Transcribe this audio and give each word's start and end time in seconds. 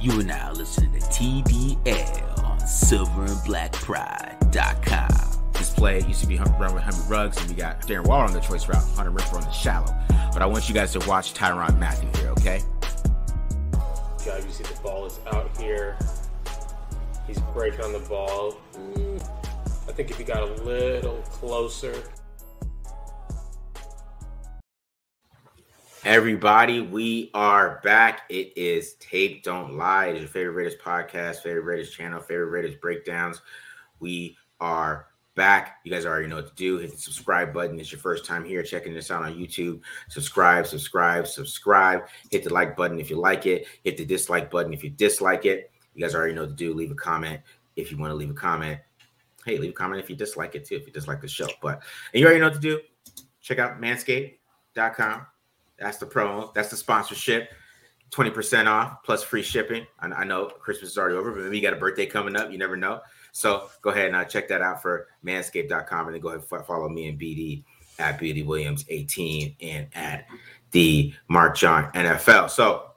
You 0.00 0.20
are 0.20 0.24
now 0.24 0.52
listening 0.52 0.92
to 0.92 1.00
TBL 1.00 2.44
on 2.44 2.60
silverandblackpride.com. 2.60 5.52
This 5.54 5.70
play 5.70 6.00
used 6.02 6.20
to 6.20 6.28
be 6.28 6.38
run 6.38 6.72
with 6.72 6.84
Henry 6.84 7.00
Ruggs, 7.08 7.36
and 7.40 7.50
we 7.50 7.56
got 7.56 7.80
Darren 7.82 8.06
Waller 8.06 8.22
on 8.24 8.32
the 8.32 8.38
choice 8.38 8.68
route, 8.68 8.84
Hunter 8.94 9.10
Renfrow 9.10 9.38
on 9.38 9.42
the 9.42 9.50
shallow. 9.50 9.92
But 10.32 10.42
I 10.42 10.46
want 10.46 10.68
you 10.68 10.74
guys 10.74 10.92
to 10.92 11.00
watch 11.08 11.34
Tyrann 11.34 11.76
Mathieu 11.78 12.08
here, 12.20 12.30
okay? 12.30 12.60
God, 14.24 14.44
you 14.44 14.50
see 14.50 14.62
the 14.62 14.78
ball 14.82 15.06
is 15.06 15.18
out 15.32 15.50
here. 15.58 15.96
He's 17.26 17.40
breaking 17.52 17.80
on 17.80 17.92
the 17.92 17.98
ball. 18.00 18.54
Mm, 18.74 19.20
I 19.88 19.92
think 19.92 20.10
if 20.10 20.18
he 20.18 20.22
got 20.22 20.42
a 20.42 20.52
little 20.62 21.22
closer, 21.22 22.04
Everybody, 26.08 26.80
we 26.80 27.30
are 27.34 27.82
back. 27.84 28.22
It 28.30 28.56
is 28.56 28.94
Tape 28.94 29.42
Don't 29.42 29.76
Lie. 29.76 30.06
It 30.06 30.14
is 30.14 30.20
your 30.22 30.30
favorite 30.30 30.54
Raiders 30.54 30.80
podcast, 30.82 31.42
favorite 31.42 31.64
Raiders 31.64 31.90
channel, 31.90 32.18
favorite 32.18 32.46
Raiders 32.46 32.76
breakdowns. 32.76 33.42
We 34.00 34.34
are 34.58 35.08
back. 35.34 35.80
You 35.84 35.92
guys 35.92 36.06
already 36.06 36.26
know 36.26 36.36
what 36.36 36.48
to 36.48 36.54
do. 36.54 36.78
Hit 36.78 36.92
the 36.92 36.96
subscribe 36.96 37.52
button. 37.52 37.78
It's 37.78 37.92
your 37.92 38.00
first 38.00 38.24
time 38.24 38.42
here 38.42 38.62
checking 38.62 38.94
this 38.94 39.10
out 39.10 39.22
on 39.22 39.34
YouTube. 39.34 39.82
Subscribe, 40.08 40.66
subscribe, 40.66 41.26
subscribe. 41.26 42.04
Hit 42.30 42.42
the 42.42 42.54
like 42.54 42.74
button 42.74 42.98
if 42.98 43.10
you 43.10 43.20
like 43.20 43.44
it. 43.44 43.66
Hit 43.84 43.98
the 43.98 44.06
dislike 44.06 44.50
button 44.50 44.72
if 44.72 44.82
you 44.82 44.88
dislike 44.88 45.44
it. 45.44 45.70
You 45.94 46.00
guys 46.00 46.14
already 46.14 46.32
know 46.32 46.44
what 46.44 46.50
to 46.52 46.56
do. 46.56 46.72
Leave 46.72 46.90
a 46.90 46.94
comment 46.94 47.38
if 47.76 47.92
you 47.92 47.98
want 47.98 48.12
to 48.12 48.16
leave 48.16 48.30
a 48.30 48.32
comment. 48.32 48.80
Hey, 49.44 49.58
leave 49.58 49.72
a 49.72 49.74
comment 49.74 50.02
if 50.02 50.08
you 50.08 50.16
dislike 50.16 50.54
it 50.54 50.64
too, 50.64 50.76
if 50.76 50.86
you 50.86 50.92
dislike 50.94 51.20
the 51.20 51.28
show. 51.28 51.48
But 51.60 51.82
and 52.14 52.20
you 52.20 52.24
already 52.24 52.40
know 52.40 52.46
what 52.46 52.54
to 52.54 52.60
do. 52.60 52.80
Check 53.42 53.58
out 53.58 53.78
manscaped.com 53.78 55.26
that's 55.78 55.98
the 55.98 56.06
promo. 56.06 56.52
That's 56.54 56.70
the 56.70 56.76
sponsorship. 56.76 57.50
20% 58.10 58.66
off 58.66 59.02
plus 59.04 59.22
free 59.22 59.42
shipping. 59.42 59.86
I, 60.00 60.06
I, 60.08 60.24
know 60.24 60.46
Christmas 60.46 60.92
is 60.92 60.98
already 60.98 61.16
over, 61.16 61.30
but 61.30 61.42
maybe 61.42 61.56
you 61.56 61.62
got 61.62 61.74
a 61.74 61.76
birthday 61.76 62.06
coming 62.06 62.36
up. 62.36 62.50
You 62.50 62.56
never 62.56 62.76
know. 62.76 63.00
So 63.32 63.68
go 63.82 63.90
ahead 63.90 64.06
and 64.06 64.16
uh, 64.16 64.24
check 64.24 64.48
that 64.48 64.62
out 64.62 64.80
for 64.80 65.08
manscaped.com 65.24 66.06
and 66.06 66.14
then 66.14 66.22
go 66.22 66.28
ahead 66.28 66.42
and 66.50 66.66
follow 66.66 66.88
me 66.88 67.08
and 67.08 67.20
BD 67.20 67.64
at 67.98 68.18
BD 68.18 68.46
Williams 68.46 68.84
18 68.88 69.56
and 69.60 69.88
at 69.94 70.26
the 70.70 71.12
Mark 71.28 71.56
John 71.56 71.90
NFL. 71.92 72.50
So 72.50 72.92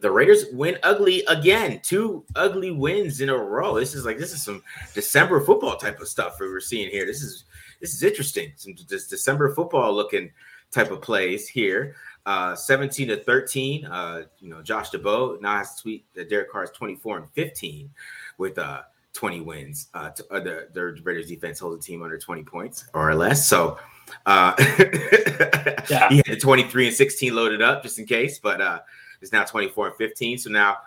the 0.00 0.10
Raiders 0.10 0.46
win 0.52 0.78
ugly 0.82 1.22
again. 1.28 1.80
Two 1.82 2.24
ugly 2.34 2.70
wins 2.70 3.20
in 3.20 3.28
a 3.28 3.36
row. 3.36 3.78
This 3.78 3.94
is 3.94 4.04
like 4.06 4.18
this 4.18 4.32
is 4.32 4.42
some 4.42 4.62
December 4.94 5.40
football 5.40 5.76
type 5.76 6.00
of 6.00 6.08
stuff 6.08 6.40
we 6.40 6.48
were 6.48 6.60
seeing 6.60 6.90
here. 6.90 7.04
This 7.04 7.22
is 7.22 7.44
this 7.80 7.94
is 7.94 8.02
interesting. 8.02 8.52
Some 8.56 8.74
just 8.74 9.10
December 9.10 9.54
football 9.54 9.94
looking 9.94 10.30
type 10.70 10.90
of 10.90 11.02
plays 11.02 11.48
here. 11.48 11.96
Uh, 12.26 12.54
17 12.54 13.08
to 13.08 13.16
13. 13.16 13.86
Uh, 13.86 14.22
you 14.38 14.50
know, 14.50 14.62
Josh 14.62 14.90
Dubow 14.90 15.40
now 15.40 15.56
has 15.56 15.74
to 15.74 15.82
tweet 15.82 16.04
that 16.14 16.28
Derek 16.28 16.50
Carr 16.50 16.64
is 16.64 16.70
24 16.70 17.18
and 17.18 17.30
15 17.32 17.90
with 18.38 18.58
uh 18.58 18.82
20 19.12 19.40
wins. 19.40 19.88
Uh, 19.94 20.10
to, 20.10 20.24
uh 20.30 20.40
the, 20.40 20.68
the 20.72 21.00
Raiders 21.02 21.28
defense 21.28 21.58
holds 21.58 21.84
the 21.84 21.92
team 21.92 22.02
under 22.02 22.18
20 22.18 22.42
points 22.44 22.86
or 22.94 23.14
less. 23.14 23.48
So 23.48 23.78
uh 24.26 24.54
yeah. 25.88 26.08
he 26.08 26.22
had 26.26 26.40
23 26.40 26.88
and 26.88 26.96
16 26.96 27.34
loaded 27.34 27.62
up 27.62 27.82
just 27.82 27.98
in 27.98 28.06
case, 28.06 28.38
but 28.38 28.60
uh 28.60 28.80
it's 29.20 29.32
now 29.32 29.44
24 29.44 29.88
and 29.88 29.96
15. 29.96 30.38
So 30.38 30.50
now 30.50 30.78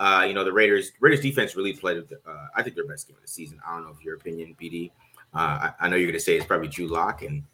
uh, 0.00 0.24
you 0.26 0.32
know, 0.32 0.42
the 0.44 0.52
Raiders 0.52 0.92
Raiders 0.98 1.20
defense 1.20 1.54
really 1.54 1.74
played 1.74 2.02
uh, 2.26 2.46
I 2.56 2.62
think 2.62 2.74
their 2.74 2.86
best 2.86 3.06
game 3.06 3.16
of 3.16 3.22
the 3.22 3.28
season. 3.28 3.60
I 3.66 3.74
don't 3.74 3.84
know 3.84 3.90
if 3.90 4.02
your 4.02 4.16
opinion, 4.16 4.56
BD. 4.58 4.90
Uh, 5.34 5.68
I, 5.68 5.72
I 5.78 5.88
know 5.88 5.96
you're 5.96 6.10
gonna 6.10 6.18
say 6.18 6.36
it's 6.36 6.46
probably 6.46 6.68
Drew 6.68 6.88
Lock 6.88 7.20
and 7.20 7.44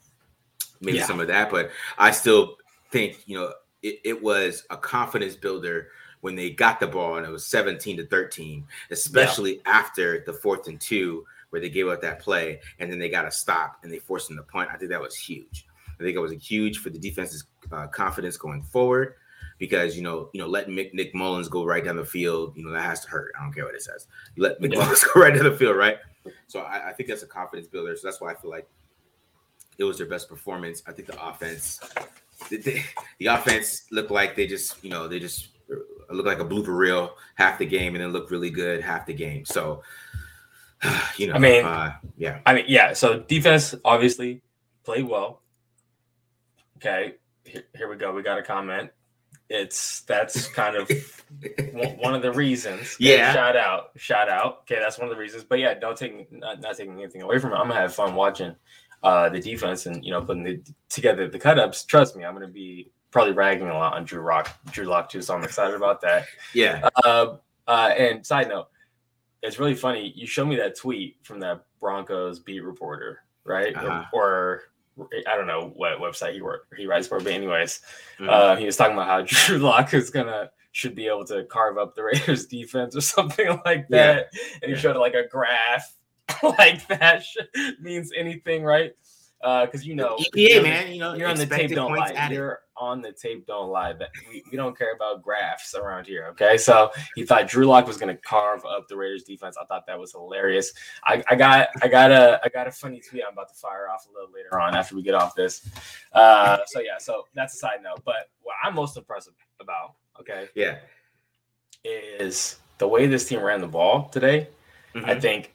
maybe 0.81 0.99
yeah. 0.99 1.07
some 1.07 1.21
of 1.21 1.29
that. 1.29 1.51
But 1.51 1.71
I 1.99 2.11
still 2.11 2.57
think, 2.91 3.23
you 3.27 3.39
know, 3.39 3.53
it, 3.83 4.01
it, 4.05 4.23
was 4.23 4.65
a 4.71 4.77
confidence 4.77 5.37
builder 5.37 5.89
when 6.21 6.35
they 6.35 6.51
got 6.51 6.81
the 6.81 6.87
ball 6.87 7.17
and 7.17 7.27
it 7.27 7.31
was 7.31 7.47
17 7.47 7.99
to 7.99 8.07
13, 8.07 8.65
especially 8.91 9.57
yeah. 9.57 9.63
after 9.67 10.25
the 10.27 10.33
fourth 10.33 10.67
and 10.69 10.81
two 10.81 11.25
where 11.51 11.61
they 11.61 11.69
gave 11.69 11.89
up 11.89 12.01
that 12.03 12.19
play 12.19 12.61
and 12.79 12.91
then 12.91 12.99
they 12.99 13.09
got 13.09 13.27
a 13.27 13.31
stop 13.31 13.79
and 13.83 13.93
they 13.93 13.99
forced 13.99 14.29
them 14.29 14.37
to 14.37 14.43
punt. 14.43 14.71
I 14.73 14.77
think 14.77 14.91
that 14.91 15.01
was 15.01 15.17
huge. 15.17 15.67
I 15.99 16.03
think 16.03 16.17
it 16.17 16.21
was 16.21 16.33
huge 16.33 16.79
for 16.79 16.91
the 16.91 16.99
defense's 16.99 17.45
uh, 17.73 17.87
confidence 17.87 18.37
going 18.37 18.63
forward 18.63 19.15
because 19.59 19.97
you 19.97 20.03
know, 20.03 20.29
you 20.33 20.41
know, 20.41 20.47
letting 20.47 20.75
Mick, 20.75 20.93
Nick 20.93 21.15
Mullens 21.15 21.49
go 21.49 21.65
right 21.65 21.85
down 21.85 21.97
the 21.97 22.05
field, 22.05 22.55
you 22.57 22.65
know, 22.65 22.71
that 22.71 22.83
has 22.83 23.01
to 23.01 23.09
hurt. 23.09 23.33
I 23.39 23.43
don't 23.43 23.53
care 23.53 23.65
what 23.65 23.75
it 23.75 23.83
says. 23.83 24.07
You 24.35 24.43
let 24.43 24.61
Nick 24.61 24.73
yeah. 24.73 24.81
Mullens 24.81 25.05
go 25.15 25.21
right 25.21 25.35
down 25.35 25.45
the 25.45 25.57
field, 25.57 25.77
right? 25.77 25.99
So 26.49 26.61
I, 26.61 26.89
I, 26.89 26.93
think 26.93 27.09
that's 27.09 27.23
a 27.23 27.27
confidence 27.27 27.69
builder. 27.69 27.97
So 27.97 28.07
that's 28.07 28.21
why 28.21 28.33
I 28.33 28.35
feel 28.35 28.51
like 28.51 28.69
it 29.79 29.85
was 29.85 29.99
their 29.99 30.07
best 30.07 30.29
performance. 30.29 30.83
I 30.87 30.93
think 30.93 31.09
the 31.09 31.27
offense, 31.27 31.81
the, 32.49 32.59
the, 32.59 32.83
the 33.19 33.27
offense 33.27 33.87
looked 33.91 34.11
like 34.11 34.37
they 34.37 34.47
just, 34.47 34.83
you 34.83 34.91
know, 34.91 35.09
they 35.09 35.19
just 35.19 35.49
look 36.11 36.27
like 36.27 36.39
a 36.39 36.45
blooper 36.45 36.77
reel 36.77 37.17
half 37.35 37.59
the 37.59 37.67
game 37.67 37.95
and 37.95 38.03
then 38.03 38.13
looked 38.13 38.31
really 38.31 38.51
good 38.51 38.83
half 38.83 39.07
the 39.07 39.15
game. 39.15 39.45
So, 39.45 39.83
you 41.17 41.29
know, 41.29 41.35
I 41.35 41.39
mean, 41.39 41.65
uh, 41.65 41.95
yeah, 42.17 42.41
I 42.47 42.55
mean, 42.55 42.65
yeah. 42.69 42.93
So 42.93 43.21
defense 43.21 43.75
obviously 43.85 44.43
played 44.85 45.05
well. 45.05 45.43
Okay, 46.77 47.15
here, 47.45 47.65
here 47.75 47.89
we 47.89 47.97
go. 47.97 48.13
We 48.13 48.23
got 48.23 48.39
a 48.39 48.43
comment. 48.43 48.91
It's 49.49 50.01
that's 50.03 50.49
kind 50.49 50.77
of 50.77 50.91
one 52.01 52.15
of 52.15 52.23
the 52.23 52.33
reasons. 52.33 52.97
Yeah. 52.99 53.33
Shout 53.33 53.57
out, 53.57 53.91
shout 53.97 54.29
out. 54.29 54.61
Okay, 54.63 54.81
that's 54.81 54.99
one 54.99 55.09
of 55.09 55.15
the 55.15 55.21
reasons. 55.21 55.45
But 55.45 55.61
yeah, 55.61 55.75
don't 55.75 55.97
take 55.97 56.31
not, 56.33 56.61
not 56.61 56.77
taking 56.77 56.95
anything 56.95 57.23
away 57.23 57.39
from 57.39 57.53
it. 57.53 57.57
I'm 57.57 57.69
gonna 57.69 57.81
have 57.81 57.95
fun 57.95 58.15
watching 58.15 58.57
uh, 59.07 59.29
the 59.29 59.39
defense 59.39 59.87
and 59.87 60.05
you 60.05 60.11
know 60.11 60.21
putting 60.21 60.43
the, 60.43 60.61
together 60.89 61.29
the 61.29 61.39
cut 61.39 61.61
ups. 61.61 61.85
Trust 61.85 62.17
me, 62.17 62.25
I'm 62.25 62.35
going 62.35 62.45
to 62.45 62.53
be 62.53 62.91
probably 63.13 63.35
ragging 63.35 63.69
a 63.69 63.73
lot 63.73 63.95
on 63.95 64.05
Drew 64.05 64.21
Rock, 64.21 64.51
Drew 64.73 64.85
Lock 64.85 65.09
too. 65.09 65.23
So 65.23 65.33
I'm 65.33 65.45
excited 65.45 65.77
about 65.77 66.01
that. 66.01 66.27
Yeah. 66.53 66.89
Uh, 67.05 67.37
uh, 67.69 67.93
and 67.97 68.27
side 68.27 68.49
note, 68.49 68.67
it's 69.45 69.61
really 69.61 69.77
funny. 69.77 70.13
You 70.17 70.27
showed 70.27 70.47
me 70.47 70.57
that 70.57 70.77
tweet 70.77 71.19
from 71.23 71.39
that 71.39 71.65
Broncos 71.81 72.41
beat 72.41 72.65
reporter, 72.65 73.21
right? 73.45 73.77
Uh-huh. 73.77 74.05
Or, 74.13 74.63
or, 74.97 75.09
I 75.29 75.37
don't 75.37 75.47
know 75.47 75.73
what 75.77 76.01
website 76.01 76.35
he 76.35 76.43
worked 76.43 76.75
he 76.77 76.87
writes 76.87 77.07
for, 77.07 77.21
but 77.21 77.33
anyways, 77.33 77.83
mm-hmm. 78.19 78.29
uh, 78.29 78.57
he 78.57 78.67
was 78.67 78.77
talking 78.77 78.95
about 78.95 79.07
how 79.07 79.23
Drew 79.25 79.59
Lock 79.59 79.95
is 79.95 80.11
gonna 80.11 80.51
should 80.73 80.97
be 80.97 81.07
able 81.07 81.25
to 81.27 81.45
carve 81.45 81.79
up 81.79 81.95
the 81.95 82.03
Raiders 82.03 82.47
defense 82.49 82.97
or 82.97 83.01
something 83.01 83.61
like 83.65 83.87
that. 83.89 84.31
Yeah. 84.33 84.41
And 84.63 84.65
he 84.65 84.71
yeah. 84.73 84.77
showed 84.79 84.97
like 84.97 85.15
a 85.15 85.29
graph 85.29 85.95
like 86.59 86.87
that 86.89 87.25
means 87.81 88.13
anything, 88.17 88.63
right? 88.63 88.93
Uh 89.43 89.67
because 89.67 89.83
uh, 89.83 89.85
you 89.85 89.95
know, 89.95 90.17
EPA, 90.35 90.63
man, 90.63 90.93
you 90.93 90.99
know, 90.99 91.15
you're 91.15 91.29
on 91.29 91.37
the 91.37 91.47
tape, 91.47 91.71
don't 91.71 91.95
lie. 91.95 92.11
Added. 92.11 92.35
You're 92.35 92.61
on 92.79 93.01
the 93.01 93.13
tape, 93.13 93.47
don't 93.47 93.71
lie. 93.71 93.93
But 93.93 94.11
we, 94.29 94.43
we 94.51 94.57
don't 94.57 94.77
care 94.77 94.93
about 94.95 95.23
graphs 95.23 95.75
around 95.75 96.07
here. 96.07 96.27
Okay, 96.31 96.57
so 96.57 96.91
he 97.15 97.25
thought 97.25 97.49
Drew 97.49 97.67
Lock 97.67 97.87
was 97.87 97.97
going 97.97 98.15
to 98.15 98.21
carve 98.23 98.65
up 98.65 98.89
the 98.89 98.97
Raiders 98.97 99.25
defense. 99.25 99.57
I 99.61 99.65
thought 99.65 99.87
that 99.87 99.99
was 99.99 100.13
hilarious. 100.13 100.73
I, 101.05 101.23
I 101.29 101.35
got, 101.35 101.69
I 101.83 101.89
got 101.89 102.11
a, 102.11 102.41
I 102.45 102.49
got 102.49 102.67
a 102.67 102.73
funny 102.73 103.01
tweet. 103.01 103.23
I'm 103.27 103.33
about 103.33 103.49
to 103.49 103.55
fire 103.55 103.89
off 103.89 104.07
a 104.09 104.13
little 104.13 104.33
later 104.35 104.61
on 104.61 104.77
after 104.77 104.95
we 104.95 105.03
get 105.03 105.15
off 105.15 105.35
this. 105.35 105.69
Uh, 106.13 106.59
so 106.67 106.81
yeah, 106.81 106.99
so 106.99 107.25
that's 107.35 107.55
a 107.55 107.59
side 107.59 107.83
note. 107.83 108.03
But 108.05 108.31
what 108.43 108.55
I'm 108.63 108.75
most 108.75 108.97
impressed 108.97 109.31
about, 109.61 109.95
okay, 110.21 110.49
yeah, 110.55 110.79
is 111.85 112.59
the 112.79 112.89
way 112.89 113.07
this 113.07 113.29
team 113.29 113.41
ran 113.41 113.61
the 113.61 113.67
ball 113.67 114.09
today. 114.09 114.49
Mm-hmm. 114.95 115.11
I 115.11 115.21
think 115.21 115.53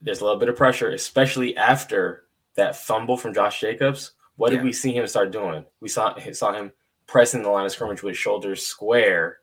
there's 0.00 0.20
a 0.20 0.24
little 0.24 0.38
bit 0.38 0.48
of 0.48 0.56
pressure, 0.56 0.90
especially 0.90 1.56
after 1.56 2.24
that 2.56 2.76
fumble 2.76 3.16
from 3.16 3.34
Josh 3.34 3.60
Jacobs. 3.60 4.12
What 4.36 4.52
yeah. 4.52 4.58
did 4.58 4.64
we 4.64 4.72
see 4.72 4.92
him 4.92 5.06
start 5.06 5.32
doing? 5.32 5.64
We 5.80 5.88
saw 5.88 6.16
saw 6.32 6.52
him 6.52 6.72
pressing 7.06 7.42
the 7.42 7.50
line 7.50 7.66
of 7.66 7.72
scrimmage 7.72 8.02
with 8.02 8.16
shoulders 8.16 8.64
square, 8.64 9.38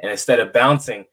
and 0.00 0.10
instead 0.10 0.40
of 0.40 0.52
bouncing, 0.52 1.04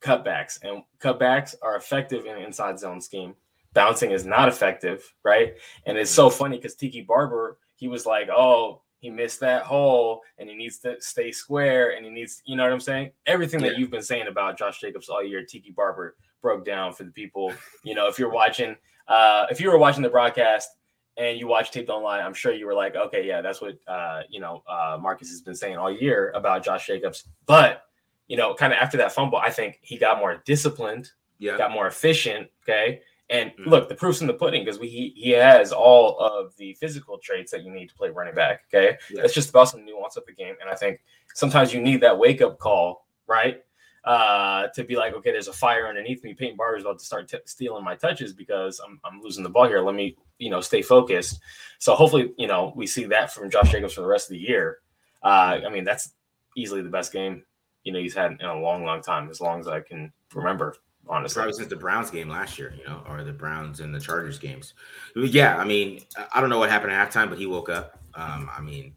cutbacks. 0.00 0.58
And 0.62 0.82
cutbacks 1.00 1.54
are 1.62 1.76
effective 1.76 2.26
in 2.26 2.36
an 2.36 2.42
inside 2.42 2.78
zone 2.78 3.00
scheme. 3.00 3.34
Bouncing 3.72 4.10
is 4.10 4.24
not 4.24 4.48
effective, 4.48 5.02
right? 5.22 5.54
And 5.86 5.98
it's 5.98 6.10
so 6.10 6.28
mm-hmm. 6.28 6.38
funny 6.38 6.56
because 6.56 6.74
Tiki 6.74 7.02
Barber, 7.02 7.58
he 7.76 7.88
was 7.88 8.06
like, 8.06 8.28
"Oh, 8.28 8.82
he 8.98 9.10
missed 9.10 9.40
that 9.40 9.62
hole, 9.62 10.22
and 10.38 10.48
he 10.48 10.54
needs 10.54 10.78
to 10.80 11.00
stay 11.00 11.30
square, 11.30 11.96
and 11.96 12.04
he 12.04 12.10
needs, 12.10 12.42
you 12.44 12.56
know 12.56 12.64
what 12.64 12.72
I'm 12.72 12.80
saying? 12.80 13.12
Everything 13.26 13.60
yeah. 13.60 13.68
that 13.68 13.78
you've 13.78 13.90
been 13.90 14.02
saying 14.02 14.26
about 14.26 14.58
Josh 14.58 14.80
Jacobs 14.80 15.08
all 15.08 15.22
year, 15.22 15.44
Tiki 15.44 15.70
Barber 15.70 16.16
broke 16.42 16.64
down 16.64 16.92
for 16.92 17.04
the 17.04 17.10
people. 17.10 17.52
You 17.82 17.94
know, 17.94 18.06
if 18.08 18.18
you're 18.18 18.30
watching, 18.30 18.76
uh, 19.08 19.46
if 19.50 19.60
you 19.60 19.70
were 19.70 19.78
watching 19.78 20.02
the 20.02 20.10
broadcast, 20.10 20.70
and 21.18 21.38
you 21.38 21.46
watch 21.46 21.70
Tape 21.70 21.86
Don't 21.86 22.02
Lie, 22.02 22.20
I'm 22.20 22.34
sure 22.34 22.52
you 22.52 22.66
were 22.66 22.74
like, 22.74 22.94
okay, 22.94 23.26
yeah, 23.26 23.40
that's 23.40 23.60
what 23.62 23.78
uh, 23.88 24.22
you 24.28 24.38
know 24.40 24.62
uh, 24.68 24.98
Marcus 25.00 25.30
has 25.30 25.40
been 25.40 25.54
saying 25.54 25.76
all 25.76 25.90
year 25.90 26.30
about 26.34 26.62
Josh 26.64 26.86
Jacobs. 26.86 27.24
But 27.46 27.82
you 28.28 28.36
know, 28.36 28.54
kind 28.54 28.72
of 28.72 28.78
after 28.78 28.96
that 28.98 29.12
fumble, 29.12 29.38
I 29.38 29.50
think 29.50 29.78
he 29.82 29.96
got 29.98 30.18
more 30.18 30.42
disciplined, 30.44 31.10
Yeah. 31.38 31.56
got 31.56 31.70
more 31.70 31.86
efficient. 31.86 32.48
Okay, 32.64 33.00
and 33.30 33.50
Mhm. 33.52 33.66
look, 33.66 33.88
the 33.88 33.94
proof's 33.94 34.20
in 34.20 34.26
the 34.26 34.34
pudding 34.34 34.62
because 34.64 34.78
we 34.78 34.88
he, 34.88 35.14
he 35.16 35.30
has 35.30 35.72
all 35.72 36.18
of 36.20 36.54
the 36.58 36.74
physical 36.74 37.16
traits 37.18 37.50
that 37.52 37.62
you 37.64 37.70
need 37.70 37.88
to 37.88 37.94
play 37.94 38.10
running 38.10 38.34
back. 38.34 38.64
Okay, 38.68 38.98
Yeah. 39.10 39.22
it's 39.22 39.32
just 39.32 39.48
about 39.50 39.68
some 39.70 39.84
nuance 39.86 40.16
of 40.18 40.26
the 40.26 40.32
game, 40.32 40.56
and 40.60 40.68
I 40.68 40.74
think 40.74 41.00
sometimes 41.34 41.72
you 41.72 41.80
need 41.80 42.00
that 42.02 42.18
wake 42.18 42.42
up 42.42 42.58
call, 42.58 43.06
right? 43.26 43.62
Uh, 44.06 44.68
to 44.68 44.84
be 44.84 44.94
like, 44.94 45.14
okay, 45.14 45.32
there's 45.32 45.48
a 45.48 45.52
fire 45.52 45.88
underneath 45.88 46.22
me. 46.22 46.32
Peyton 46.32 46.56
Barber's 46.56 46.82
about 46.82 47.00
to 47.00 47.04
start 47.04 47.28
t- 47.28 47.38
stealing 47.44 47.82
my 47.82 47.96
touches 47.96 48.32
because 48.32 48.78
I'm, 48.78 49.00
I'm 49.04 49.20
losing 49.20 49.42
the 49.42 49.50
ball 49.50 49.66
here. 49.66 49.80
Let 49.80 49.96
me, 49.96 50.16
you 50.38 50.48
know, 50.48 50.60
stay 50.60 50.80
focused. 50.80 51.40
So 51.80 51.96
hopefully, 51.96 52.32
you 52.38 52.46
know, 52.46 52.72
we 52.76 52.86
see 52.86 53.04
that 53.06 53.32
from 53.32 53.50
Josh 53.50 53.72
Jacobs 53.72 53.94
for 53.94 54.02
the 54.02 54.06
rest 54.06 54.28
of 54.30 54.34
the 54.34 54.38
year. 54.38 54.78
Uh, 55.24 55.58
I 55.66 55.68
mean, 55.70 55.82
that's 55.82 56.12
easily 56.56 56.82
the 56.82 56.88
best 56.88 57.12
game, 57.12 57.42
you 57.82 57.92
know, 57.92 57.98
he's 57.98 58.14
had 58.14 58.30
in 58.40 58.46
a 58.46 58.60
long, 58.60 58.84
long 58.84 59.02
time, 59.02 59.28
as 59.28 59.40
long 59.40 59.58
as 59.58 59.66
I 59.66 59.80
can 59.80 60.12
remember, 60.32 60.76
honestly. 61.08 61.40
Probably 61.40 61.54
since 61.54 61.68
the 61.68 61.74
Browns 61.74 62.08
game 62.08 62.28
last 62.28 62.60
year, 62.60 62.72
you 62.78 62.84
know, 62.84 63.02
or 63.08 63.24
the 63.24 63.32
Browns 63.32 63.80
and 63.80 63.92
the 63.92 64.00
Chargers 64.00 64.38
games. 64.38 64.74
Yeah, 65.16 65.56
I 65.56 65.64
mean, 65.64 66.04
I- 66.32 66.40
don't 66.40 66.48
know 66.48 66.58
what 66.60 66.70
happened 66.70 66.92
at 66.92 67.10
halftime, 67.10 67.28
but 67.28 67.38
he 67.38 67.46
woke 67.46 67.70
up. 67.70 67.98
Um, 68.14 68.48
I 68.56 68.60
mean, 68.60 68.94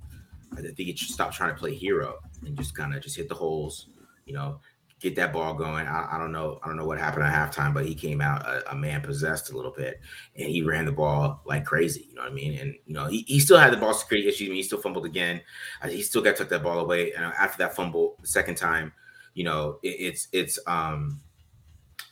I 0.54 0.62
think 0.62 0.78
he 0.78 0.96
should 0.96 1.10
stop 1.10 1.32
trying 1.34 1.50
to 1.54 1.60
play 1.60 1.74
hero 1.74 2.20
and 2.46 2.56
just 2.56 2.76
kind 2.76 2.94
of 2.96 3.02
just 3.02 3.18
hit 3.18 3.28
the 3.28 3.36
holes, 3.36 3.90
you 4.26 4.34
know, 4.34 4.62
get 5.00 5.16
that 5.16 5.34
ball 5.34 5.54
going. 5.54 5.88
I, 5.88 6.08
I 6.12 6.18
don't 6.18 6.32
know, 6.32 6.60
I 6.64 6.68
don't 6.68 6.78
know 6.78 6.86
what 6.86 7.00
happened 7.00 7.24
at 7.24 7.34
halftime, 7.34 7.74
but 7.74 7.86
he 7.86 7.96
came 7.96 8.22
out 8.22 8.46
a, 8.46 8.72
a 8.72 8.76
man 8.76 9.02
possessed 9.02 9.52
a 9.52 9.56
little 9.56 9.72
bit, 9.72 10.00
and 10.36 10.50
he 10.50 10.62
ran 10.62 10.86
the 10.86 10.92
ball 10.92 11.42
like 11.46 11.66
crazy. 11.66 12.08
You 12.10 12.16
know 12.16 12.24
what 12.24 12.32
I 12.32 12.36
mean? 12.36 12.58
And 12.60 12.76
you 12.86 12.94
know, 12.94 13.08
he, 13.08 13.24
he 13.28 13.40
still 13.40 13.58
had 13.58 13.74
the 13.74 13.78
ball 13.78 13.94
security 13.94 14.28
issues. 14.28 14.48
I 14.48 14.50
mean, 14.50 14.58
he 14.58 14.64
still 14.64 14.82
fumbled 14.82 15.06
again. 15.06 15.42
Uh, 15.82 15.90
he 15.90 16.02
still 16.02 16.22
got 16.22 16.36
took 16.36 16.50
that 16.50 16.64
ball 16.64 16.80
away, 16.80 17.14
and 17.14 17.26
after 17.26 17.58
that 17.60 17.76
fumble 17.76 18.18
the 18.22 18.28
second 18.28 18.56
time, 18.56 18.94
you 19.34 19.44
know, 19.44 19.80
it, 19.84 19.88
it's 20.00 20.28
it's 20.32 20.60
um 20.68 21.22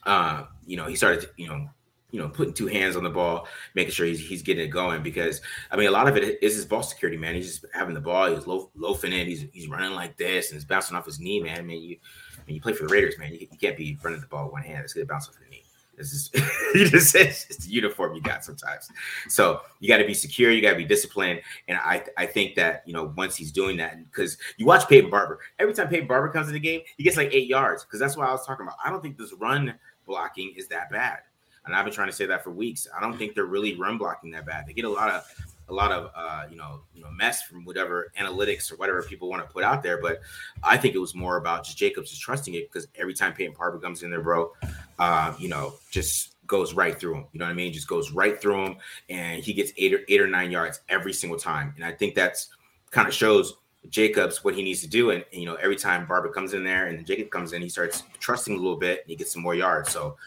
uh, 0.07 0.45
you 0.65 0.77
know, 0.77 0.85
he 0.85 0.95
started, 0.95 1.29
you 1.35 1.47
know, 1.47 1.69
you 2.11 2.19
know, 2.19 2.29
putting 2.29 2.53
two 2.53 2.67
hands 2.67 2.95
on 2.95 3.03
the 3.03 3.09
ball, 3.09 3.47
making 3.75 3.91
sure 3.91 4.05
he's, 4.05 4.25
he's 4.25 4.41
getting 4.41 4.65
it 4.65 4.69
going. 4.69 5.03
Because 5.03 5.41
I 5.71 5.75
mean, 5.75 5.87
a 5.87 5.91
lot 5.91 6.07
of 6.07 6.15
it 6.15 6.41
is 6.41 6.55
his 6.55 6.65
ball 6.65 6.83
security, 6.83 7.17
man. 7.17 7.35
He's 7.35 7.59
just 7.59 7.73
having 7.73 7.93
the 7.93 8.01
ball, 8.01 8.33
he's 8.33 8.47
loaf, 8.47 8.69
loafing 8.75 9.13
in, 9.13 9.27
he's 9.27 9.45
he's 9.53 9.67
running 9.67 9.93
like 9.93 10.17
this, 10.17 10.49
and 10.49 10.55
it's 10.55 10.65
bouncing 10.65 10.95
off 10.95 11.05
his 11.05 11.19
knee, 11.19 11.41
man. 11.41 11.57
I 11.57 11.61
mean, 11.61 11.81
you 11.81 11.97
when 12.45 12.55
you 12.55 12.61
play 12.61 12.73
for 12.73 12.87
the 12.87 12.93
Raiders, 12.93 13.17
man, 13.17 13.33
you, 13.33 13.47
you 13.51 13.57
can't 13.57 13.77
be 13.77 13.97
running 14.03 14.21
the 14.21 14.27
ball 14.27 14.45
with 14.45 14.53
one 14.53 14.63
hand. 14.63 14.83
It's 14.83 14.93
gonna 14.93 15.05
bounce 15.05 15.27
off 15.27 15.35
your 15.39 15.49
knee. 15.49 15.63
It's 15.97 16.11
just 16.11 16.35
you 16.75 16.87
just 16.87 17.15
it's 17.15 17.45
just 17.45 17.61
the 17.61 17.69
uniform 17.69 18.15
you 18.15 18.21
got 18.21 18.43
sometimes. 18.45 18.89
So 19.27 19.61
you 19.79 19.87
got 19.87 19.97
to 19.97 20.05
be 20.05 20.13
secure, 20.13 20.51
you 20.51 20.61
got 20.61 20.71
to 20.71 20.77
be 20.77 20.85
disciplined, 20.85 21.41
and 21.67 21.77
I 21.77 22.03
I 22.17 22.25
think 22.25 22.55
that 22.55 22.83
you 22.85 22.93
know 22.93 23.13
once 23.17 23.35
he's 23.35 23.51
doing 23.51 23.77
that, 23.77 23.97
because 24.05 24.37
you 24.57 24.65
watch 24.65 24.87
Peyton 24.87 25.09
Barber, 25.09 25.39
every 25.59 25.73
time 25.73 25.89
Peyton 25.89 26.07
Barber 26.07 26.29
comes 26.29 26.47
in 26.47 26.53
the 26.53 26.59
game, 26.59 26.81
he 26.97 27.03
gets 27.03 27.17
like 27.17 27.33
eight 27.33 27.47
yards. 27.47 27.83
Because 27.83 27.99
that's 27.99 28.15
what 28.15 28.27
I 28.27 28.31
was 28.31 28.45
talking 28.45 28.65
about. 28.65 28.77
I 28.83 28.89
don't 28.89 29.01
think 29.01 29.17
this 29.17 29.33
run 29.33 29.73
blocking 30.05 30.53
is 30.55 30.67
that 30.67 30.91
bad, 30.91 31.19
and 31.67 31.75
I've 31.75 31.85
been 31.85 31.93
trying 31.93 32.07
to 32.07 32.15
say 32.15 32.25
that 32.25 32.43
for 32.43 32.51
weeks. 32.51 32.87
I 32.95 33.01
don't 33.01 33.17
think 33.17 33.35
they're 33.35 33.45
really 33.45 33.75
run 33.75 33.97
blocking 33.97 34.31
that 34.31 34.45
bad. 34.45 34.65
They 34.65 34.73
get 34.73 34.85
a 34.85 34.89
lot 34.89 35.09
of 35.09 35.23
a 35.69 35.73
lot 35.73 35.91
of 35.91 36.11
uh, 36.15 36.45
you 36.49 36.57
know 36.57 36.81
you 36.95 37.01
know 37.01 37.11
mess 37.11 37.43
from 37.43 37.65
whatever 37.65 38.11
analytics 38.19 38.71
or 38.71 38.77
whatever 38.77 39.03
people 39.03 39.29
want 39.29 39.45
to 39.45 39.53
put 39.53 39.63
out 39.63 39.83
there. 39.83 40.01
But 40.01 40.21
I 40.63 40.77
think 40.77 40.95
it 40.95 40.99
was 40.99 41.13
more 41.13 41.37
about 41.37 41.65
just 41.65 41.77
Jacobs 41.77 42.09
just 42.09 42.21
trusting 42.21 42.53
it 42.55 42.71
because 42.71 42.87
every 42.95 43.13
time 43.13 43.33
Peyton 43.33 43.55
Barber 43.57 43.79
comes 43.79 44.03
in 44.03 44.09
there, 44.09 44.21
bro, 44.21 44.51
uh, 44.97 45.33
you 45.37 45.49
know, 45.49 45.75
just 45.91 46.35
goes 46.47 46.73
right 46.73 46.97
through 46.97 47.15
him. 47.15 47.25
You 47.33 47.39
know 47.39 47.45
what 47.45 47.51
I 47.51 47.55
mean? 47.55 47.73
Just 47.73 47.87
goes 47.87 48.11
right 48.11 48.39
through 48.41 48.65
him, 48.65 48.77
and 49.09 49.43
he 49.43 49.53
gets 49.53 49.71
eight 49.77 49.93
or 49.93 49.99
eight 50.07 50.21
or 50.21 50.27
nine 50.27 50.51
yards 50.51 50.81
every 50.89 51.13
single 51.13 51.37
time. 51.37 51.73
And 51.75 51.83
I 51.83 51.91
think 51.91 52.15
that's 52.15 52.49
kind 52.91 53.07
of 53.07 53.13
shows 53.13 53.55
Jacobs 53.89 54.43
what 54.43 54.55
he 54.55 54.63
needs 54.63 54.81
to 54.81 54.87
do. 54.87 55.11
And, 55.11 55.23
and, 55.31 55.41
you 55.41 55.47
know, 55.47 55.55
every 55.55 55.75
time 55.75 56.05
Barber 56.07 56.29
comes 56.29 56.53
in 56.53 56.63
there 56.63 56.87
and 56.87 57.05
Jacob 57.05 57.29
comes 57.29 57.53
in, 57.53 57.61
he 57.61 57.69
starts 57.69 58.03
trusting 58.19 58.53
a 58.53 58.57
little 58.57 58.77
bit 58.77 59.01
and 59.01 59.09
he 59.09 59.15
gets 59.15 59.33
some 59.33 59.41
more 59.41 59.55
yards. 59.55 59.91
So 59.91 60.17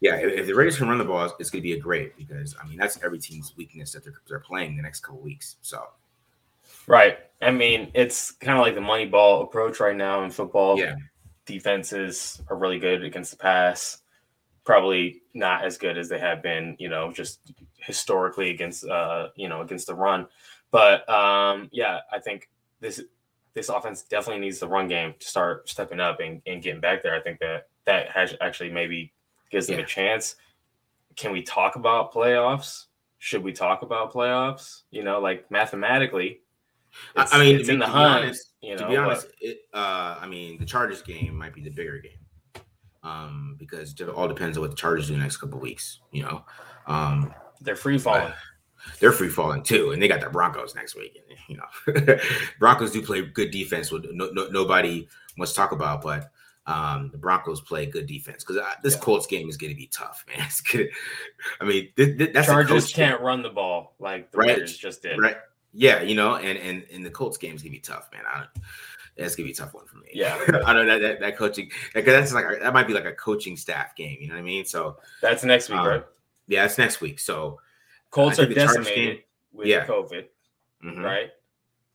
yeah, 0.00 0.16
if, 0.16 0.46
the 0.46 0.54
Raiders 0.54 0.78
can 0.78 0.88
run 0.88 0.98
the 0.98 1.04
ball, 1.04 1.24
it's 1.38 1.50
going 1.50 1.60
to 1.60 1.68
be 1.68 1.72
a 1.72 1.80
great 1.80 2.16
because 2.16 2.54
I 2.62 2.66
mean 2.66 2.78
that's 2.78 3.02
every 3.02 3.18
team's 3.18 3.54
weakness 3.56 3.92
that 3.92 4.04
they're, 4.04 4.14
they're 4.28 4.40
playing 4.40 4.76
the 4.76 4.82
next 4.82 5.00
couple 5.00 5.20
weeks. 5.20 5.56
So 5.62 5.82
Right. 6.88 7.18
I 7.42 7.50
mean, 7.50 7.90
it's 7.94 8.32
kind 8.32 8.58
of 8.58 8.64
like 8.64 8.74
the 8.74 8.80
money 8.80 9.06
ball 9.06 9.42
approach 9.42 9.78
right 9.78 9.94
now 9.94 10.24
in 10.24 10.30
football. 10.30 10.78
yeah, 10.78 10.94
Defenses 11.44 12.40
are 12.48 12.56
really 12.56 12.78
good 12.78 13.04
against 13.04 13.30
the 13.30 13.36
pass. 13.36 13.98
Probably 14.64 15.22
not 15.34 15.64
as 15.64 15.78
good 15.78 15.96
as 15.96 16.08
they 16.08 16.18
have 16.18 16.42
been, 16.42 16.76
you 16.78 16.88
know, 16.88 17.12
just 17.12 17.40
historically 17.76 18.50
against 18.50 18.84
uh, 18.86 19.28
you 19.36 19.48
know, 19.48 19.60
against 19.60 19.86
the 19.86 19.94
run. 19.94 20.26
But 20.70 21.08
um, 21.08 21.68
yeah, 21.72 22.00
I 22.12 22.18
think 22.18 22.48
this 22.80 23.02
this 23.54 23.68
offense 23.68 24.02
definitely 24.02 24.40
needs 24.40 24.58
the 24.58 24.68
run 24.68 24.88
game 24.88 25.14
to 25.18 25.26
start 25.26 25.68
stepping 25.68 26.00
up 26.00 26.20
and, 26.20 26.42
and 26.46 26.62
getting 26.62 26.80
back 26.80 27.02
there. 27.02 27.14
I 27.14 27.20
think 27.20 27.38
that 27.40 27.68
that 27.84 28.10
has 28.10 28.34
actually 28.40 28.70
maybe 28.70 29.12
gives 29.50 29.66
them 29.66 29.78
Yeah. 29.78 29.84
a 29.84 29.86
chance. 29.86 30.36
Can 31.16 31.32
we 31.32 31.42
talk 31.42 31.76
about 31.76 32.12
playoffs? 32.12 32.84
Should 33.18 33.42
we 33.42 33.52
talk 33.52 33.82
about 33.82 34.12
playoffs? 34.12 34.82
You 34.90 35.02
know, 35.02 35.20
like 35.20 35.50
mathematically, 35.50 36.40
I- 37.16 37.38
mean, 37.38 37.56
it's 37.56 37.66
to 37.66 37.72
in 37.74 37.78
be- 37.80 37.86
the 37.86 37.90
hunt. 37.90 38.24
honest- 38.24 38.54
you 38.60 38.70
know, 38.72 38.78
to 38.82 38.88
be 38.88 38.96
but- 38.96 39.04
honest, 39.04 39.26
it, 39.40 39.60
uh, 39.74 40.18
I 40.20 40.26
mean 40.26 40.58
the 40.58 40.64
Chargers 40.66 41.02
game 41.02 41.36
might 41.36 41.54
be 41.54 41.60
the 41.62 41.70
bigger 41.70 41.98
game 41.98 42.62
um, 43.02 43.56
because 43.58 43.94
it 44.00 44.08
all 44.08 44.28
depends 44.28 44.56
on 44.56 44.62
what 44.62 44.70
the 44.70 44.76
Chargers 44.76 45.08
do 45.08 45.14
the 45.14 45.20
next 45.20 45.36
couple 45.38 45.58
weeks. 45.60 46.00
You 46.12 46.22
know, 46.24 46.44
um, 46.86 47.34
they're 47.60 47.76
free 47.76 47.98
falling. 47.98 48.32
they're 49.00 49.12
free 49.12 49.28
falling 49.28 49.62
too, 49.62 49.90
and 49.90 50.00
they 50.02 50.06
got 50.08 50.20
the 50.20 50.30
Broncos 50.30 50.74
next 50.74 50.94
week. 50.94 51.20
And, 51.28 51.38
you 51.48 51.56
know, 51.56 52.18
Broncos 52.60 52.92
do 52.92 53.02
play 53.02 53.22
good 53.22 53.50
defense. 53.50 53.90
With 53.90 54.06
no, 54.12 54.30
no, 54.32 54.48
nobody 54.48 55.08
wants 55.36 55.52
to 55.52 55.56
talk 55.56 55.72
about, 55.72 56.02
but 56.02 56.30
um, 56.68 57.08
the 57.10 57.18
Broncos 57.18 57.60
play 57.60 57.86
good 57.86 58.06
defense 58.06 58.44
because 58.44 58.62
this 58.82 58.94
Yeah. 58.94 59.00
Colts 59.00 59.26
game 59.26 59.48
is 59.48 59.56
going 59.56 59.70
to 59.72 59.76
be 59.76 59.86
tough, 59.88 60.24
man. 60.28 60.36
It's 60.46 60.60
gonna, 60.60 60.84
I 61.60 61.64
mean, 61.64 61.88
th- 61.96 62.18
th- 62.18 62.32
that's 62.32 62.46
Chargers 62.46 62.92
can't 62.92 63.20
run 63.20 63.42
the 63.42 63.48
ball 63.50 63.94
like 63.98 64.30
the 64.30 64.38
Right. 64.38 64.48
Raiders 64.50 64.76
just 64.76 65.02
did. 65.02 65.18
right? 65.18 65.36
Yeah, 65.72 66.02
you 66.02 66.14
know, 66.14 66.36
and 66.36 66.58
and 66.58 66.84
and 66.92 67.04
the 67.04 67.10
Colts 67.10 67.36
game 67.38 67.54
is 67.56 67.62
gonna 67.62 67.72
be 67.72 67.78
tough, 67.80 68.08
man. 68.12 68.22
I 68.32 68.38
don't, 68.38 68.50
that's 69.16 69.34
gonna 69.36 69.46
be 69.46 69.52
a 69.52 69.54
tough 69.54 69.74
one 69.74 69.86
for 69.86 69.96
me. 69.96 70.08
Yeah. 70.14 70.36
I 70.66 70.72
don't 70.72 70.86
know 70.86 70.98
that 70.98 71.20
that 71.20 71.36
coaching 71.36 71.70
because 71.94 72.12
that's 72.12 72.32
like 72.34 72.60
that 72.60 72.72
might 72.72 72.86
be 72.86 72.94
like 72.94 73.04
a 73.06 73.12
coaching 73.12 73.56
staff 73.56 73.94
game. 73.96 74.18
You 74.20 74.28
know 74.28 74.34
what 74.34 74.40
I 74.40 74.44
mean? 74.44 74.64
So 74.64 74.96
That's 75.22 75.44
next 75.44 75.68
week, 75.68 75.78
Um, 75.78 75.86
right? 75.86 76.04
yeah, 76.48 76.64
it's 76.64 76.78
next 76.78 77.00
week. 77.00 77.18
So 77.18 77.60
Colts 78.10 78.38
are 78.38 78.46
decimated 78.46 78.94
game- 79.16 79.18
with 79.52 79.66
yeah. 79.68 79.86
COVID, 79.86 80.24
mhm. 80.84 81.02
right? 81.04 81.30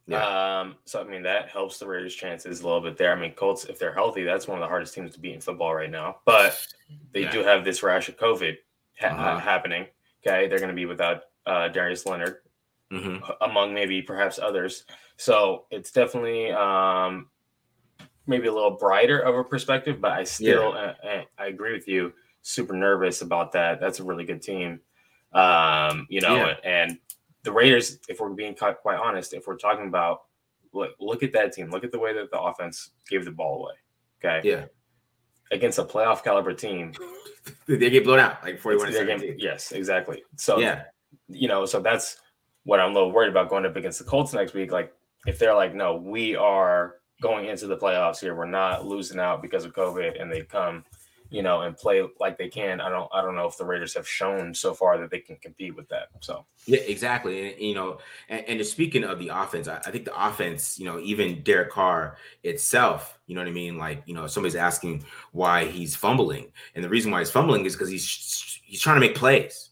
Yeah. 0.06 0.60
Um, 0.60 0.76
so 0.86 1.00
I 1.00 1.06
mean 1.06 1.24
that 1.24 1.50
helps 1.50 1.80
the 1.80 1.88
Raiders' 1.88 2.14
chances 2.16 2.62
a 2.62 2.66
little 2.66 2.82
bit 2.82 2.98
there. 2.98 3.14
I 3.14 3.20
mean, 3.20 3.32
Colts, 3.34 3.66
if 3.66 3.80
they're 3.80 3.94
healthy, 3.94 4.24
that's 4.24 4.48
one 4.48 4.58
of 4.58 4.62
the 4.62 4.68
hardest 4.68 4.94
teams 4.94 5.14
to 5.14 5.20
beat 5.20 5.34
in 5.36 5.40
football 5.42 5.74
right 5.74 5.90
now. 5.90 6.18
But 6.26 6.66
they 7.14 7.22
Yeah. 7.22 7.32
do 7.32 7.44
have 7.44 7.64
this 7.64 7.84
rash 7.84 8.10
of 8.10 8.18
COVID 8.18 8.58
ha- 9.00 9.08
Uh-huh. 9.08 9.40
happening. 9.40 9.88
Okay, 10.26 10.48
they're 10.48 10.58
going 10.60 10.70
to 10.70 10.76
be 10.76 10.86
without 10.86 11.24
uh, 11.46 11.68
Darius 11.68 12.06
Leonard, 12.06 12.38
Mhm. 12.92 13.36
among 13.42 13.74
maybe 13.74 14.02
perhaps 14.02 14.40
others. 14.40 14.86
So 15.18 15.66
it's 15.72 15.92
definitely 15.92 16.52
um, 16.52 17.30
maybe 18.28 18.48
a 18.48 18.54
little 18.54 18.72
brighter 18.72 19.20
of 19.20 19.36
a 19.36 19.44
perspective, 19.44 20.00
but 20.02 20.12
I 20.12 20.24
still 20.24 20.74
uh, 20.74 20.94
uh, 21.06 21.24
I 21.38 21.46
agree 21.48 21.74
with 21.74 21.88
you. 21.88 22.14
Super 22.42 22.74
nervous 22.74 23.22
about 23.22 23.52
that. 23.54 23.80
That's 23.82 24.00
a 24.00 24.04
really 24.04 24.24
good 24.26 24.42
team. 24.42 24.80
Um, 25.34 26.08
you 26.10 26.22
know, 26.22 26.36
Yeah. 26.36 26.56
and 26.64 27.00
the 27.44 27.52
Raiders, 27.52 28.00
if 28.08 28.20
we're 28.20 28.30
being 28.30 28.56
quite 28.56 28.78
quite 28.80 28.98
honest, 28.98 29.34
if 29.34 29.48
we're 29.48 29.58
talking 29.58 29.88
about 29.88 30.24
look, 30.74 30.92
look 31.00 31.24
at 31.24 31.34
that 31.34 31.54
team, 31.54 31.70
look 31.70 31.84
at 31.84 31.92
the 31.92 32.00
way 32.00 32.14
that 32.14 32.32
the 32.32 32.40
offense 32.40 32.92
gave 33.10 33.26
the 33.26 33.32
ball 33.32 33.64
away. 33.64 33.74
Okay. 34.24 34.48
Yeah, 34.48 34.66
Against 35.52 35.78
a 35.78 35.84
playoff 35.84 36.24
caliber 36.24 36.54
team. 36.54 36.94
they 37.68 37.90
get 37.90 38.06
blown 38.06 38.20
out 38.20 38.44
like 38.44 38.60
forty-one 38.60 38.88
to 38.88 38.94
game- 38.94 39.08
seventeen. 39.08 39.36
Yes, 39.38 39.72
exactly. 39.72 40.24
So 40.38 40.60
Yeah, 40.60 40.84
you 41.28 41.48
know, 41.48 41.66
so 41.66 41.80
that's 41.80 42.18
what 42.64 42.80
I'm 42.80 42.92
a 42.92 42.94
little 42.94 43.12
worried 43.12 43.30
about 43.30 43.50
going 43.50 43.66
up 43.66 43.76
against 43.76 44.00
the 44.00 44.06
Colts 44.06 44.34
next 44.34 44.54
week. 44.54 44.72
Like, 44.72 44.94
if 45.28 45.38
they're 45.38 45.54
like, 45.54 45.76
no, 45.76 45.96
we 45.96 46.36
are 46.36 46.96
going 47.22 47.48
into 47.48 47.68
the 47.68 47.78
playoffs 47.78 48.20
here, 48.20 48.36
we're 48.36 48.46
not 48.46 48.86
losing 48.86 49.20
out 49.20 49.42
because 49.42 49.66
of 49.66 49.74
COVID, 49.74 50.22
and 50.22 50.32
they 50.32 50.42
come, 50.42 50.86
you 51.34 51.42
know, 51.42 51.62
and 51.62 51.76
play 51.76 52.08
like 52.20 52.38
they 52.38 52.48
can. 52.48 52.80
I 52.80 52.90
don't, 52.90 53.10
I 53.12 53.24
don't 53.24 53.34
know 53.34 53.48
if 53.48 53.58
the 53.58 53.66
Raiders 53.66 53.96
have 53.96 54.08
shown 54.08 54.54
so 54.54 54.76
far 54.76 55.00
that 55.00 55.10
they 55.10 55.18
can 55.18 55.36
compete 55.38 55.76
with 55.76 55.90
that. 55.90 56.10
So 56.20 56.46
yeah, 56.68 56.82
exactly. 56.82 57.54
And 57.54 57.60
you 57.60 57.74
know, 57.74 57.98
and, 58.30 58.46
and 58.48 58.66
speaking 58.66 59.04
of 59.04 59.18
the 59.18 59.30
offense, 59.30 59.68
I, 59.68 59.78
I 59.78 59.90
think 59.90 60.06
the 60.06 60.28
offense, 60.28 60.78
you 60.78 60.86
know, 60.86 61.00
even 61.00 61.42
Derek 61.42 61.72
Carr 61.72 62.18
itself, 62.44 63.18
you 63.26 63.34
know 63.34 63.42
what 63.42 63.48
I 63.48 63.52
mean? 63.52 63.80
Like, 63.80 64.04
you 64.06 64.14
know, 64.14 64.28
somebody's 64.28 64.56
asking 64.56 65.06
why 65.32 65.66
he's 65.66 65.96
fumbling, 65.96 66.52
and 66.76 66.84
the 66.86 66.90
reason 66.90 67.12
why 67.12 67.18
he's 67.18 67.32
fumbling 67.32 67.66
is 67.66 67.74
because 67.74 67.90
he's 67.90 68.62
he's 68.64 68.80
trying 68.80 68.98
to 68.98 69.02
make 69.02 69.16
plays, 69.16 69.72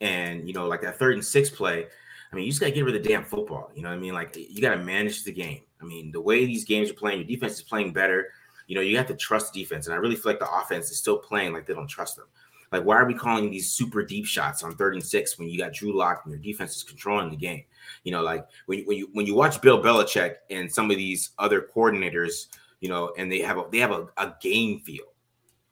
and 0.00 0.48
you 0.48 0.54
know, 0.54 0.66
like 0.66 0.80
that 0.80 0.98
third 0.98 1.12
and 1.12 1.24
sixth 1.24 1.54
play. 1.54 1.84
I 2.32 2.34
mean, 2.34 2.46
you 2.46 2.50
just 2.50 2.60
got 2.62 2.68
to 2.68 2.72
get 2.72 2.86
rid 2.86 2.96
of 2.96 3.02
the 3.02 3.08
damn 3.10 3.24
football. 3.24 3.70
You 3.74 3.82
know 3.82 3.90
what 3.90 3.96
I 3.96 4.00
mean? 4.00 4.14
Like, 4.14 4.34
you 4.34 4.62
got 4.62 4.74
to 4.74 4.82
manage 4.82 5.22
the 5.24 5.32
game. 5.32 5.60
I 5.82 5.84
mean, 5.84 6.10
the 6.10 6.22
way 6.22 6.46
these 6.46 6.64
games 6.64 6.90
are 6.90 6.94
playing, 6.94 7.18
your 7.18 7.26
defense 7.26 7.52
is 7.56 7.62
playing 7.62 7.92
better. 7.92 8.28
You 8.72 8.76
know, 8.76 8.80
you 8.80 8.96
have 8.96 9.08
to 9.08 9.14
trust 9.14 9.52
defense. 9.52 9.86
And 9.86 9.92
I 9.92 9.98
really 9.98 10.16
feel 10.16 10.32
like 10.32 10.38
the 10.38 10.50
offense 10.50 10.90
is 10.90 10.96
still 10.96 11.18
playing 11.18 11.52
like 11.52 11.66
they 11.66 11.74
don't 11.74 11.86
trust 11.86 12.16
them. 12.16 12.24
Like, 12.72 12.86
why 12.86 12.96
are 12.96 13.04
we 13.04 13.12
calling 13.12 13.50
these 13.50 13.70
super 13.70 14.02
deep 14.02 14.24
shots 14.24 14.62
on 14.62 14.74
third 14.76 14.94
and 14.94 15.04
six 15.04 15.38
when 15.38 15.50
you 15.50 15.58
got 15.58 15.74
Drew 15.74 15.94
Lock 15.94 16.22
and 16.24 16.32
your 16.32 16.40
defense 16.40 16.74
is 16.74 16.82
controlling 16.82 17.28
the 17.28 17.36
game? 17.36 17.64
You 18.04 18.12
know, 18.12 18.22
like 18.22 18.46
when 18.64 18.78
you, 18.78 18.86
when 18.86 18.96
you 18.96 19.08
when 19.12 19.26
you 19.26 19.34
watch 19.34 19.60
Bill 19.60 19.82
Belichick 19.82 20.36
and 20.48 20.72
some 20.72 20.90
of 20.90 20.96
these 20.96 21.32
other 21.38 21.60
coordinators, 21.60 22.46
you 22.80 22.88
know, 22.88 23.12
and 23.18 23.30
they 23.30 23.40
have 23.40 23.58
a 23.58 23.66
they 23.70 23.76
have 23.76 23.90
a, 23.90 24.06
a 24.16 24.34
game 24.40 24.80
feel, 24.80 25.04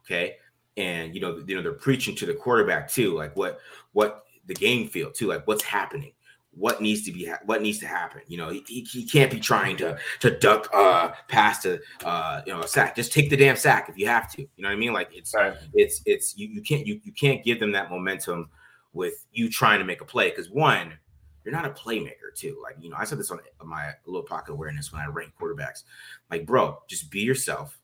okay, 0.04 0.36
and 0.76 1.14
you 1.14 1.22
know, 1.22 1.42
you 1.46 1.56
know, 1.56 1.62
they're 1.62 1.72
preaching 1.72 2.14
to 2.16 2.26
the 2.26 2.34
quarterback 2.34 2.90
too, 2.90 3.14
like 3.14 3.34
what 3.34 3.60
what 3.92 4.24
the 4.44 4.52
game 4.52 4.88
feel 4.88 5.10
too, 5.10 5.28
like 5.28 5.46
what's 5.46 5.64
happening 5.64 6.12
what 6.52 6.82
needs 6.82 7.04
to 7.04 7.12
be 7.12 7.26
ha- 7.26 7.38
what 7.44 7.62
needs 7.62 7.78
to 7.78 7.86
happen. 7.86 8.22
You 8.26 8.38
know, 8.38 8.50
he, 8.50 8.62
he, 8.66 9.06
can't 9.06 9.30
be 9.30 9.38
trying 9.38 9.76
to 9.78 9.98
to 10.20 10.38
duck 10.38 10.68
uh 10.74 11.10
past 11.28 11.64
a 11.64 11.80
uh 12.04 12.42
you 12.46 12.52
know 12.52 12.60
a 12.60 12.68
sack. 12.68 12.96
Just 12.96 13.12
take 13.12 13.30
the 13.30 13.36
damn 13.36 13.56
sack 13.56 13.88
if 13.88 13.96
you 13.96 14.06
have 14.06 14.30
to. 14.32 14.42
You 14.42 14.62
know 14.62 14.68
what 14.68 14.74
I 14.74 14.78
mean? 14.78 14.92
Like 14.92 15.10
it's 15.12 15.34
right. 15.34 15.54
it's 15.74 16.02
it's 16.06 16.36
you 16.36 16.48
you 16.48 16.62
can't 16.62 16.86
you 16.86 17.00
you 17.04 17.12
can't 17.12 17.44
give 17.44 17.60
them 17.60 17.72
that 17.72 17.90
momentum 17.90 18.50
with 18.92 19.26
you 19.32 19.48
trying 19.48 19.78
to 19.78 19.84
make 19.84 20.00
a 20.00 20.04
play 20.04 20.30
because 20.30 20.50
one 20.50 20.94
you're 21.44 21.54
not 21.54 21.64
a 21.64 21.70
playmaker 21.70 22.34
too. 22.34 22.58
Like 22.62 22.76
you 22.80 22.90
know, 22.90 22.96
I 22.98 23.04
said 23.04 23.18
this 23.18 23.30
on 23.30 23.40
my 23.64 23.92
little 24.06 24.26
pocket 24.26 24.52
awareness 24.52 24.92
when 24.92 25.00
I 25.00 25.06
rank 25.06 25.32
quarterbacks. 25.40 25.84
Like, 26.30 26.46
bro, 26.46 26.78
just 26.88 27.10
be 27.10 27.20
yourself. 27.20 27.78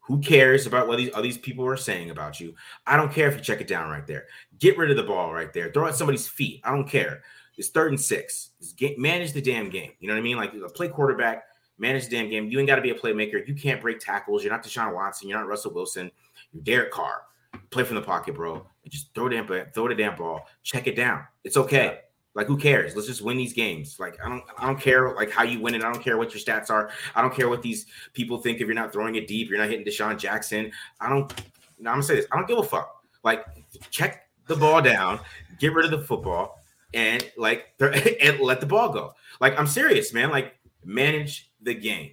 Who 0.00 0.20
cares 0.20 0.66
about 0.66 0.88
what 0.88 0.98
these 0.98 1.10
all 1.10 1.22
these 1.22 1.38
people 1.38 1.66
are 1.66 1.76
saying 1.76 2.10
about 2.10 2.40
you? 2.40 2.54
I 2.86 2.96
don't 2.96 3.12
care 3.12 3.28
if 3.28 3.36
you 3.36 3.42
check 3.42 3.60
it 3.60 3.68
down 3.68 3.90
right 3.90 4.06
there. 4.06 4.26
Get 4.58 4.78
rid 4.78 4.90
of 4.90 4.96
the 4.96 5.02
ball 5.02 5.32
right 5.32 5.52
there. 5.52 5.70
Throw 5.70 5.86
at 5.86 5.96
somebody's 5.96 6.28
feet. 6.28 6.60
I 6.64 6.70
don't 6.70 6.88
care. 6.88 7.22
It's 7.58 7.68
third 7.68 7.90
and 7.90 8.00
six. 8.00 8.50
Game, 8.76 8.94
manage 8.96 9.32
the 9.32 9.42
damn 9.42 9.68
game. 9.68 9.92
You 10.00 10.08
know 10.08 10.14
what 10.14 10.20
I 10.20 10.22
mean? 10.22 10.36
Like 10.36 10.52
play 10.74 10.88
quarterback, 10.88 11.44
manage 11.76 12.04
the 12.04 12.16
damn 12.16 12.30
game. 12.30 12.48
You 12.48 12.58
ain't 12.58 12.68
got 12.68 12.76
to 12.76 12.82
be 12.82 12.90
a 12.90 12.94
playmaker. 12.94 13.46
You 13.46 13.54
can't 13.54 13.80
break 13.80 13.98
tackles. 13.98 14.42
You're 14.42 14.52
not 14.52 14.64
Deshaun 14.64 14.94
Watson. 14.94 15.28
You're 15.28 15.38
not 15.38 15.48
Russell 15.48 15.74
Wilson. 15.74 16.10
You're 16.52 16.62
Derek 16.62 16.92
Carr. 16.92 17.22
Play 17.70 17.84
from 17.84 17.96
the 17.96 18.02
pocket, 18.02 18.34
bro. 18.34 18.64
And 18.84 18.92
just 18.92 19.14
throw 19.14 19.28
the 19.28 19.36
damn 19.36 19.70
throw 19.72 19.88
the 19.88 19.94
damn 19.94 20.16
ball. 20.16 20.46
Check 20.62 20.86
it 20.86 20.96
down. 20.96 21.24
It's 21.44 21.56
okay. 21.56 22.00
Like 22.34 22.46
who 22.46 22.56
cares? 22.56 22.94
Let's 22.94 23.08
just 23.08 23.22
win 23.22 23.36
these 23.36 23.52
games. 23.52 23.98
Like 23.98 24.16
I 24.24 24.28
don't 24.28 24.44
I 24.56 24.66
don't 24.66 24.80
care 24.80 25.12
like 25.14 25.30
how 25.30 25.42
you 25.42 25.60
win 25.60 25.74
it. 25.74 25.82
I 25.82 25.92
don't 25.92 26.02
care 26.02 26.16
what 26.16 26.32
your 26.32 26.40
stats 26.40 26.70
are. 26.70 26.90
I 27.16 27.20
don't 27.20 27.34
care 27.34 27.48
what 27.48 27.62
these 27.62 27.86
people 28.12 28.38
think 28.38 28.60
if 28.60 28.66
you're 28.66 28.74
not 28.74 28.92
throwing 28.92 29.16
it 29.16 29.26
deep, 29.26 29.50
you're 29.50 29.58
not 29.58 29.68
hitting 29.68 29.84
DeSean 29.84 30.16
Jackson. 30.18 30.70
I 31.00 31.08
don't 31.08 31.32
I'm 31.78 31.84
gonna 31.84 32.02
say 32.02 32.14
this. 32.14 32.26
I 32.30 32.36
don't 32.36 32.46
give 32.46 32.58
a 32.58 32.62
fuck. 32.62 33.02
Like 33.24 33.44
check 33.90 34.28
the 34.46 34.54
ball 34.54 34.80
down, 34.80 35.20
get 35.58 35.74
rid 35.74 35.84
of 35.84 35.90
the 35.90 36.06
football, 36.06 36.60
and 36.94 37.24
like 37.36 37.66
and 37.80 38.40
let 38.40 38.60
the 38.60 38.66
ball 38.66 38.90
go. 38.90 39.12
Like 39.40 39.58
I'm 39.58 39.66
serious, 39.66 40.12
man. 40.12 40.30
Like 40.30 40.54
manage 40.84 41.50
the 41.60 41.74
game. 41.74 42.12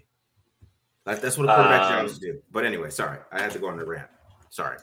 Like 1.06 1.22
that's 1.22 1.38
what 1.38 1.50
a 1.50 1.56
quarterback 1.56 1.92
um, 1.92 2.08
job 2.08 2.20
do. 2.20 2.42
But 2.52 2.66
anyway, 2.66 2.90
sorry, 2.90 3.20
I 3.32 3.42
had 3.42 3.52
to 3.52 3.60
go 3.60 3.68
on 3.68 3.78
the 3.78 3.86
rant. 3.86 4.10
Sorry. 4.50 4.78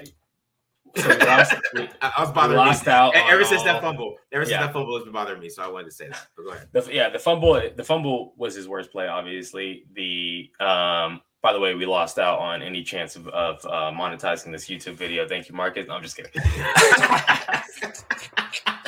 So 0.95 1.09
we 1.09 1.17
lost, 1.25 1.55
we, 1.75 1.89
I, 2.03 2.13
was 2.19 2.33
bothering 2.33 2.59
lost 2.59 2.87
me. 2.87 2.93
out 2.93 3.17
ever 3.17 3.45
since 3.45 3.63
that 3.63 3.81
fumble. 3.81 4.17
Ever 4.31 4.45
since 4.45 4.53
yeah. 4.53 4.67
that 4.67 4.75
fumble 4.75 4.95
has 4.95 5.05
been 5.05 5.13
bothering 5.13 5.41
me, 5.41 5.49
so 5.49 5.63
I 5.63 5.69
wanted 5.69 5.87
to 5.87 5.93
say 5.93 6.09
that. 6.09 6.27
But 6.37 6.43
go 6.43 6.51
ahead. 6.51 6.69
The, 6.73 6.87
yeah, 6.93 7.09
the 7.09 7.19
fumble. 7.19 7.59
The 7.75 7.83
fumble 7.83 8.35
was 8.37 8.55
his 8.55 8.69
worst 8.69 8.93
play. 8.93 9.09
Obviously, 9.09 9.85
the 9.95 10.51
um. 10.65 11.23
By 11.41 11.53
the 11.53 11.59
way, 11.59 11.75
we 11.75 11.87
lost 11.87 12.21
out 12.21 12.39
on 12.39 12.63
any 12.63 12.85
chance 12.85 13.17
of, 13.17 13.27
of 13.27 13.65
uh, 13.65 13.91
monetizing 13.91 14.53
this 14.53 14.67
YouTube 14.67 14.95
video. 14.95 15.27
Thank 15.27 15.49
you, 15.49 15.57
Marcus. 15.57 15.89
No, 15.89 15.95
I'm 15.95 16.03
just 16.03 16.17
kidding. 16.17 16.31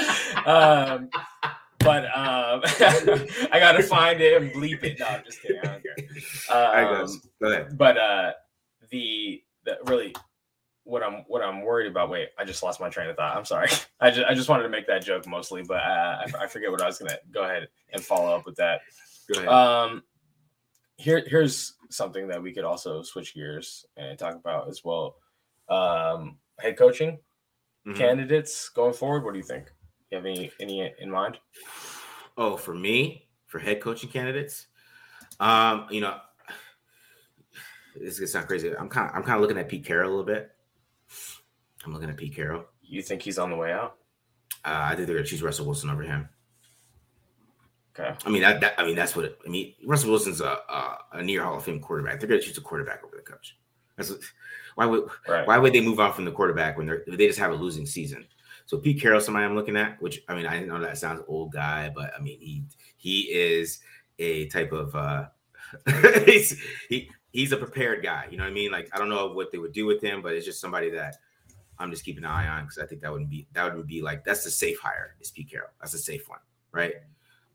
um, 0.46 1.08
but 1.78 2.04
um, 2.16 2.62
I 3.52 3.58
gotta 3.58 3.82
find 3.82 4.20
it 4.20 4.40
and 4.40 4.52
bleep 4.52 4.82
it. 4.82 4.98
No, 4.98 5.06
I'm 5.06 5.24
just 5.24 5.42
kidding. 5.42 5.60
I 5.62 5.66
don't 5.66 5.82
care. 5.82 7.04
Um, 7.04 7.20
Go 7.40 7.52
ahead. 7.52 7.76
But 7.78 7.98
uh, 7.98 8.32
the, 8.90 9.42
the 9.64 9.78
really 9.86 10.14
what 10.84 11.02
I'm 11.02 11.24
what 11.26 11.42
I'm 11.42 11.62
worried 11.62 11.90
about. 11.90 12.10
Wait, 12.10 12.28
I 12.38 12.44
just 12.44 12.62
lost 12.62 12.80
my 12.80 12.88
train 12.88 13.08
of 13.08 13.16
thought. 13.16 13.36
I'm 13.36 13.44
sorry. 13.44 13.68
I 14.00 14.10
just 14.10 14.26
I 14.26 14.34
just 14.34 14.48
wanted 14.48 14.64
to 14.64 14.68
make 14.68 14.86
that 14.86 15.04
joke 15.04 15.26
mostly, 15.26 15.62
but 15.62 15.78
uh, 15.78 16.24
I, 16.24 16.44
I 16.44 16.46
forget 16.46 16.70
what 16.70 16.82
I 16.82 16.86
was 16.86 16.98
gonna 16.98 17.18
go 17.32 17.44
ahead 17.44 17.68
and 17.92 18.02
follow 18.02 18.34
up 18.34 18.46
with 18.46 18.56
that. 18.56 18.80
Go 19.32 19.40
ahead. 19.40 19.48
Um, 19.48 20.02
here 20.96 21.24
here's 21.26 21.74
something 21.90 22.28
that 22.28 22.42
we 22.42 22.52
could 22.52 22.64
also 22.64 23.02
switch 23.02 23.34
gears 23.34 23.84
and 23.96 24.18
talk 24.18 24.34
about 24.34 24.68
as 24.68 24.82
well. 24.84 25.16
Um, 25.68 26.38
head 26.60 26.76
coaching 26.76 27.18
mm-hmm. 27.86 27.98
candidates 27.98 28.68
going 28.68 28.92
forward. 28.92 29.24
What 29.24 29.32
do 29.32 29.38
you 29.38 29.44
think? 29.44 29.72
You 30.14 30.18
have 30.18 30.26
any 30.26 30.52
any 30.60 30.92
in 31.00 31.10
mind? 31.10 31.38
Oh, 32.36 32.56
for 32.56 32.72
me, 32.72 33.26
for 33.46 33.58
head 33.58 33.80
coaching 33.80 34.08
candidates, 34.08 34.68
um, 35.40 35.88
you 35.90 36.00
know, 36.00 36.18
this 37.96 38.12
is 38.14 38.20
gonna 38.20 38.28
sound 38.28 38.46
crazy. 38.46 38.72
I'm 38.76 38.88
kind 38.88 39.10
of 39.10 39.16
I'm 39.16 39.24
kind 39.24 39.34
of 39.34 39.40
looking 39.40 39.58
at 39.58 39.68
Pete 39.68 39.84
Carroll 39.84 40.08
a 40.08 40.12
little 40.14 40.24
bit. 40.24 40.52
I'm 41.84 41.92
looking 41.92 42.08
at 42.08 42.16
Pete 42.16 42.36
Carroll. 42.36 42.64
You 42.80 43.02
think 43.02 43.22
he's 43.22 43.38
on 43.40 43.50
the 43.50 43.56
way 43.56 43.72
out? 43.72 43.96
Uh, 44.64 44.86
I 44.90 44.94
think 44.94 45.08
they're 45.08 45.16
gonna 45.16 45.26
choose 45.26 45.42
Russell 45.42 45.66
Wilson 45.66 45.90
over 45.90 46.04
him. 46.04 46.28
Okay. 47.98 48.14
I 48.24 48.30
mean 48.30 48.42
that, 48.42 48.60
that 48.60 48.74
I 48.78 48.84
mean 48.84 48.94
that's 48.94 49.16
what 49.16 49.24
it, 49.24 49.38
I 49.44 49.48
mean. 49.48 49.74
Russell 49.84 50.10
Wilson's 50.10 50.40
a, 50.40 50.60
a, 50.68 50.98
a 51.14 51.22
near 51.24 51.42
Hall 51.42 51.56
of 51.56 51.64
Fame 51.64 51.80
quarterback. 51.80 52.20
They're 52.20 52.28
gonna 52.28 52.40
choose 52.40 52.56
a 52.56 52.60
quarterback 52.60 53.02
over 53.02 53.16
the 53.16 53.22
coach. 53.22 53.58
That's 53.96 54.10
what, 54.10 54.20
why 54.76 54.86
would 54.86 55.08
right. 55.26 55.44
why 55.44 55.58
would 55.58 55.72
they 55.72 55.80
move 55.80 55.98
on 55.98 56.12
from 56.12 56.24
the 56.24 56.30
quarterback 56.30 56.76
when 56.76 56.86
they're 56.86 57.02
they 57.04 57.26
just 57.26 57.40
have 57.40 57.50
a 57.50 57.56
losing 57.56 57.84
season? 57.84 58.24
So 58.66 58.78
Pete 58.78 59.00
Carroll, 59.00 59.20
somebody 59.20 59.44
I'm 59.44 59.54
looking 59.54 59.76
at, 59.76 60.00
which 60.00 60.22
I 60.28 60.34
mean 60.34 60.46
I 60.46 60.60
know 60.60 60.80
that 60.80 60.98
sounds 60.98 61.22
old 61.28 61.52
guy, 61.52 61.90
but 61.94 62.12
I 62.16 62.20
mean 62.20 62.40
he 62.40 62.62
he 62.96 63.20
is 63.32 63.80
a 64.18 64.46
type 64.46 64.72
of 64.72 64.94
uh 64.94 65.26
he's 66.26 66.60
he 66.88 67.10
he's 67.30 67.52
a 67.52 67.56
prepared 67.56 68.02
guy. 68.02 68.26
You 68.30 68.38
know 68.38 68.44
what 68.44 68.50
I 68.50 68.54
mean? 68.54 68.72
Like 68.72 68.88
I 68.92 68.98
don't 68.98 69.08
know 69.08 69.28
what 69.28 69.52
they 69.52 69.58
would 69.58 69.72
do 69.72 69.86
with 69.86 70.00
him, 70.02 70.22
but 70.22 70.32
it's 70.34 70.46
just 70.46 70.60
somebody 70.60 70.90
that 70.90 71.16
I'm 71.78 71.90
just 71.90 72.04
keeping 72.04 72.24
an 72.24 72.30
eye 72.30 72.48
on 72.48 72.64
because 72.64 72.78
I 72.78 72.86
think 72.86 73.02
that 73.02 73.12
wouldn't 73.12 73.30
be 73.30 73.46
that 73.52 73.74
would 73.74 73.86
be 73.86 74.02
like 74.02 74.24
that's 74.24 74.44
the 74.44 74.50
safe 74.50 74.78
hire 74.78 75.16
is 75.20 75.30
Pete 75.30 75.50
Carroll. 75.50 75.70
That's 75.80 75.94
a 75.94 75.98
safe 75.98 76.28
one, 76.28 76.40
right? 76.72 76.94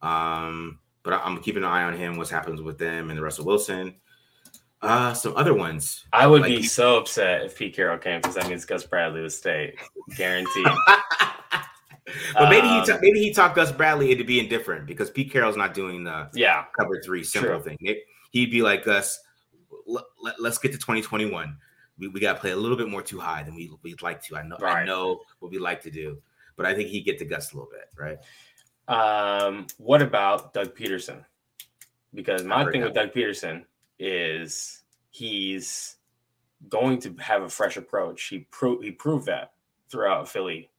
Um, 0.02 0.80
but 1.04 1.14
I'm 1.14 1.42
keeping 1.42 1.64
an 1.64 1.70
eye 1.70 1.84
on 1.84 1.96
him. 1.96 2.18
What's 2.18 2.30
happens 2.30 2.62
with 2.62 2.78
them 2.78 3.10
and 3.10 3.18
the 3.18 3.24
Russell 3.24 3.46
Wilson. 3.46 3.96
Uh, 4.82 5.14
some 5.14 5.36
other 5.36 5.54
ones. 5.54 6.06
I 6.14 6.26
would 6.26 6.42
like, 6.42 6.50
be 6.50 6.64
so 6.64 6.98
upset 6.98 7.44
if 7.44 7.58
Pete 7.58 7.76
Carroll 7.76 7.98
came 7.98 8.22
because 8.22 8.36
that 8.36 8.48
means 8.48 8.64
Gus 8.66 8.86
Bradley 8.86 9.22
would 9.22 9.32
stay, 9.32 9.76
guaranteed. 10.16 10.66
but 12.34 12.50
maybe 12.50 12.68
um, 12.68 12.80
he 12.80 12.86
ta- 12.86 13.00
maybe 13.02 13.20
he 13.20 13.34
talked 13.34 13.56
Gus 13.56 13.72
Bradley 13.72 14.12
into 14.12 14.24
being 14.24 14.48
different 14.48 14.86
because 14.86 15.10
Pete 15.10 15.32
Carroll's 15.32 15.58
not 15.58 15.74
doing 15.74 16.06
the 16.06 16.30
yeah 16.34 16.66
cover 16.80 17.02
three 17.04 17.24
simple 17.24 17.56
True. 17.56 17.62
thing. 17.62 17.78
It, 17.82 18.04
he'd 18.32 18.52
be 18.52 18.62
like 18.62 18.86
Gus. 18.86 19.20
Let, 19.86 20.06
let, 20.22 20.42
let's 20.42 20.58
get 20.60 20.72
to 20.72 20.78
2021 20.78 21.58
we, 22.00 22.08
we 22.08 22.20
got 22.20 22.34
to 22.34 22.40
play 22.40 22.52
a 22.52 22.56
little 22.56 22.78
bit 22.78 22.88
more 22.88 23.02
too 23.02 23.20
high 23.20 23.44
than 23.44 23.56
we, 23.56 23.70
we'd 23.84 24.02
like 24.02 24.24
to. 24.24 24.38
I 24.38 24.44
know 24.44 24.58
right. 24.60 24.82
I 24.82 24.86
know 24.86 25.22
what 25.40 25.52
we 25.52 25.60
like 25.60 25.82
to 25.84 25.92
do, 25.92 26.22
but 26.56 26.66
I 26.66 26.74
think 26.74 26.90
he'd 26.90 27.04
get 27.04 27.20
to 27.20 27.26
guts 27.26 27.52
a 27.52 27.56
little 27.56 27.70
bit, 27.70 27.90
right? 27.98 28.18
Um, 28.88 29.68
what 29.78 30.02
about 30.02 30.54
Doug 30.54 30.76
Pederson? 30.76 31.24
Because 32.14 32.44
my 32.44 32.70
thing 32.72 32.82
with 32.82 32.96
Doug 32.96 33.12
Pederson 33.14 33.66
is 34.00 34.84
he's 35.12 35.98
going 36.68 37.00
to 37.02 37.14
have 37.20 37.44
a 37.44 37.50
fresh 37.50 37.78
approach. 37.78 38.24
He 38.24 38.40
proved 38.52 38.84
he 38.84 38.92
proved 38.92 39.28
that 39.28 39.54
throughout 39.90 40.30
Philly. 40.30 40.70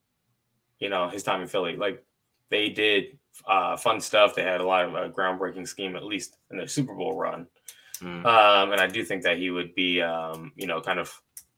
You 0.78 0.88
know 0.88 1.08
his 1.08 1.22
time 1.22 1.42
in 1.42 1.48
Philly, 1.48 1.76
like 1.76 2.04
they 2.50 2.68
did 2.70 3.18
uh, 3.46 3.76
fun 3.76 4.00
stuff. 4.00 4.34
They 4.34 4.42
had 4.42 4.60
a 4.60 4.66
lot 4.66 4.84
of 4.84 4.94
uh, 4.94 5.08
groundbreaking 5.08 5.68
scheme, 5.68 5.96
at 5.96 6.04
least 6.04 6.36
in 6.50 6.56
their 6.56 6.66
Super 6.66 6.94
Bowl 6.94 7.16
run. 7.16 7.46
Mm. 8.00 8.24
Um, 8.24 8.72
and 8.72 8.80
I 8.80 8.86
do 8.86 9.04
think 9.04 9.22
that 9.24 9.38
he 9.38 9.50
would 9.50 9.74
be, 9.74 10.00
um, 10.00 10.52
you 10.56 10.66
know, 10.66 10.80
kind 10.80 10.98
of 10.98 11.12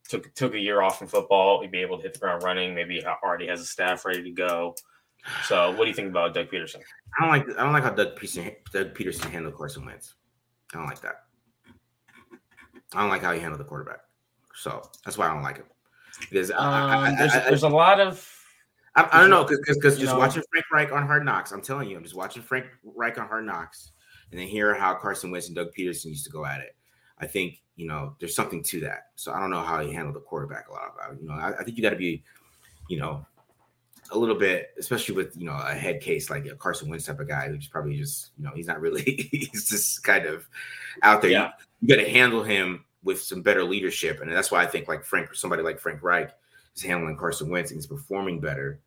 took 0.08 0.32
took 0.34 0.54
a 0.54 0.58
year 0.58 0.82
off 0.82 0.98
from 0.98 1.06
football. 1.06 1.60
He'd 1.62 1.70
be 1.70 1.78
able 1.78 1.96
to 1.98 2.02
hit 2.02 2.14
the 2.14 2.18
ground 2.18 2.42
running. 2.42 2.74
Maybe 2.74 3.04
already 3.22 3.46
has 3.46 3.60
a 3.60 3.64
staff 3.64 4.04
ready 4.04 4.22
to 4.22 4.30
go. 4.30 4.74
So, 5.44 5.70
what 5.70 5.84
do 5.84 5.86
you 5.86 5.94
think 5.94 6.08
about 6.08 6.34
Doug 6.34 6.50
Pederson? 6.50 6.80
I 7.18 7.22
don't 7.22 7.30
like 7.30 7.58
I 7.58 7.62
don't 7.62 7.72
like 7.72 7.84
how 7.84 7.90
Doug 7.90 8.16
Pederson 8.16 8.54
Doug 8.72 8.94
Pederson 8.94 9.30
handled 9.30 9.56
Carson 9.56 9.84
Wentz. 9.84 10.14
I 10.74 10.78
don't 10.78 10.86
like 10.86 11.00
that. 11.02 11.24
I 12.94 13.00
don't 13.00 13.10
like 13.10 13.22
how 13.22 13.32
he 13.32 13.40
handled 13.40 13.60
the 13.60 13.64
quarterback. 13.64 14.00
So 14.54 14.82
that's 15.04 15.16
why 15.16 15.28
I 15.28 15.34
don't 15.34 15.42
like 15.42 15.56
him. 15.56 15.66
Because 16.20 16.50
um, 16.50 16.56
I, 16.58 17.08
I, 17.08 17.14
there's, 17.16 17.32
I, 17.32 17.38
there's 17.40 17.62
a 17.62 17.68
lot 17.68 18.00
of 18.00 18.28
I, 18.94 19.20
don't 19.20 19.30
know 19.30 19.44
because 19.44 19.76
because 19.76 19.98
just 19.98 20.12
know, 20.12 20.18
watching 20.18 20.42
Frank 20.50 20.66
Reich 20.70 20.92
on 20.92 21.06
Hard 21.06 21.24
Knocks, 21.24 21.50
I'm 21.52 21.62
telling 21.62 21.88
you, 21.88 21.96
I'm 21.96 22.02
just 22.02 22.14
watching 22.14 22.42
Frank 22.42 22.66
Reich 22.84 23.18
on 23.18 23.26
Hard 23.26 23.46
Knocks 23.46 23.92
and 24.30 24.38
then 24.38 24.46
hear 24.46 24.74
how 24.74 24.94
Carson 24.94 25.30
Wentz 25.30 25.46
and 25.46 25.56
Doug 25.56 25.68
Pederson 25.76 26.06
used 26.06 26.24
to 26.24 26.30
go 26.30 26.44
at 26.44 26.60
it. 26.60 26.76
I 27.18 27.26
think 27.26 27.62
you 27.76 27.86
know 27.86 28.16
there's 28.20 28.34
something 28.34 28.62
to 28.64 28.80
that. 28.80 29.08
So 29.14 29.32
I 29.32 29.40
don't 29.40 29.50
know 29.50 29.62
how 29.62 29.80
he 29.80 29.92
handled 29.92 30.16
the 30.16 30.20
quarterback 30.20 30.68
a 30.68 30.72
lot. 30.72 30.92
About 30.94 31.20
you 31.20 31.26
know, 31.26 31.34
I, 31.34 31.58
I 31.58 31.64
think 31.64 31.78
you 31.78 31.82
got 31.82 31.90
to 31.90 31.96
be, 31.96 32.22
you 32.90 32.98
know, 32.98 33.26
a 34.10 34.18
little 34.18 34.34
bit, 34.34 34.74
especially 34.78 35.14
with 35.14 35.38
you 35.38 35.46
know 35.46 35.58
a 35.58 35.72
head 35.72 36.02
case 36.02 36.28
like 36.28 36.44
a 36.44 36.54
Carson 36.54 36.90
Wentz 36.90 37.06
type 37.06 37.20
of 37.20 37.28
guy 37.28 37.48
who's 37.48 37.68
probably 37.68 37.96
just 37.96 38.32
you 38.36 38.44
know 38.44 38.52
he's 38.54 38.66
not 38.66 38.80
really 38.80 39.02
he's 39.32 39.70
just 39.70 40.04
kind 40.04 40.26
of 40.26 40.46
out 41.02 41.22
there. 41.22 41.30
Yeah. 41.30 41.50
You, 41.82 41.88
got 41.88 42.02
to 42.02 42.08
handle 42.08 42.42
him 42.42 42.84
with 43.04 43.20
some 43.20 43.42
better 43.42 43.64
leadership, 43.64 44.20
and 44.20 44.32
that's 44.32 44.50
why 44.50 44.62
I 44.62 44.66
think 44.66 44.88
like 44.88 45.04
Frank, 45.04 45.30
or 45.30 45.34
somebody 45.34 45.62
like 45.62 45.78
Frank 45.78 46.02
Reich, 46.02 46.32
is 46.74 46.82
handling 46.82 47.16
Carson 47.16 47.50
Wentz 47.50 47.70
and 47.70 47.78
he's 47.78 47.86
performing 47.86 48.40
better 48.40 48.80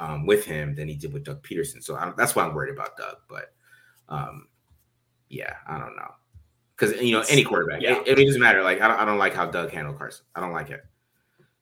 um, 0.00 0.26
with 0.26 0.44
him 0.44 0.74
than 0.74 0.88
he 0.88 0.94
did 0.94 1.12
with 1.12 1.24
Doug 1.24 1.42
Pederson. 1.42 1.82
So 1.82 1.94
I, 1.96 2.12
that's 2.16 2.36
why 2.36 2.44
I'm 2.44 2.54
worried 2.54 2.74
about 2.74 2.96
Doug, 2.96 3.16
but. 3.28 3.52
Um, 4.08 4.48
yeah, 5.28 5.54
I 5.66 5.78
don't 5.78 5.96
know. 5.96 6.12
Because 6.76 7.00
you 7.00 7.12
know, 7.12 7.24
any 7.28 7.44
quarterback, 7.44 7.82
yeah. 7.82 8.00
it, 8.06 8.18
it, 8.18 8.24
doesn't 8.24 8.40
matter. 8.40 8.62
Like 8.62 8.80
I 8.80 8.88
don't, 8.88 8.98
I 8.98 9.04
don't 9.04 9.18
like 9.18 9.32
how 9.32 9.46
Doug 9.46 9.70
handled 9.70 9.98
Carson. 9.98 10.26
I 10.34 10.40
don't 10.40 10.52
like 10.52 10.70
it. 10.70 10.84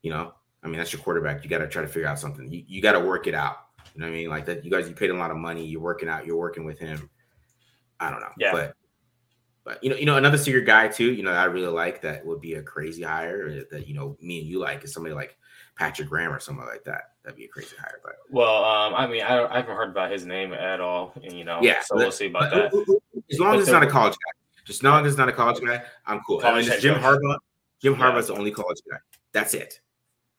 You 0.03 0.11
know, 0.11 0.33
I 0.63 0.69
mean, 0.69 0.79
that's 0.79 0.93
your 0.93 1.03
quarterback. 1.03 1.45
You 1.45 1.51
got 1.51 1.59
to 1.59 1.69
try 1.69 1.83
to 1.83 1.89
figure 1.89 2.09
out 2.09 2.19
something. 2.19 2.51
You, 2.51 2.65
you 2.67 2.81
got 2.81 2.93
to 2.93 3.01
work 3.01 3.27
it 3.27 3.35
out. 3.35 3.57
You 3.95 4.01
know 4.01 4.07
what 4.07 4.15
I 4.15 4.17
mean? 4.17 4.31
Like 4.31 4.47
that. 4.47 4.65
You 4.65 4.71
guys, 4.71 4.89
you 4.89 4.95
paid 4.95 5.11
a 5.11 5.15
lot 5.15 5.31
of 5.31 5.37
money. 5.37 5.67
You're 5.67 5.83
working 5.83 6.09
out. 6.09 6.27
You're 6.27 6.39
working 6.39 6.65
with 6.65 6.79
him. 6.79 7.11
I 8.01 8.11
don't 8.11 8.21
know. 8.21 8.33
Yeah. 8.39 8.53
But 8.53 8.75
but 9.65 9.83
you 9.83 9.91
know, 9.91 9.97
you 9.97 10.07
know, 10.07 10.17
another 10.17 10.39
secret 10.39 10.67
guy 10.67 10.89
too. 10.89 11.13
You 11.13 11.23
know, 11.23 11.33
I 11.33 11.45
really 11.45 11.69
like 11.73 12.03
that 12.03 12.25
would 12.27 12.41
be 12.41 12.55
a 12.55 12.63
crazy 12.63 13.03
hire 13.03 13.65
that 13.71 13.87
you 13.87 13.95
know 13.95 14.17
me 14.21 14.41
and 14.41 14.49
you 14.49 14.59
like 14.59 14.85
is 14.85 14.93
somebody 14.93 15.15
like 15.15 15.37
Patrick 15.77 16.09
Graham 16.09 16.33
or 16.33 16.41
something 16.41 16.67
like 16.67 16.85
that. 16.85 17.13
That'd 17.23 17.37
be 17.37 17.45
a 17.45 17.49
crazy 17.49 17.77
hire. 17.81 18.01
But 18.03 18.17
well, 18.31 18.65
um, 18.65 18.95
I 18.95 19.07
mean, 19.07 19.23
I, 19.23 19.45
I 19.45 19.57
haven't 19.57 19.77
heard 19.77 19.91
about 19.91 20.11
his 20.11 20.27
name 20.27 20.53
at 20.53 20.81
all, 20.81 21.13
and 21.23 21.33
you 21.33 21.45
know, 21.45 21.61
yeah, 21.63 21.83
so 21.83 21.97
we'll 21.97 22.11
see 22.11 22.27
about 22.27 22.51
that. 22.51 22.73
As 23.31 23.39
long 23.39 23.55
as 23.55 23.63
it's 23.63 23.71
not 23.71 23.83
a 23.83 23.87
college 23.87 24.15
guy, 24.15 24.63
just 24.65 24.81
as 24.81 24.85
long 24.85 25.07
as 25.07 25.13
it's 25.13 25.19
not 25.19 25.29
a 25.29 25.33
college 25.33 25.65
guy, 25.65 25.83
I'm 26.07 26.21
cool. 26.27 26.41
I 26.45 26.61
mean, 26.61 26.71
Jim 26.81 26.97
Harbaugh. 26.97 27.39
Jim 27.81 27.95
Harbaugh's 27.97 28.29
yeah. 28.29 28.35
the 28.35 28.39
only 28.39 28.53
college 28.53 28.79
guy. 28.89 28.99
That's 29.33 29.55
it 29.55 29.81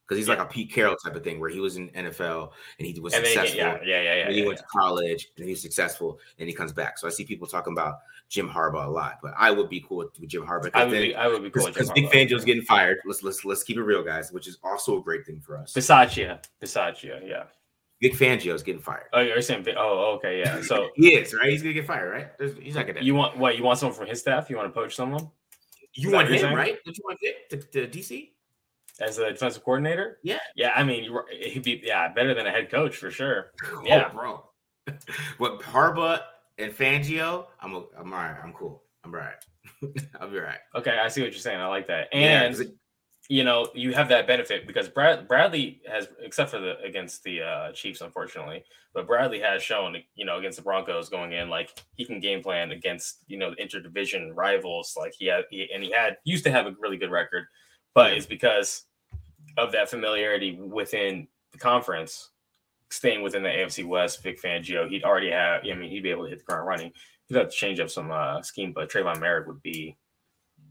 because 0.06 0.18
he's 0.18 0.28
yeah. 0.28 0.34
like 0.34 0.44
a 0.44 0.48
Pete 0.48 0.72
Carroll 0.72 0.96
type 0.96 1.16
of 1.16 1.24
thing, 1.24 1.40
where 1.40 1.50
he 1.50 1.60
was 1.60 1.76
in 1.76 1.88
NFL 1.90 2.50
and 2.78 2.86
he 2.86 2.98
was 3.00 3.14
and 3.14 3.24
successful. 3.24 3.56
yeah, 3.56 3.78
yeah, 3.84 4.02
yeah, 4.02 4.14
yeah. 4.14 4.26
And 4.26 4.34
he 4.34 4.46
went 4.46 4.58
to 4.58 4.64
college 4.64 5.28
and 5.36 5.46
he 5.46 5.52
was 5.52 5.62
successful, 5.62 6.18
and 6.38 6.48
he 6.48 6.54
comes 6.54 6.72
back. 6.72 6.98
So 6.98 7.06
I 7.06 7.10
see 7.10 7.24
people 7.24 7.46
talking 7.46 7.72
about 7.72 7.98
Jim 8.28 8.48
Harbaugh 8.48 8.86
a 8.86 8.90
lot, 8.90 9.18
but 9.22 9.34
I 9.38 9.50
would 9.50 9.68
be 9.68 9.84
cool 9.86 9.98
with, 9.98 10.28
Jim 10.28 10.42
Harbaugh. 10.42 10.70
I 10.74 10.84
would, 10.84 10.92
then, 10.92 11.02
be, 11.02 11.14
I 11.14 11.28
would 11.28 11.42
be 11.42 11.50
cool 11.50 11.66
because 11.66 11.90
Vic 11.90 12.10
Fangio's 12.10 12.44
getting 12.44 12.62
fired. 12.62 12.98
Let's 13.04 13.22
let's 13.22 13.44
let's 13.44 13.62
keep 13.62 13.76
it 13.76 13.82
real, 13.82 14.02
guys, 14.02 14.32
which 14.32 14.48
is 14.48 14.58
also 14.64 14.98
a 14.98 15.02
great 15.02 15.24
thing 15.24 15.40
for 15.40 15.56
us. 15.56 15.72
Bisaccia, 15.72 16.42
Bisaccia, 16.62 17.26
yeah. 17.26 17.44
Vic 18.02 18.14
Fangio's 18.14 18.62
getting 18.62 18.80
fired. 18.80 19.06
Oh, 19.12 19.20
you're 19.20 19.40
saying? 19.40 19.66
Oh, 19.76 20.14
okay, 20.16 20.40
yeah. 20.40 20.60
So 20.62 20.88
he 20.94 21.14
is 21.14 21.34
right. 21.34 21.50
He's 21.50 21.62
gonna 21.62 21.74
get 21.74 21.86
fired, 21.86 22.10
right? 22.10 22.38
There's, 22.38 22.56
he's 22.58 22.74
not 22.74 22.86
gonna. 22.86 23.00
You 23.00 23.14
want 23.14 23.36
what? 23.38 23.56
You 23.56 23.64
want 23.64 23.78
someone 23.78 23.96
from 23.96 24.08
his 24.08 24.20
staff? 24.20 24.50
You 24.50 24.56
want 24.56 24.68
to 24.68 24.72
poach 24.72 24.96
someone? 24.96 25.30
You 25.94 26.10
want 26.10 26.28
him, 26.28 26.38
saying? 26.38 26.54
right? 26.54 26.76
Don't 26.84 26.98
you 26.98 27.04
want 27.06 27.20
to, 27.50 27.56
to 27.56 27.86
DC? 27.86 28.30
as 29.00 29.18
a 29.18 29.30
defensive 29.30 29.64
coordinator. 29.64 30.18
Yeah, 30.22 30.38
yeah. 30.54 30.72
I 30.74 30.84
mean, 30.84 31.10
he'd 31.30 31.62
be 31.62 31.80
yeah 31.84 32.08
better 32.12 32.34
than 32.34 32.46
a 32.46 32.50
head 32.50 32.70
coach 32.70 32.96
for 32.96 33.10
sure. 33.10 33.52
Oh, 33.72 33.82
yeah, 33.84 34.08
bro. 34.08 34.44
What 35.38 35.60
Harbaugh 35.60 36.20
and 36.58 36.72
Fangio, 36.72 37.46
I'm 37.60 37.74
I'm 37.98 38.12
all 38.12 38.18
right. 38.20 38.36
I'm 38.42 38.52
cool. 38.52 38.82
I'm 39.04 39.14
all 39.14 39.20
right. 39.20 39.34
I'll 40.20 40.30
be 40.30 40.38
all 40.38 40.44
right. 40.44 40.58
Okay, 40.74 40.98
I 40.98 41.08
see 41.08 41.22
what 41.22 41.32
you're 41.32 41.40
saying. 41.40 41.60
I 41.60 41.66
like 41.66 41.86
that. 41.88 42.08
And 42.12 42.56
yeah, 42.56 42.64
you 43.28 43.42
know, 43.42 43.68
you 43.74 43.92
have 43.94 44.08
that 44.10 44.26
benefit 44.26 44.66
because 44.66 44.88
Brad 44.88 45.26
Bradley 45.26 45.80
has, 45.90 46.08
except 46.22 46.50
for 46.50 46.58
the 46.58 46.78
against 46.80 47.22
the 47.24 47.42
uh, 47.42 47.72
Chiefs, 47.72 48.00
unfortunately, 48.00 48.64
but 48.92 49.06
Bradley 49.06 49.40
has 49.40 49.62
shown, 49.62 49.96
you 50.14 50.24
know, 50.24 50.38
against 50.38 50.56
the 50.56 50.62
Broncos 50.62 51.08
going 51.08 51.32
in, 51.32 51.48
like 51.48 51.70
he 51.94 52.04
can 52.04 52.20
game 52.20 52.42
plan 52.42 52.70
against, 52.70 53.24
you 53.26 53.38
know, 53.38 53.50
the 53.50 53.56
interdivision 53.56 54.30
rivals. 54.34 54.94
Like 54.96 55.14
he 55.18 55.26
had, 55.26 55.44
he, 55.50 55.68
and 55.72 55.82
he 55.82 55.90
had 55.90 56.18
used 56.24 56.44
to 56.44 56.50
have 56.50 56.66
a 56.66 56.74
really 56.80 56.96
good 56.96 57.10
record 57.10 57.46
but 57.94 58.12
it's 58.12 58.26
because 58.26 58.84
of 59.56 59.72
that 59.72 59.88
familiarity 59.88 60.58
within 60.60 61.28
the 61.52 61.58
conference, 61.58 62.30
staying 62.94 63.22
within 63.22 63.42
the 63.42 63.48
AFC 63.48 63.86
West. 63.86 64.22
Vic 64.22 64.40
Fangio, 64.40 64.88
he'd 64.88 65.04
already 65.04 65.30
have. 65.30 65.62
I 65.64 65.74
mean, 65.74 65.90
he'd 65.90 66.02
be 66.02 66.10
able 66.10 66.24
to 66.24 66.30
hit 66.30 66.38
the 66.38 66.44
ground 66.44 66.66
running. 66.66 66.92
He'd 67.26 67.36
have 67.36 67.50
to 67.50 67.56
change 67.56 67.80
up 67.80 67.90
some 67.90 68.10
uh, 68.10 68.42
scheme, 68.42 68.72
but 68.72 68.90
Tre'von 68.90 69.18
Moehrig 69.18 69.46
would 69.46 69.62
be 69.62 69.96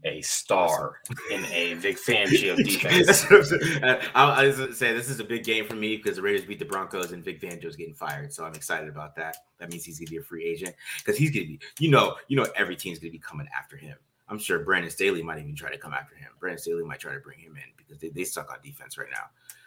a 0.04 0.20
star 0.20 1.00
in 1.30 1.44
a 1.46 1.74
Vic 1.74 1.96
Fangio 1.96 2.56
defense. 2.64 3.24
I, 4.14 4.42
I 4.42 4.46
was 4.46 4.78
say 4.78 4.92
this 4.92 5.08
is 5.08 5.18
a 5.18 5.24
big 5.24 5.44
game 5.44 5.66
for 5.66 5.74
me 5.74 5.96
because 5.96 6.16
the 6.16 6.22
Raiders 6.22 6.44
beat 6.44 6.58
the 6.58 6.64
Broncos 6.64 7.12
and 7.12 7.24
Vic 7.24 7.40
Fangio's 7.40 7.76
getting 7.76 7.94
fired, 7.94 8.32
so 8.32 8.44
I'm 8.44 8.54
excited 8.54 8.88
about 8.88 9.16
that. 9.16 9.36
That 9.58 9.70
means 9.70 9.84
he's 9.84 9.98
gonna 9.98 10.10
be 10.10 10.18
a 10.18 10.22
free 10.22 10.44
agent 10.44 10.74
because 10.98 11.16
he's 11.16 11.30
gonna 11.30 11.46
be, 11.46 11.60
you 11.78 11.90
know, 11.90 12.16
you 12.28 12.36
know, 12.36 12.46
every 12.54 12.76
team's 12.76 12.98
gonna 12.98 13.12
be 13.12 13.18
coming 13.18 13.48
after 13.58 13.76
him. 13.76 13.96
I'm 14.28 14.38
sure 14.38 14.60
Brandon 14.60 14.90
Staley 14.90 15.22
might 15.22 15.38
even 15.38 15.54
try 15.54 15.70
to 15.70 15.78
come 15.78 15.92
after 15.92 16.14
him. 16.14 16.30
Brandon 16.38 16.58
Staley 16.58 16.84
might 16.84 17.00
try 17.00 17.14
to 17.14 17.20
bring 17.20 17.38
him 17.38 17.56
in 17.56 17.72
because 17.76 17.98
they, 17.98 18.08
they 18.08 18.24
suck 18.24 18.50
on 18.50 18.58
defense 18.62 18.96
right 18.96 19.10
now. 19.10 19.24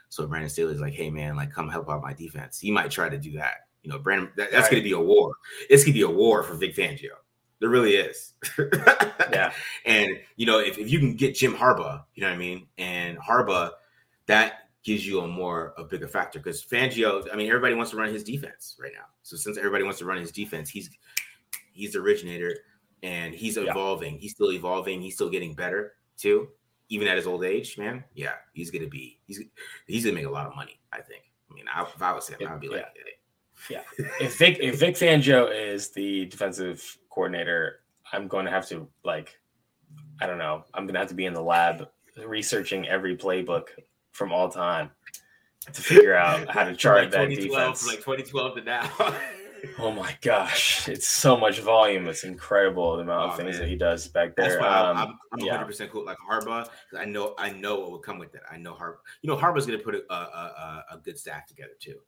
So 0.09 0.25
Brandon 0.27 0.49
Staley's 0.49 0.79
like, 0.79 0.93
hey 0.93 1.09
man, 1.09 1.35
like 1.35 1.51
come 1.51 1.69
help 1.69 1.89
out 1.89 2.01
my 2.01 2.13
defense. 2.13 2.59
He 2.59 2.71
might 2.71 2.91
try 2.91 3.09
to 3.09 3.17
do 3.17 3.33
that. 3.33 3.67
You 3.83 3.91
know, 3.91 3.99
Brandon, 3.99 4.29
that, 4.37 4.51
that's 4.51 4.63
right. 4.63 4.71
gonna 4.71 4.83
be 4.83 4.91
a 4.93 4.99
war. 4.99 5.33
It's 5.69 5.83
gonna 5.83 5.93
be 5.93 6.01
a 6.01 6.09
war 6.09 6.43
for 6.43 6.55
Vic 6.55 6.75
Fangio. 6.75 7.15
There 7.59 7.69
really 7.69 7.95
is. 7.95 8.33
yeah. 9.31 9.51
And 9.85 10.19
you 10.35 10.45
know, 10.45 10.59
if, 10.59 10.77
if 10.77 10.91
you 10.91 10.99
can 10.99 11.15
get 11.15 11.35
Jim 11.35 11.53
Harbaugh, 11.53 12.03
you 12.13 12.21
know 12.21 12.29
what 12.29 12.35
I 12.35 12.37
mean? 12.37 12.67
And 12.77 13.17
Harbaugh, 13.17 13.71
that 14.27 14.69
gives 14.83 15.05
you 15.05 15.21
a 15.21 15.27
more 15.27 15.73
a 15.77 15.83
bigger 15.83 16.07
factor 16.07 16.39
because 16.39 16.63
Fangio, 16.63 17.27
I 17.31 17.35
mean, 17.35 17.47
everybody 17.47 17.75
wants 17.75 17.91
to 17.91 17.97
run 17.97 18.13
his 18.13 18.23
defense 18.23 18.77
right 18.79 18.93
now. 18.93 19.05
So 19.23 19.35
since 19.35 19.57
everybody 19.57 19.83
wants 19.83 19.99
to 19.99 20.05
run 20.05 20.17
his 20.17 20.31
defense, 20.31 20.69
he's 20.69 20.89
he's 21.73 21.93
the 21.93 21.99
originator 21.99 22.55
and 23.03 23.33
he's 23.33 23.57
evolving. 23.57 24.15
Yeah. 24.15 24.19
He's 24.21 24.31
still 24.31 24.51
evolving. 24.51 25.01
He's 25.01 25.15
still 25.15 25.29
getting 25.29 25.53
better 25.53 25.93
too, 26.17 26.49
even 26.89 27.07
at 27.07 27.17
his 27.17 27.27
old 27.27 27.43
age. 27.43 27.77
Man, 27.77 28.03
yeah, 28.13 28.33
he's 28.53 28.71
gonna 28.71 28.87
be 28.87 29.19
he's 29.27 29.41
he's 29.87 30.05
gonna 30.05 30.15
make 30.15 30.25
a 30.25 30.29
lot 30.29 30.47
of 30.47 30.55
money. 30.55 30.79
I 30.91 31.01
think. 31.01 31.23
I 31.49 31.53
mean, 31.53 31.65
I, 31.73 31.81
if 31.83 32.01
I 32.01 32.13
was 32.13 32.27
him, 32.27 32.37
I'd 32.47 32.59
be 32.59 32.69
like, 32.69 32.85
yeah. 33.69 33.81
yeah. 33.97 34.05
If 34.21 34.37
Vic 34.37 34.57
if 34.59 34.79
Vic 34.79 34.95
Fangio 34.95 35.49
is 35.53 35.89
the 35.89 36.25
defensive 36.25 36.97
coordinator, 37.09 37.81
I'm 38.11 38.27
going 38.27 38.45
to 38.45 38.51
have 38.51 38.67
to 38.69 38.87
like, 39.03 39.39
I 40.21 40.27
don't 40.27 40.37
know. 40.37 40.65
I'm 40.73 40.83
going 40.85 40.93
to 40.93 40.99
have 40.99 41.09
to 41.09 41.15
be 41.15 41.25
in 41.25 41.33
the 41.33 41.41
lab 41.41 41.87
researching 42.25 42.87
every 42.87 43.15
playbook 43.15 43.67
from 44.11 44.31
all 44.31 44.49
time 44.49 44.91
to 45.73 45.81
figure 45.81 46.15
out 46.15 46.49
how 46.49 46.63
to 46.63 46.75
chart 46.75 47.11
that 47.11 47.29
defense. 47.29 47.81
From 47.81 47.89
like 47.89 47.99
2012 47.99 48.55
to 48.55 48.61
now. 48.63 48.89
Oh 49.79 49.91
my 49.91 50.15
gosh, 50.21 50.87
it's 50.87 51.07
so 51.07 51.37
much 51.37 51.59
volume. 51.59 52.07
It's 52.07 52.23
incredible 52.23 52.95
the 52.97 53.03
amount 53.03 53.29
oh, 53.29 53.31
of 53.31 53.37
things 53.37 53.53
man. 53.53 53.61
that 53.61 53.69
he 53.69 53.75
does 53.75 54.07
back 54.07 54.35
there. 54.35 54.49
That's 54.49 54.61
why 54.61 54.67
um, 54.67 55.17
I'm, 55.33 55.39
I'm, 55.39 55.67
100% 55.67 55.89
cool. 55.91 56.05
Like 56.05 56.17
Harbaugh, 56.29 56.67
I 56.97 57.05
know 57.05 57.33
I 57.37 57.51
know 57.51 57.79
what 57.79 57.91
will 57.91 57.99
come 57.99 58.19
with 58.19 58.35
it. 58.35 58.41
I 58.51 58.57
know 58.57 58.73
Harbaugh. 58.73 58.97
You 59.21 59.29
know 59.29 59.37
Harbaugh's 59.37 59.65
going 59.65 59.79
to 59.79 59.85
put 59.85 59.95
a, 59.95 60.13
a, 60.13 60.85
a, 60.91 60.97
good 60.97 61.17
staff 61.17 61.47
together 61.47 61.73
too. 61.79 61.99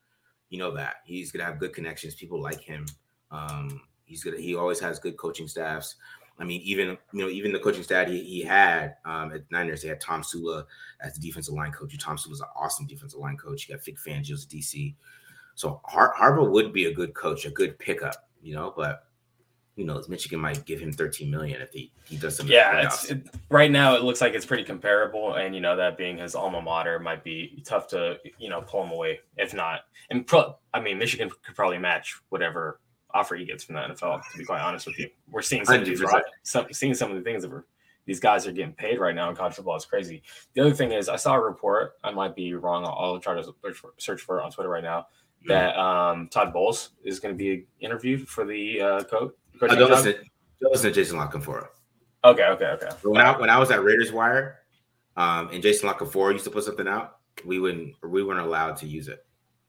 You 0.49 0.59
know 0.59 0.71
that 0.75 0.97
he's 1.05 1.31
going 1.31 1.39
to 1.39 1.45
have 1.45 1.59
good 1.59 1.73
connections. 1.73 2.15
People 2.15 2.41
like 2.41 2.61
him. 2.61 2.85
Um, 3.31 3.81
he's 4.05 4.23
gonna. 4.23 4.37
He 4.37 4.55
always 4.55 4.79
has 4.79 4.99
good 4.99 5.17
coaching 5.17 5.47
staffs. 5.47 5.95
I 6.39 6.45
mean, 6.45 6.61
even 6.61 6.97
you 7.13 7.21
know, 7.21 7.29
even 7.29 7.51
the 7.51 7.59
coaching 7.59 7.83
staff 7.83 8.07
he, 8.07 8.23
he 8.23 8.41
had 8.41 8.95
um, 9.05 9.33
at 9.33 9.49
Niners, 9.51 9.81
they 9.81 9.89
had 9.89 10.01
Tomsula 10.01 10.65
as 11.01 11.13
the 11.13 11.21
defensive 11.21 11.53
line 11.53 11.71
coach. 11.71 11.97
Tomsula's 11.97 12.39
an 12.41 12.47
awesome 12.55 12.87
defensive 12.87 13.19
line 13.19 13.37
coach. 13.37 13.67
You 13.67 13.75
got 13.75 13.83
Vic 13.83 13.97
Fangio's 13.97 14.45
DC. 14.45 14.95
So 15.59 15.81
Har- 15.83 16.15
Harbaugh 16.17 16.49
would 16.49 16.71
be 16.71 16.85
a 16.85 16.93
good 16.93 17.13
coach, 17.13 17.45
a 17.45 17.49
good 17.49 17.77
pickup, 17.77 18.29
you 18.41 18.55
know, 18.55 18.73
but 18.77 19.03
who 19.75 19.83
knows? 19.83 20.07
Michigan 20.07 20.39
might 20.39 20.63
give 20.63 20.79
him 20.79 20.93
13 20.93 21.29
million 21.29 21.61
if 21.61 21.73
he, 21.73 21.91
he 22.05 22.15
does 22.15 22.37
something. 22.37 22.55
Yeah, 22.55 22.85
it's, 22.85 23.11
it, 23.11 23.27
right 23.49 23.69
now 23.69 23.93
it 23.93 24.03
looks 24.03 24.21
like 24.21 24.33
it's 24.33 24.45
pretty 24.45 24.63
comparable, 24.63 25.33
and 25.33 25.53
you 25.53 25.59
know 25.59 25.75
that 25.75 25.97
being 25.97 26.19
his 26.19 26.33
alma 26.33 26.61
mater 26.61 26.97
might 26.97 27.25
be 27.25 27.61
tough 27.65 27.89
to 27.89 28.19
you 28.37 28.47
know 28.47 28.61
pull 28.61 28.85
him 28.85 28.91
away. 28.91 29.19
If 29.35 29.53
not, 29.53 29.81
and 30.09 30.25
pro, 30.25 30.55
I 30.73 30.79
mean 30.79 30.97
Michigan 30.97 31.29
could 31.29 31.55
probably 31.57 31.77
match 31.77 32.17
whatever 32.29 32.79
offer 33.13 33.35
he 33.35 33.43
gets 33.43 33.65
from 33.65 33.75
the 33.75 33.81
NFL. 33.81 34.21
To 34.31 34.37
be 34.37 34.45
quite 34.45 34.61
honest 34.61 34.87
with 34.87 34.97
you, 34.97 35.09
we're 35.29 35.41
seeing 35.41 35.65
some 35.65 35.81
of 35.81 35.85
these 35.85 36.01
some, 36.43 36.67
seeing 36.71 36.93
some 36.93 37.11
of 37.11 37.17
the 37.17 37.23
things 37.23 37.43
that 37.43 37.51
we're 37.51 37.65
these 38.05 38.21
guys 38.21 38.47
are 38.47 38.53
getting 38.53 38.73
paid 38.73 38.97
right 38.97 39.13
now 39.13 39.29
in 39.29 39.35
college 39.35 39.55
football 39.55 39.75
is 39.75 39.85
crazy. 39.85 40.23
The 40.53 40.61
other 40.61 40.73
thing 40.73 40.93
is, 40.93 41.09
I 41.09 41.17
saw 41.17 41.35
a 41.35 41.41
report. 41.41 41.95
I 42.01 42.11
might 42.11 42.33
be 42.33 42.53
wrong. 42.53 42.85
I'll, 42.85 42.97
I'll 42.97 43.19
try 43.19 43.35
to 43.35 43.43
search 43.43 43.75
for, 43.75 43.93
search 43.97 44.21
for 44.21 44.39
it 44.39 44.43
on 44.43 44.51
Twitter 44.51 44.69
right 44.69 44.83
now 44.83 45.07
that 45.47 45.77
um, 45.77 46.27
Todd 46.27 46.53
Bowles 46.53 46.91
is 47.03 47.19
going 47.19 47.33
to 47.33 47.37
be 47.37 47.65
interviewed 47.79 48.27
for 48.27 48.45
the 48.45 48.81
uh, 48.81 49.03
coach. 49.03 49.33
I 49.61 49.75
don't 49.75 49.89
listen, 49.89 50.15
don't 50.61 50.71
listen 50.71 50.89
to 50.89 50.93
Jason 50.93 51.17
La 51.17 51.29
Canfora. 51.29 51.67
Okay, 52.23 52.43
okay, 52.43 52.65
okay. 52.65 52.89
When 53.03 53.21
I 53.21 53.37
when 53.37 53.49
I 53.49 53.57
was 53.57 53.71
at 53.71 53.83
Raiders 53.83 54.11
Wire, 54.11 54.59
um, 55.15 55.49
and 55.51 55.61
Jason 55.63 55.87
La 55.87 55.93
Canfora 55.93 56.33
used 56.33 56.45
to 56.45 56.51
put 56.51 56.63
something 56.63 56.87
out, 56.87 57.17
we 57.45 57.59
wouldn't 57.59 57.95
we 58.03 58.23
weren't 58.23 58.45
allowed 58.45 58.77
to 58.77 58.87
use 58.87 59.07
it. 59.07 59.25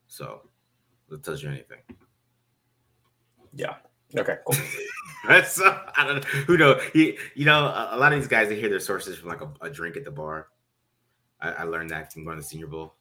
So 0.07 0.43
that 1.09 1.23
tells 1.23 1.43
you 1.43 1.49
anything. 1.49 1.79
Yeah. 3.53 3.75
Okay. 4.17 4.37
Cool. 4.47 4.57
That's 5.29 5.61
uh, 5.61 5.79
I 5.97 6.05
don't 6.05 6.17
know 6.17 6.41
who 6.47 6.57
know. 6.57 6.81
He, 6.93 7.19
you 7.35 7.45
know, 7.45 7.67
a, 7.67 7.91
a, 7.93 7.99
lot 7.99 8.13
of 8.13 8.19
these 8.19 8.29
guys 8.29 8.49
they 8.49 8.59
hear 8.59 8.69
their 8.69 8.81
sources 8.81 9.19
from 9.19 9.29
like 9.29 9.41
a, 9.41 9.51
a 9.61 9.71
drink 9.71 9.97
at 9.97 10.05
the 10.05 10.11
bar. 10.11 10.49
I, 11.41 11.51
I, 11.51 11.63
learned 11.65 11.91
that 11.91 12.13
from 12.13 12.25
going 12.25 12.39
to 12.39 12.43
Senior 12.43 12.67
Bowl. 12.67 12.95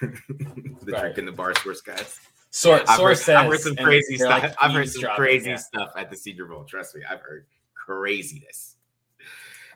The 0.00 0.92
right. 0.92 1.00
drink 1.00 1.18
in 1.18 1.26
the 1.26 1.32
bar 1.32 1.54
source 1.56 1.80
guys. 1.80 2.20
Source, 2.50 2.82
I've, 2.88 3.00
heard, 3.00 3.18
says, 3.18 3.36
I've 3.36 3.50
heard 3.50 3.60
some 3.60 3.76
crazy 3.76 4.16
stuff. 4.16 4.42
Like 4.42 4.54
I've 4.60 4.72
heard 4.72 4.88
some 4.88 5.10
crazy 5.16 5.50
yeah. 5.50 5.56
stuff 5.56 5.92
at 5.96 6.08
the 6.08 6.16
Senior 6.16 6.46
Bowl. 6.46 6.64
Trust 6.64 6.94
me, 6.94 7.02
I've 7.08 7.20
heard 7.20 7.46
craziness. 7.74 8.76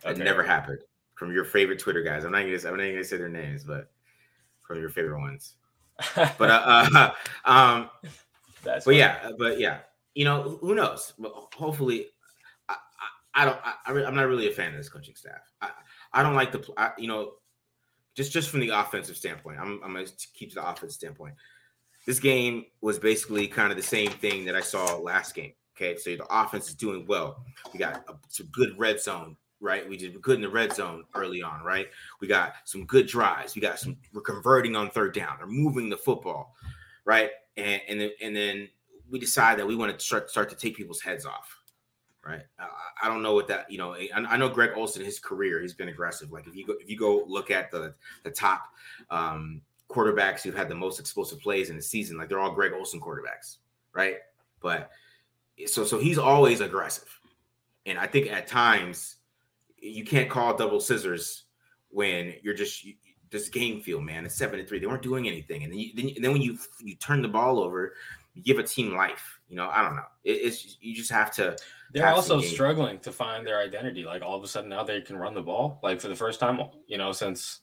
Okay. 0.05 0.13
It 0.13 0.25
never 0.25 0.45
happened 0.45 0.79
from 1.17 1.33
your 1.33 1.45
favorite 1.45 1.81
Twitter 1.81 2.03
guys. 2.03 2.25
I'm 2.25 2.33
not 2.33 2.43
gonna. 2.43 2.57
I'm 2.57 2.77
not 2.77 2.85
gonna 2.85 3.05
say 3.05 3.17
their 3.17 3.29
names, 3.29 3.65
but 3.65 3.91
from 4.61 4.79
your 4.79 4.91
favorite 4.91 5.19
ones. 5.19 5.55
but 6.15 6.51
uh, 6.51 6.89
uh 6.95 7.11
um, 7.45 7.91
That's 8.63 8.85
but 8.85 8.93
funny. 8.93 8.99
yeah, 8.99 9.31
but 9.37 9.59
yeah, 9.59 9.79
you 10.15 10.25
know, 10.25 10.59
who 10.61 10.75
knows? 10.77 11.15
But 11.19 11.33
hopefully, 11.57 12.07
I, 12.69 12.75
I, 13.35 13.43
I 13.43 13.45
don't. 13.45 13.59
I, 14.05 14.09
am 14.09 14.15
not 14.15 14.29
really 14.29 14.49
a 14.49 14.53
fan 14.53 14.71
of 14.71 14.77
this 14.77 14.89
coaching 14.89 15.17
staff. 15.17 15.41
I, 15.61 15.71
I 16.13 16.23
don't 16.23 16.35
like 16.35 16.53
the. 16.53 16.65
I, 16.77 16.93
you 16.97 17.09
know, 17.09 17.33
just 18.19 18.33
just 18.33 18.51
from 18.51 18.61
the 18.61 18.71
offensive 18.71 19.17
standpoint. 19.17 19.59
I'm, 19.61 19.81
I'm 19.85 19.93
going 19.93 20.05
to 20.05 20.13
keep 20.35 20.53
the 20.53 20.69
offensive 20.69 20.93
standpoint. 20.93 21.35
This 22.05 22.19
game 22.19 22.67
was 22.81 22.99
basically 22.99 23.47
kind 23.47 23.71
of 23.71 23.77
the 23.77 23.83
same 23.83 24.11
thing 24.11 24.45
that 24.47 24.57
I 24.57 24.61
saw 24.61 24.97
last 24.97 25.35
game. 25.35 25.53
Okay, 25.77 25.97
so 25.97 26.17
the 26.17 26.27
offense 26.29 26.69
is 26.69 26.75
doing 26.75 27.07
well. 27.07 27.45
We 27.73 27.79
got 27.79 28.05
a, 28.09 28.15
some 28.29 28.47
good 28.47 28.77
red 28.77 29.01
zone 29.01 29.37
right? 29.61 29.89
We 29.89 29.97
did 29.97 30.21
good 30.23 30.37
in 30.37 30.43
the 30.43 30.49
red 30.49 30.73
zone 30.73 31.03
early 31.15 31.43
on, 31.43 31.65
right? 31.65 31.89
We 32.21 32.29
got 32.29 32.55
some 32.65 32.85
good 32.87 33.07
drives. 33.07 33.55
We 33.55 33.61
got 33.61 33.79
some. 33.79 33.97
We're 34.13 34.21
converting 34.21 34.77
on 34.77 34.91
third 34.91 35.15
down. 35.15 35.37
They're 35.39 35.47
moving 35.47 35.89
the 35.89 35.97
football, 35.97 36.55
right? 37.05 37.31
And 37.57 37.81
and 37.89 38.01
then, 38.01 38.11
and 38.21 38.37
then 38.37 38.69
we 39.11 39.19
decide 39.19 39.59
that 39.59 39.67
we 39.67 39.75
want 39.75 39.99
to 39.99 40.05
start 40.05 40.31
start 40.31 40.49
to 40.51 40.57
take 40.57 40.77
people's 40.77 41.01
heads 41.01 41.27
off, 41.27 41.58
right? 42.29 42.43
Uh, 42.61 42.67
I 43.03 43.09
don't 43.09 43.23
know 43.23 43.35
what 43.35 43.49
that 43.49 43.71
you 43.71 43.79
know. 43.79 43.95
I, 43.95 44.09
I, 44.15 44.37
know 44.37 44.49
Greg 44.49 44.73
Olson, 44.77 45.05
his 45.05 45.19
career, 45.19 45.61
he's 45.61 45.73
been 45.73 45.89
aggressive. 45.89 46.31
Like 46.31 46.47
if 46.47 46.55
you 46.55 46.67
go 46.67 46.75
if 46.79 46.91
you 46.91 46.99
go 46.99 47.25
look 47.27 47.51
at 47.51 47.71
the 47.71 47.95
the 48.23 48.31
top 48.31 48.67
um, 49.11 49.63
quarterbacks 49.89 50.43
who've 50.43 50.57
had 50.57 50.69
the 50.69 50.75
most 50.75 51.01
explosive 51.01 51.41
plays 51.41 51.71
in 51.71 51.77
the 51.77 51.83
season, 51.83 52.19
like 52.19 52.29
they're 52.29 52.41
all 52.41 52.53
Greg 52.53 52.73
Olson 52.73 53.01
quarterbacks, 53.01 53.57
right? 53.95 54.17
But 54.61 54.91
so 55.67 55.85
so 55.85 55.99
he's 55.99 56.19
always 56.19 56.61
aggressive, 56.61 57.09
and 57.87 57.99
I 57.99 58.07
think 58.07 58.31
at 58.31 58.47
times 58.47 59.17
you 59.79 60.05
can't 60.05 60.29
call 60.29 60.57
double 60.57 60.81
scissors 60.81 61.45
when 61.91 62.35
you're 62.43 62.55
just 62.55 62.85
you, 62.85 62.95
this 63.31 63.49
game 63.49 63.81
feel, 63.81 64.01
man. 64.01 64.25
It's 64.25 64.35
seven 64.35 64.59
to 64.59 64.67
three. 64.67 64.79
They 64.79 64.87
weren't 64.87 65.03
doing 65.03 65.27
anything, 65.27 65.63
and 65.65 65.73
then, 65.73 65.79
you, 65.79 65.91
then, 65.95 66.11
then 66.21 66.33
when 66.33 66.43
you 66.43 66.59
you 66.81 66.95
turn 66.97 67.23
the 67.23 67.29
ball 67.29 67.59
over, 67.59 67.95
you 68.35 68.43
give 68.43 68.59
a 68.59 68.63
team 68.63 68.95
life. 68.95 69.41
You 69.49 69.57
know, 69.57 69.69
I 69.69 69.83
don't 69.83 69.97
know. 69.97 70.05
It, 70.25 70.33
it's 70.33 70.77
you 70.81 70.95
just 70.95 71.11
have 71.11 71.33
to. 71.33 71.57
They're 71.93 72.09
also 72.09 72.41
struggling 72.41 72.99
to 73.01 73.13
find 73.13 73.47
their 73.47 73.61
identity. 73.61 74.05
Like 74.05 74.23
all 74.23 74.37
of 74.37 74.45
a 74.45 74.49
sudden 74.49 74.69
now 74.69 74.85
they 74.85 75.01
can 75.01 75.17
run 75.17 75.35
the 75.35 75.43
ball. 75.43 75.81
Like 75.83 76.01
for 76.01 76.09
the 76.09 76.15
first 76.15 76.39
time, 76.41 76.61
you 76.87 76.99
know, 76.99 77.13
since 77.13 77.61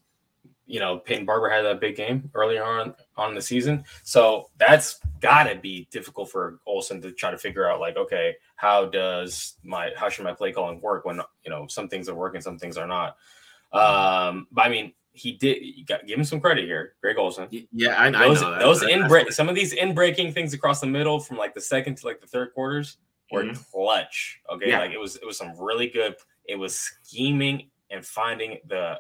you 0.68 0.80
know 0.80 0.98
Peyton 0.98 1.26
Barber 1.26 1.50
had 1.50 1.62
that 1.64 1.80
big 1.80 1.96
game 1.96 2.30
earlier 2.34 2.64
on 2.64 2.96
on 3.18 3.36
the 3.36 3.42
season. 3.42 3.84
So 4.04 4.50
that's 4.58 5.00
got 5.20 5.44
to 5.44 5.56
be 5.56 5.88
difficult 5.92 6.32
for 6.32 6.60
Olson 6.66 7.02
to 7.02 7.12
try 7.12 7.32
to 7.32 7.38
figure 7.38 7.70
out. 7.70 7.80
Like, 7.80 7.98
okay, 7.98 8.36
how 8.56 8.86
does 8.86 9.56
my 9.64 9.92
how 9.96 10.10
should 10.10 10.24
my 10.24 10.34
play 10.34 10.52
calling 10.52 10.82
work 10.82 11.06
when 11.06 11.22
you 11.44 11.52
know 11.52 11.68
some 11.68 11.88
things 11.88 12.10
are 12.10 12.16
working, 12.16 12.42
some 12.42 12.58
things 12.58 12.78
are 12.78 12.88
not. 12.88 13.18
Um, 13.72 14.48
but 14.52 14.66
I 14.66 14.70
mean, 14.70 14.94
he 15.14 15.34
did. 15.34 15.58
You 15.62 15.86
got 15.86 16.08
give 16.08 16.18
him 16.18 16.26
some 16.26 16.42
credit 16.42 16.66
here, 16.66 16.94
Greg 17.02 17.18
Olson. 17.18 17.48
Yeah, 17.72 18.02
I, 18.02 18.10
those, 18.10 18.42
I 18.42 18.58
know 18.58 18.60
those 18.60 18.84
in 18.84 19.08
break. 19.08 19.32
Some 19.32 19.50
of 19.50 19.56
these 19.56 19.74
in 19.74 19.94
breaking 19.94 20.34
things 20.34 20.54
across 20.54 20.82
the 20.82 20.88
middle 20.88 21.20
from 21.20 21.38
like 21.38 21.54
the 21.54 21.62
second 21.62 21.96
to 21.98 22.08
like 22.08 22.22
the 22.22 22.28
third 22.28 22.54
quarters 22.54 22.98
were 23.32 23.44
mm-hmm. 23.44 23.62
clutch. 23.72 24.40
Okay, 24.54 24.70
yeah. 24.70 24.80
like 24.80 24.92
it 24.92 25.00
was 25.00 25.16
it 25.16 25.26
was 25.26 25.38
some 25.38 25.54
really 25.60 25.88
good. 25.88 26.16
It 26.46 26.58
was 26.58 26.76
scheming 26.76 27.70
and 27.90 28.06
finding 28.06 28.60
the 28.68 29.00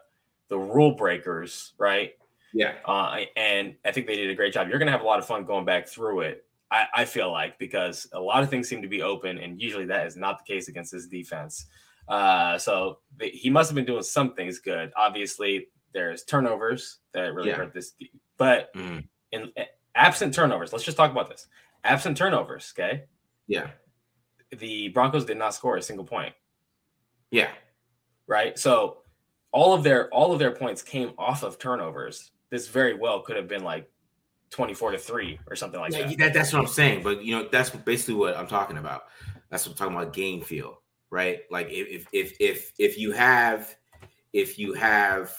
the 0.50 0.58
rule 0.58 0.96
breakers, 0.96 1.74
right? 1.78 2.12
Yeah. 2.54 2.76
Uh, 2.86 3.22
and 3.36 3.76
I 3.84 3.92
think 3.92 4.08
they 4.08 4.16
did 4.16 4.30
a 4.30 4.36
great 4.36 4.54
job. 4.54 4.70
You're 4.70 4.80
going 4.80 4.88
to 4.88 4.92
have 4.92 5.02
a 5.02 5.06
lot 5.06 5.20
of 5.20 5.26
fun 5.26 5.44
going 5.44 5.66
back 5.66 5.88
through 5.88 6.22
it. 6.22 6.46
I, 6.72 6.86
I, 6.96 7.06
feel 7.06 7.32
like 7.32 7.60
because 7.60 8.08
a 8.14 8.20
lot 8.20 8.44
of 8.44 8.50
things 8.50 8.68
seem 8.68 8.82
to 8.82 8.88
be 8.88 9.02
open, 9.02 9.38
and 9.38 9.62
usually 9.62 9.86
that 9.86 10.08
is 10.08 10.16
not 10.16 10.40
the 10.40 10.54
case 10.54 10.68
against 10.68 10.92
this 10.92 11.06
defense. 11.06 11.66
Uh, 12.08 12.58
so 12.58 13.00
the, 13.18 13.28
he 13.28 13.50
must 13.50 13.70
have 13.70 13.76
been 13.76 13.86
doing 13.86 14.04
some 14.04 14.34
things 14.34 14.60
good. 14.60 14.92
Obviously, 14.96 15.68
there's 15.94 16.24
turnovers 16.24 17.00
that 17.14 17.34
really 17.34 17.50
yeah. 17.50 17.56
hurt 17.56 17.74
this, 17.74 17.94
but 18.38 18.74
mm. 18.74 19.06
in 19.32 19.52
absent 19.94 20.34
turnovers, 20.34 20.72
let's 20.74 20.86
just 20.86 20.98
talk 20.98 21.12
about 21.12 21.30
this. 21.30 21.48
Absent 21.84 22.18
turnovers, 22.18 22.74
okay? 22.78 23.04
Yeah. 23.48 23.68
The 24.52 24.90
Broncos 24.90 25.26
did 25.26 25.38
not 25.38 25.54
score 25.54 25.78
a 25.78 25.82
single 25.82 26.06
point. 26.06 26.34
Yeah. 27.32 27.50
Right. 28.28 28.58
So 28.58 28.98
all 29.52 29.74
of 29.74 29.84
their 29.84 30.10
all 30.10 30.32
of 30.32 30.40
their 30.40 30.52
points 30.52 30.82
came 30.82 31.14
off 31.18 31.44
of 31.44 31.58
turnovers. 31.58 32.32
This 32.50 32.68
very 32.68 32.94
well 32.94 33.22
could 33.22 33.36
have 33.36 33.48
been 33.48 33.64
like 33.64 33.90
24 34.52 34.92
to 34.92 34.98
3 34.98 35.40
or 35.48 35.56
something 35.56 35.80
like 35.80 35.94
yeah, 35.94 36.08
that. 36.08 36.18
that. 36.18 36.34
That's 36.34 36.54
what 36.54 36.60
I'm 36.60 36.68
saying. 36.68 37.04
But 37.04 37.24
you 37.24 37.36
know, 37.36 37.48
that's 37.52 37.70
basically 37.70 38.16
what 38.16 38.38
I'm 38.38 38.48
talking 38.48 38.78
about. 38.78 39.04
That's 39.50 39.66
what 39.66 39.74
I'm 39.74 39.78
talking 39.78 39.96
about 39.96 40.14
game 40.14 40.42
feel, 40.42 40.82
right? 41.10 41.42
Like 41.50 41.68
if 41.70 42.08
if 42.12 42.36
if 42.40 42.74
if 42.78 42.98
you 42.98 43.12
have 43.12 43.76
if 44.34 44.60
you 44.60 44.74
have 44.74 45.34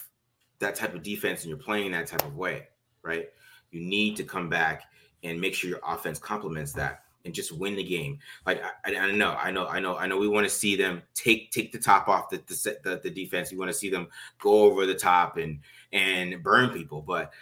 that 0.59 0.75
type 0.75 0.95
of 0.95 1.03
defense 1.03 1.43
and 1.43 1.51
you're 1.51 1.59
playing 1.59 1.93
that 1.93 2.07
type 2.07 2.25
of 2.25 2.37
way, 2.37 2.69
right? 3.03 3.29
You 3.71 3.81
need 3.81 4.17
to 4.17 4.25
come 4.25 4.49
back 4.49 4.85
and 5.23 5.41
make 5.41 5.55
sure 5.55 5.69
your 5.69 5.81
offense 5.87 6.19
complements 6.19 6.73
that 6.73 7.03
and 7.27 7.35
just 7.35 7.53
win 7.53 7.77
the 7.77 7.83
game. 7.85 8.19
Like 8.47 8.63
I, 8.85 8.97
I 8.97 9.11
know, 9.13 9.33
I 9.33 9.51
know, 9.51 9.67
I 9.67 9.81
know, 9.81 9.97
I 9.97 10.07
know. 10.07 10.17
We 10.17 10.29
want 10.29 10.47
to 10.47 10.51
see 10.51 10.77
them 10.77 11.03
take 11.15 11.51
take 11.51 11.73
the 11.73 11.79
top 11.79 12.09
off 12.09 12.31
the 12.31 12.39
the, 12.47 12.79
the, 12.83 13.01
the 13.03 13.11
defense. 13.11 13.53
We 13.53 13.59
want 13.59 13.71
to 13.71 13.77
see 13.77 13.91
them 13.91 14.09
go 14.39 14.63
over 14.63 14.87
the 14.87 14.95
top 14.95 15.37
and 15.37 15.61
and 15.93 16.43
burn 16.43 16.71
people. 16.71 17.03
But 17.03 17.33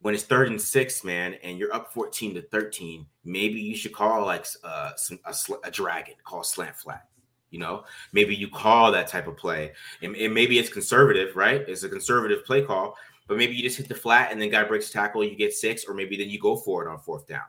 when 0.00 0.14
it's 0.14 0.24
third 0.24 0.48
and 0.48 0.60
six, 0.60 1.04
man, 1.04 1.34
and 1.42 1.58
you're 1.58 1.74
up 1.74 1.92
14 1.92 2.34
to 2.34 2.42
13, 2.42 3.06
maybe 3.24 3.60
you 3.60 3.76
should 3.76 3.92
call 3.92 4.24
like 4.24 4.46
uh, 4.62 4.92
some, 4.96 5.18
a, 5.24 5.34
a 5.64 5.70
dragon, 5.70 6.14
call 6.24 6.44
slant 6.44 6.76
flat. 6.76 7.08
You 7.50 7.60
know, 7.60 7.84
maybe 8.12 8.34
you 8.34 8.48
call 8.48 8.92
that 8.92 9.08
type 9.08 9.28
of 9.28 9.36
play, 9.36 9.72
and, 10.02 10.14
and 10.16 10.34
maybe 10.34 10.58
it's 10.58 10.68
conservative, 10.68 11.36
right? 11.36 11.62
It's 11.66 11.84
a 11.84 11.88
conservative 11.88 12.44
play 12.44 12.62
call, 12.62 12.96
but 13.26 13.36
maybe 13.36 13.54
you 13.54 13.62
just 13.62 13.78
hit 13.78 13.88
the 13.88 13.94
flat 13.94 14.30
and 14.30 14.40
then 14.40 14.50
guy 14.50 14.64
breaks 14.64 14.90
tackle, 14.90 15.24
you 15.24 15.36
get 15.36 15.54
six, 15.54 15.84
or 15.84 15.94
maybe 15.94 16.16
then 16.16 16.28
you 16.28 16.38
go 16.38 16.56
for 16.56 16.84
it 16.86 16.90
on 16.90 16.98
fourth 16.98 17.26
down, 17.26 17.44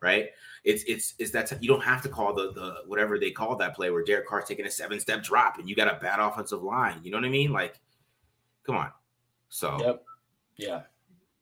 right? 0.00 0.30
It's 0.64 0.84
it's 0.84 1.14
it's 1.18 1.32
that 1.32 1.60
you 1.60 1.68
don't 1.68 1.82
have 1.82 2.02
to 2.02 2.08
call 2.08 2.34
the 2.34 2.52
the 2.52 2.76
whatever 2.86 3.18
they 3.18 3.32
call 3.32 3.56
that 3.56 3.74
play 3.74 3.90
where 3.90 4.04
Derek 4.04 4.28
Carr's 4.28 4.44
taking 4.46 4.66
a 4.66 4.70
seven 4.70 5.00
step 5.00 5.22
drop 5.22 5.58
and 5.58 5.68
you 5.68 5.74
got 5.74 5.88
a 5.88 5.98
bad 6.00 6.20
offensive 6.20 6.62
line. 6.62 7.00
You 7.02 7.10
know 7.10 7.18
what 7.18 7.24
I 7.24 7.30
mean? 7.30 7.52
Like, 7.52 7.80
come 8.64 8.76
on. 8.76 8.92
So 9.48 9.76
yep, 9.80 10.04
yeah, 10.56 10.82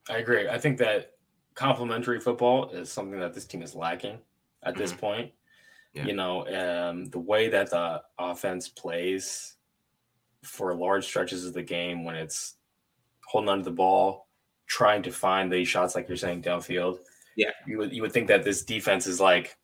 I 0.09 0.17
agree. 0.17 0.49
I 0.49 0.57
think 0.57 0.79
that 0.79 1.11
complementary 1.53 2.19
football 2.19 2.71
is 2.71 2.91
something 2.91 3.19
that 3.19 3.33
this 3.33 3.45
team 3.45 3.61
is 3.61 3.75
lacking 3.75 4.17
at 4.63 4.75
this 4.75 4.91
mm-hmm. 4.91 4.99
point. 4.99 5.31
Yeah. 5.93 6.05
You 6.05 6.13
know, 6.13 6.47
um, 6.47 7.09
the 7.09 7.19
way 7.19 7.49
that 7.49 7.69
the 7.69 8.01
offense 8.17 8.69
plays 8.69 9.55
for 10.43 10.73
large 10.73 11.05
stretches 11.05 11.45
of 11.45 11.53
the 11.53 11.61
game 11.61 12.03
when 12.03 12.15
it's 12.15 12.55
holding 13.27 13.49
onto 13.49 13.65
the 13.65 13.71
ball, 13.71 14.27
trying 14.67 15.03
to 15.03 15.11
find 15.11 15.51
these 15.51 15.67
shots, 15.67 15.93
like 15.93 16.07
you're 16.07 16.17
saying, 16.17 16.41
downfield 16.41 16.99
yeah, 17.35 17.51
you 17.67 17.77
would 17.77 17.93
you 17.93 18.01
would 18.01 18.11
think 18.11 18.27
that 18.27 18.43
this 18.43 18.63
defense 18.63 19.07
is 19.07 19.19
like 19.19 19.57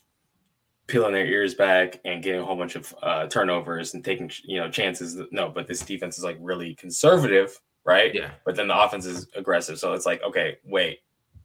peeling 0.88 1.14
their 1.14 1.26
ears 1.26 1.54
back 1.54 2.00
and 2.06 2.24
getting 2.24 2.42
a 2.42 2.46
whole 2.46 2.56
bunch 2.56 2.76
of 2.76 2.96
uh, 3.04 3.28
turnovers 3.28 3.94
and 3.94 4.04
taking 4.04 4.32
you 4.46 4.60
know 4.60 4.70
chances. 4.70 5.18
No, 5.32 5.50
but 5.50 5.68
this 5.68 5.82
defense 5.82 6.18
is 6.18 6.24
like 6.24 6.38
really 6.40 6.76
conservative, 6.76 7.60
right? 7.86 8.14
Yeah. 8.14 8.32
But 8.46 8.56
then 8.56 8.68
the 8.68 8.80
offense 8.80 9.06
is 9.06 9.28
aggressive, 9.36 9.78
so 9.80 9.94
it's 9.94 10.06
like 10.06 10.24
okay, 10.24 10.58
wait, 10.66 11.00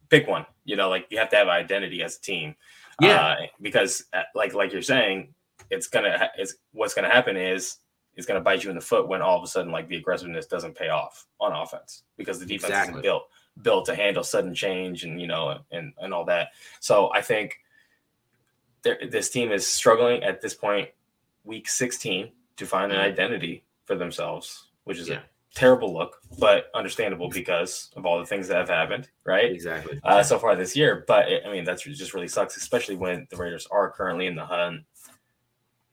pick 0.09 0.27
one. 0.27 0.45
You 0.65 0.75
know, 0.75 0.89
like 0.89 1.07
you 1.09 1.17
have 1.19 1.29
to 1.29 1.35
have 1.35 1.47
identity 1.47 2.01
as 2.03 2.17
a 2.17 2.21
team. 2.21 2.55
Yeah. 3.01 3.21
Uh, 3.21 3.35
because 3.61 4.05
uh, 4.13 4.23
like 4.33 4.53
like 4.53 4.71
you're 4.71 4.81
saying, 4.81 5.33
it's 5.69 5.87
gonna 5.87 6.29
it's 6.37 6.55
what's 6.71 6.93
gonna 6.93 7.09
happen 7.09 7.35
is 7.35 7.77
it's 8.15 8.27
gonna 8.27 8.41
bite 8.41 8.63
you 8.63 8.69
in 8.69 8.75
the 8.75 8.81
foot 8.81 9.07
when 9.07 9.21
all 9.21 9.37
of 9.37 9.43
a 9.43 9.47
sudden 9.47 9.71
like 9.71 9.87
the 9.87 9.97
aggressiveness 9.97 10.45
doesn't 10.45 10.75
pay 10.75 10.89
off 10.89 11.25
on 11.39 11.51
offense 11.51 12.03
because 12.17 12.39
the 12.39 12.45
defense 12.45 12.69
exactly. 12.69 12.91
isn't 12.91 13.01
built 13.01 13.23
built 13.61 13.85
to 13.85 13.95
handle 13.95 14.23
sudden 14.23 14.53
change 14.53 15.03
and 15.03 15.21
you 15.21 15.27
know 15.27 15.59
and 15.71 15.93
and 15.99 16.13
all 16.13 16.25
that. 16.25 16.49
So 16.79 17.11
I 17.13 17.21
think 17.21 17.59
this 18.83 19.29
team 19.29 19.51
is 19.51 19.65
struggling 19.65 20.23
at 20.23 20.41
this 20.41 20.53
point, 20.53 20.89
week 21.43 21.69
16, 21.69 22.31
to 22.57 22.65
find 22.65 22.91
an 22.91 22.97
mm-hmm. 22.97 23.07
identity 23.07 23.63
for 23.85 23.95
themselves, 23.95 24.67
which 24.83 24.97
is 24.97 25.07
yeah. 25.07 25.15
a 25.15 25.21
terrible 25.55 25.93
look, 25.93 26.17
but 26.37 26.65
understandable 26.75 27.29
because 27.29 27.89
of 27.95 28.05
all 28.05 28.19
the 28.19 28.25
things 28.25 28.47
that 28.47 28.57
have 28.57 28.69
happened, 28.69 29.09
right? 29.25 29.51
Exactly. 29.51 29.99
Uh, 30.03 30.21
so 30.23 30.37
far 30.37 30.55
this 30.55 30.75
year, 30.75 31.05
but 31.07 31.31
it, 31.31 31.43
I 31.47 31.51
mean 31.51 31.63
that's 31.63 31.83
just 31.83 32.13
really 32.13 32.27
sucks, 32.27 32.57
especially 32.57 32.95
when 32.95 33.27
the 33.29 33.37
Raiders 33.37 33.67
are 33.71 33.91
currently 33.91 34.27
in 34.27 34.35
the 34.35 34.45
hunt. 34.45 34.81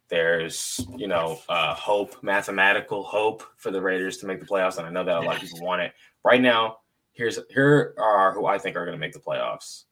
There's, 0.09 0.85
you 0.97 1.07
know, 1.07 1.39
uh, 1.49 1.73
hope, 1.73 2.21
mathematical 2.21 3.05
hope 3.05 3.45
for 3.57 3.71
the 3.71 3.81
Raiders 3.81 4.17
to 4.19 4.27
make 4.27 4.41
the 4.41 4.47
playoffs, 4.47 4.79
and 4.79 4.85
I 4.85 4.91
know 4.91 5.05
that 5.05 5.19
a 5.19 5.21
lot 5.21 5.37
of 5.37 5.43
people 5.49 5.65
want 5.65 5.83
it. 5.83 5.93
Right 6.25 6.41
now, 6.41 6.79
here's 7.13 7.39
here 7.51 7.95
are 7.99 8.33
who 8.33 8.47
I 8.47 8.59
think 8.59 8.77
are 8.77 8.85
going 8.85 8.97
to 8.97 9.01
make 9.01 9.13
the 9.13 9.21
playoffs: 9.21 9.85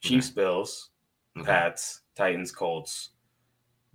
Chiefs, 0.00 0.28
okay. 0.28 0.34
Bills, 0.42 0.90
okay. 1.36 1.46
Pats, 1.46 2.02
Titans, 2.16 2.52
Colts, 2.52 3.10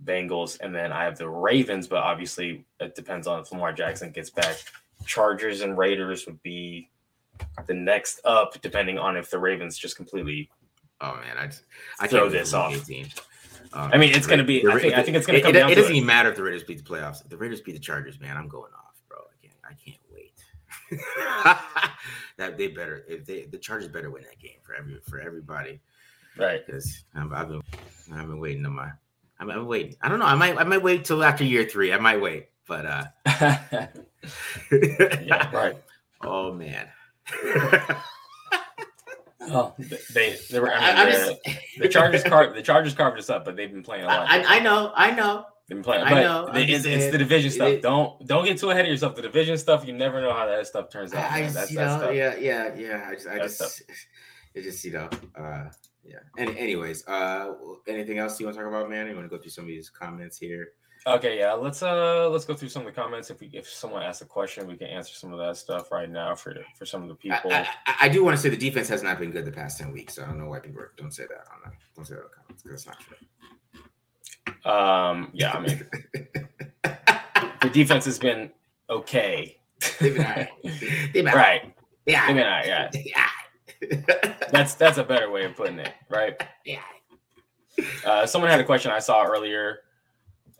Bengals, 0.04 0.58
and 0.60 0.74
then 0.74 0.92
I 0.92 1.04
have 1.04 1.18
the 1.18 1.28
Ravens. 1.28 1.86
But 1.86 1.98
obviously, 1.98 2.64
it 2.80 2.94
depends 2.94 3.26
on 3.26 3.40
if 3.40 3.52
Lamar 3.52 3.72
Jackson 3.72 4.10
gets 4.10 4.30
back. 4.30 4.56
Chargers 5.06 5.60
and 5.60 5.78
Raiders 5.78 6.26
would 6.26 6.42
be 6.42 6.90
the 7.66 7.74
next 7.74 8.20
up, 8.24 8.60
depending 8.62 8.98
on 8.98 9.16
if 9.16 9.30
the 9.30 9.38
Ravens 9.38 9.78
just 9.78 9.96
completely. 9.96 10.50
Oh 11.00 11.14
man, 11.16 11.38
I 11.38 11.46
just, 11.46 11.62
I 12.00 12.06
throw 12.08 12.28
this 12.28 12.52
off. 12.52 12.74
Um, 13.72 13.90
I 13.92 13.98
mean, 13.98 14.14
it's 14.14 14.26
going 14.26 14.38
to 14.38 14.44
be. 14.44 14.66
I 14.66 14.78
think, 14.78 14.94
I 14.94 15.02
think 15.02 15.16
it's 15.16 15.26
going 15.26 15.38
to 15.38 15.42
come 15.42 15.50
it, 15.50 15.58
down. 15.58 15.70
It, 15.70 15.74
doesn't 15.74 15.94
even 15.94 16.06
matter 16.06 16.30
if 16.30 16.36
the 16.36 16.42
Raiders 16.42 16.64
beat 16.64 16.78
the 16.78 16.84
playoffs. 16.84 17.22
If 17.22 17.28
the 17.28 17.36
Raiders 17.36 17.60
beat 17.60 17.72
the 17.72 17.78
Chargers, 17.78 18.18
man, 18.18 18.36
I'm 18.36 18.48
going 18.48 18.72
off, 18.72 19.00
bro. 19.08 19.18
I 19.18 19.46
can't. 19.46 19.54
I 19.64 19.74
can't 19.74 19.98
that 22.36 22.56
they 22.56 22.68
better 22.68 23.04
if 23.08 23.24
they 23.26 23.44
the 23.44 23.58
Chargers 23.58 23.88
better 23.88 24.10
win 24.10 24.22
that 24.24 24.38
game 24.38 24.58
for 24.62 24.74
every 24.74 25.00
for 25.08 25.20
everybody, 25.20 25.80
right? 26.36 26.64
Because 26.64 27.04
I've, 27.14 27.32
I've, 27.32 27.48
been 27.48 27.62
I've 28.12 28.26
been 28.26 28.40
waiting 28.40 28.64
on 28.66 28.72
my 28.74 28.90
I'm, 29.40 29.50
I'm, 29.50 29.66
waiting. 29.66 29.96
I 30.02 30.08
don't 30.08 30.18
know. 30.18 30.26
I 30.26 30.34
might 30.34 30.56
I 30.58 30.64
might 30.64 30.82
wait 30.82 31.04
till 31.04 31.22
after 31.22 31.44
year 31.44 31.64
three. 31.64 31.92
I 31.92 31.98
might 31.98 32.20
wait, 32.20 32.48
but 32.66 32.86
uh, 32.86 33.04
yeah, 34.72 35.50
right. 35.54 35.76
Oh 36.20 36.52
man. 36.52 36.88
Oh, 39.50 39.72
they 40.12 40.36
they 40.50 40.58
were. 40.58 40.72
I 40.72 41.04
mean, 41.04 41.12
just, 41.12 41.78
the 41.78 41.88
Chargers 41.88 42.24
carved 42.24 42.56
the 42.56 42.62
Chargers 42.62 42.94
carved 42.94 43.18
us 43.18 43.30
up, 43.30 43.44
but 43.44 43.54
they've 43.56 43.70
been 43.70 43.84
playing 43.84 44.02
a 44.02 44.08
lot. 44.08 44.26
I, 44.28 44.56
I 44.56 44.58
know, 44.58 44.92
I 44.96 45.12
know, 45.12 45.46
been 45.68 45.82
playing, 45.82 46.04
but 46.04 46.22
know, 46.22 46.50
the, 46.52 46.60
it's, 46.60 46.84
it's, 46.84 47.12
the 47.12 47.18
division 47.18 47.50
stuff. 47.50 47.68
It, 47.68 47.82
don't 47.82 48.26
don't 48.26 48.44
get 48.44 48.58
too 48.58 48.70
ahead 48.70 48.84
of 48.84 48.90
yourself. 48.90 49.14
The 49.16 49.22
division 49.22 49.58
stuff, 49.58 49.86
you 49.86 49.92
never 49.92 50.20
know 50.20 50.32
how 50.32 50.46
that 50.46 50.66
stuff 50.66 50.88
turns 50.90 51.12
out. 51.12 51.30
I, 51.30 51.42
just, 51.42 51.70
you 51.70 51.78
know, 51.78 52.10
yeah, 52.10 52.36
yeah, 52.36 52.74
yeah. 52.74 53.06
I 53.08 53.14
just, 53.14 53.28
I 53.28 53.38
just, 53.38 53.82
it 54.54 54.62
just, 54.62 54.84
you 54.84 54.92
know, 54.92 55.08
uh, 55.36 55.64
yeah. 56.04 56.20
And 56.38 56.56
anyways, 56.56 57.06
uh, 57.06 57.52
anything 57.86 58.18
else 58.18 58.40
you 58.40 58.46
want 58.46 58.56
to 58.56 58.62
talk 58.62 58.72
about, 58.72 58.88
man? 58.88 59.06
You 59.08 59.14
want 59.14 59.30
to 59.30 59.36
go 59.36 59.40
through 59.40 59.50
some 59.50 59.64
of 59.64 59.68
these 59.68 59.90
comments 59.90 60.38
here? 60.38 60.68
Okay, 61.06 61.38
yeah. 61.38 61.52
Let's 61.52 61.82
uh 61.82 62.28
let's 62.28 62.44
go 62.44 62.54
through 62.54 62.70
some 62.70 62.86
of 62.86 62.94
the 62.94 63.00
comments. 63.00 63.30
If 63.30 63.40
we 63.40 63.48
if 63.52 63.68
someone 63.68 64.02
asks 64.02 64.22
a 64.22 64.26
question, 64.26 64.66
we 64.66 64.76
can 64.76 64.88
answer 64.88 65.14
some 65.14 65.32
of 65.32 65.38
that 65.38 65.56
stuff 65.56 65.92
right 65.92 66.10
now 66.10 66.34
for 66.34 66.56
for 66.76 66.86
some 66.86 67.02
of 67.02 67.08
the 67.08 67.14
people. 67.14 67.52
I, 67.52 67.68
I, 67.86 67.94
I 68.02 68.08
do 68.08 68.24
want 68.24 68.36
to 68.36 68.42
say 68.42 68.48
the 68.48 68.56
defense 68.56 68.88
has 68.88 69.02
not 69.02 69.18
been 69.18 69.30
good 69.30 69.44
the 69.44 69.52
past 69.52 69.78
ten 69.78 69.92
weeks. 69.92 70.14
So 70.14 70.24
I 70.24 70.26
don't 70.26 70.38
know 70.38 70.48
why 70.48 70.60
people 70.60 70.82
don't 70.96 71.12
say 71.12 71.24
that 71.24 71.46
on 71.52 71.60
that. 71.64 71.74
Don't 71.94 72.06
say 72.06 72.14
that 72.14 72.24
comments 72.36 72.62
because 72.62 72.80
it's 72.80 72.86
not 72.86 73.00
true. 73.00 73.16
Um. 74.64 75.30
Yeah. 75.32 75.52
I 75.52 75.60
mean, 75.60 75.86
the 77.62 77.70
defense 77.72 78.04
has 78.04 78.18
been 78.18 78.50
okay. 78.90 79.58
They've 80.00 80.14
been 80.14 80.24
all 80.24 80.32
right. 80.32 80.48
They've 80.62 81.12
been 81.12 81.24
right. 81.26 81.74
Yeah. 82.06 82.26
They've 82.26 82.36
been 82.36 82.46
all 82.46 82.52
right. 82.52 82.66
Yeah. 82.66 82.90
yeah. 83.04 84.34
that's 84.50 84.74
that's 84.74 84.98
a 84.98 85.04
better 85.04 85.30
way 85.30 85.44
of 85.44 85.56
putting 85.56 85.78
it, 85.78 85.92
right? 86.08 86.40
Yeah. 86.64 86.82
Uh, 88.04 88.26
someone 88.26 88.50
had 88.50 88.60
a 88.60 88.64
question 88.64 88.90
I 88.90 88.98
saw 88.98 89.24
earlier 89.24 89.80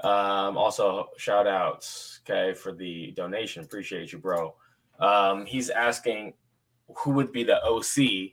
um, 0.05 0.57
also, 0.57 1.09
shout 1.17 1.47
outs, 1.47 2.21
okay, 2.29 2.55
for 2.55 2.73
the 2.73 3.13
donation. 3.13 3.65
Appreciate 3.65 4.13
you, 4.13 4.19
bro. 4.19 4.55
Um, 5.01 5.45
he's 5.45 5.71
asking 5.71 6.35
who 6.97 7.11
would 7.13 7.33
be 7.33 7.43
the 7.43 7.63
OC 7.65 8.33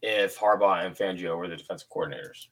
if 0.00 0.38
Harbaugh 0.38 0.84
and 0.84 0.96
Fangio 0.96 1.36
were 1.36 1.48
the 1.48 1.56
defensive 1.56 1.88
coordinators. 1.90 2.48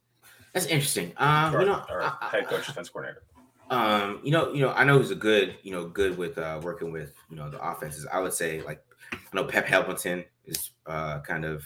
That's 0.52 0.66
interesting. 0.66 1.12
Um, 1.16 1.54
or, 1.54 1.60
you 1.60 1.66
know, 1.66 1.84
or 1.88 2.02
head 2.20 2.46
coach, 2.48 2.66
defense 2.66 2.88
coordinator. 2.88 3.22
Um, 3.70 4.20
you 4.24 4.32
know, 4.32 4.52
you 4.52 4.60
know, 4.62 4.72
I 4.72 4.82
know 4.84 4.98
who's 4.98 5.12
a 5.12 5.16
good, 5.16 5.56
you 5.62 5.70
know, 5.70 5.86
good 5.86 6.18
with 6.18 6.38
uh, 6.38 6.60
working 6.62 6.90
with, 6.90 7.14
you 7.30 7.36
know, 7.36 7.48
the 7.48 7.60
offenses. 7.60 8.06
I 8.12 8.18
would 8.20 8.32
say 8.32 8.62
like, 8.62 8.82
I 9.12 9.18
know 9.32 9.44
Pep 9.44 9.66
Hamilton 9.66 10.24
is 10.44 10.70
uh, 10.86 11.20
kind 11.20 11.44
of 11.44 11.62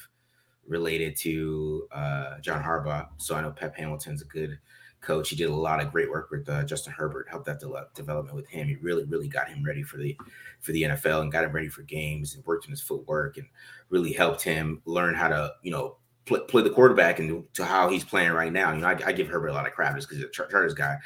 related 0.66 1.16
to 1.16 1.88
uh, 1.92 2.38
John 2.40 2.62
Harbaugh, 2.62 3.08
so 3.16 3.34
I 3.34 3.40
know 3.40 3.50
Pep 3.50 3.74
Hamilton's 3.76 4.22
a 4.22 4.26
good 4.26 4.58
coach. 5.00 5.30
He 5.30 5.36
did 5.36 5.50
a 5.50 5.54
lot 5.54 5.80
of 5.80 5.92
great 5.92 6.10
work 6.10 6.30
with 6.30 6.48
uh, 6.48 6.64
Justin 6.64 6.92
Herbert, 6.92 7.26
helped 7.28 7.46
that 7.46 7.60
de- 7.60 7.86
development 7.94 8.36
with 8.36 8.48
him. 8.48 8.68
He 8.68 8.76
really, 8.76 9.04
really 9.04 9.28
got 9.28 9.48
him 9.48 9.62
ready 9.64 9.82
for 9.82 9.98
the 9.98 10.16
for 10.60 10.72
the 10.72 10.82
NFL 10.82 11.22
and 11.22 11.32
got 11.32 11.44
him 11.44 11.52
ready 11.52 11.68
for 11.68 11.82
games 11.82 12.34
and 12.34 12.44
worked 12.44 12.66
on 12.66 12.70
his 12.70 12.80
footwork 12.80 13.36
and 13.36 13.46
really 13.90 14.12
helped 14.12 14.42
him 14.42 14.82
learn 14.86 15.14
how 15.14 15.28
to, 15.28 15.52
you 15.62 15.70
know, 15.70 15.96
play, 16.26 16.40
play 16.48 16.62
the 16.62 16.70
quarterback 16.70 17.18
and 17.18 17.44
to 17.54 17.64
how 17.64 17.88
he's 17.88 18.04
playing 18.04 18.32
right 18.32 18.52
now. 18.52 18.72
You 18.72 18.80
know, 18.80 18.88
I, 18.88 18.98
I 19.06 19.12
give 19.12 19.28
Herbert 19.28 19.48
a 19.48 19.52
lot 19.52 19.66
of 19.66 19.72
crap 19.72 19.94
just 19.94 20.08
because 20.08 20.22
he's 20.22 20.26
a 20.26 20.30
Char- 20.30 20.48
Chargers 20.48 20.74
guy, 20.74 20.96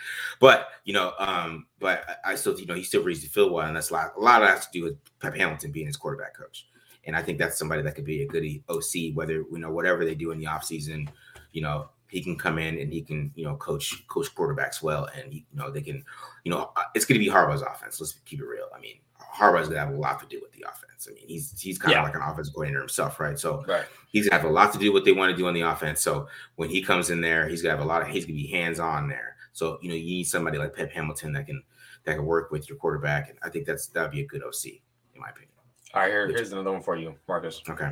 but 0.41 0.69
you 0.85 0.93
know, 0.93 1.13
um, 1.19 1.67
but 1.79 2.05
I, 2.25 2.35
still, 2.35 2.59
you 2.59 2.67
know, 2.67 2.75
he 2.75 2.83
still 2.83 3.03
reads 3.03 3.23
the 3.23 3.29
field 3.29 3.53
well, 3.53 3.67
and 3.67 3.77
that's 3.77 3.91
a 3.91 3.95
lot. 3.95 4.13
A 4.17 4.21
lot 4.21 4.43
of 4.43 4.49
that 4.49 4.57
has 4.57 4.67
to 4.67 4.73
do 4.73 4.85
with 4.85 4.97
Pep 5.21 5.35
Hamilton 5.35 5.73
being 5.73 5.87
his 5.87 5.97
quarterback 5.97 6.37
coach. 6.37 6.67
And 7.05 7.17
I 7.17 7.23
think 7.23 7.39
that's 7.39 7.59
somebody 7.59 7.83
that 7.83 7.95
could 7.95 8.05
be 8.05 8.23
a 8.23 8.27
good 8.27 8.45
OC, 8.69 9.15
whether 9.15 9.35
you 9.35 9.59
know 9.59 9.71
whatever 9.71 10.05
they 10.05 10.15
do 10.15 10.31
in 10.31 10.39
the 10.39 10.47
offseason, 10.47 11.09
you 11.53 11.63
know, 11.63 11.89
he 12.09 12.23
can 12.23 12.37
come 12.37 12.59
in 12.59 12.79
and 12.79 12.93
he 12.93 13.03
can 13.03 13.31
you 13.35 13.45
know 13.45 13.57
coach 13.57 14.07
coach 14.09 14.35
quarterbacks 14.35 14.83
well, 14.83 15.09
and 15.17 15.33
he, 15.33 15.47
you 15.51 15.59
know 15.59 15.71
they 15.71 15.83
can 15.83 16.05
you 16.45 16.51
know 16.51 16.73
uh, 16.77 16.85
it's 16.95 17.05
going 17.05 17.21
to 17.21 17.25
be 17.25 17.31
Harbaugh's 17.31 17.63
offense. 17.63 18.01
Let's 18.01 18.15
keep 18.25 18.41
it 18.41 18.47
real. 18.47 18.69
I 18.75 18.81
mean, 18.81 18.97
Harbaugh's 19.21 19.69
going 19.69 19.81
to 19.81 19.87
have 19.87 19.95
a 19.95 19.97
lot 19.97 20.21
to 20.21 20.27
do 20.27 20.41
with 20.41 20.53
the 20.53 20.65
offense. 20.69 21.09
I 21.09 21.15
mean, 21.15 21.29
he's 21.29 21.59
he's 21.61 21.79
kind 21.79 21.93
yeah. 21.93 22.01
of 22.01 22.07
like 22.07 22.15
an 22.15 22.23
offensive 22.23 22.55
coordinator 22.55 22.81
himself, 22.81 23.21
right? 23.21 23.39
So 23.39 23.65
right. 23.69 23.85
he's 24.09 24.29
going 24.29 24.39
to 24.39 24.43
have 24.43 24.51
a 24.51 24.53
lot 24.53 24.73
to 24.73 24.79
do 24.79 24.93
with 24.93 25.03
what 25.03 25.05
they 25.05 25.13
want 25.13 25.31
to 25.31 25.37
do 25.37 25.47
on 25.47 25.55
the 25.55 25.61
offense. 25.61 26.01
So 26.01 26.29
when 26.57 26.71
he 26.71 26.83
comes 26.83 27.11
in 27.11 27.21
there, 27.21 27.49
he's 27.49 27.63
going 27.63 27.73
to 27.73 27.79
have 27.79 27.87
a 27.87 27.89
lot 27.89 28.03
of 28.03 28.09
he's 28.09 28.25
going 28.25 28.37
to 28.37 28.43
be 28.43 28.49
hands 28.49 28.81
on 28.81 29.09
there. 29.09 29.37
So 29.53 29.79
you 29.83 29.89
know 29.89 29.95
you 29.95 30.05
need 30.05 30.25
somebody 30.25 30.59
like 30.59 30.75
Pep 30.75 30.91
Hamilton 30.93 31.33
that 31.33 31.47
can 31.47 31.63
that 32.05 32.17
can 32.17 32.25
work 32.25 32.51
with 32.51 32.69
your 32.69 32.79
quarterback, 32.79 33.29
and 33.29 33.39
I 33.43 33.51
think 33.51 33.67
that's 33.67 33.89
that'd 33.89 34.11
be 34.11 34.21
a 34.21 34.27
good 34.27 34.43
OC 34.43 34.81
in 35.15 35.21
my 35.21 35.31
opinion. 35.31 35.53
All 35.95 36.03
right, 36.03 36.11
here, 36.11 36.29
here's 36.29 36.53
another 36.53 36.73
one 36.73 36.83
for 36.83 36.97
you, 36.97 37.15
Marcus. 37.27 37.63
Okay. 37.69 37.91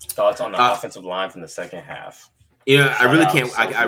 Thoughts 0.00 0.40
on 0.40 0.52
the 0.52 0.60
uh, 0.60 0.72
offensive 0.72 1.04
line 1.04 1.30
from 1.30 1.40
the 1.40 1.48
second 1.48 1.82
half? 1.82 2.30
Yeah, 2.66 2.96
I 2.98 3.04
really 3.04 3.26
can't. 3.26 3.56
I, 3.58 3.84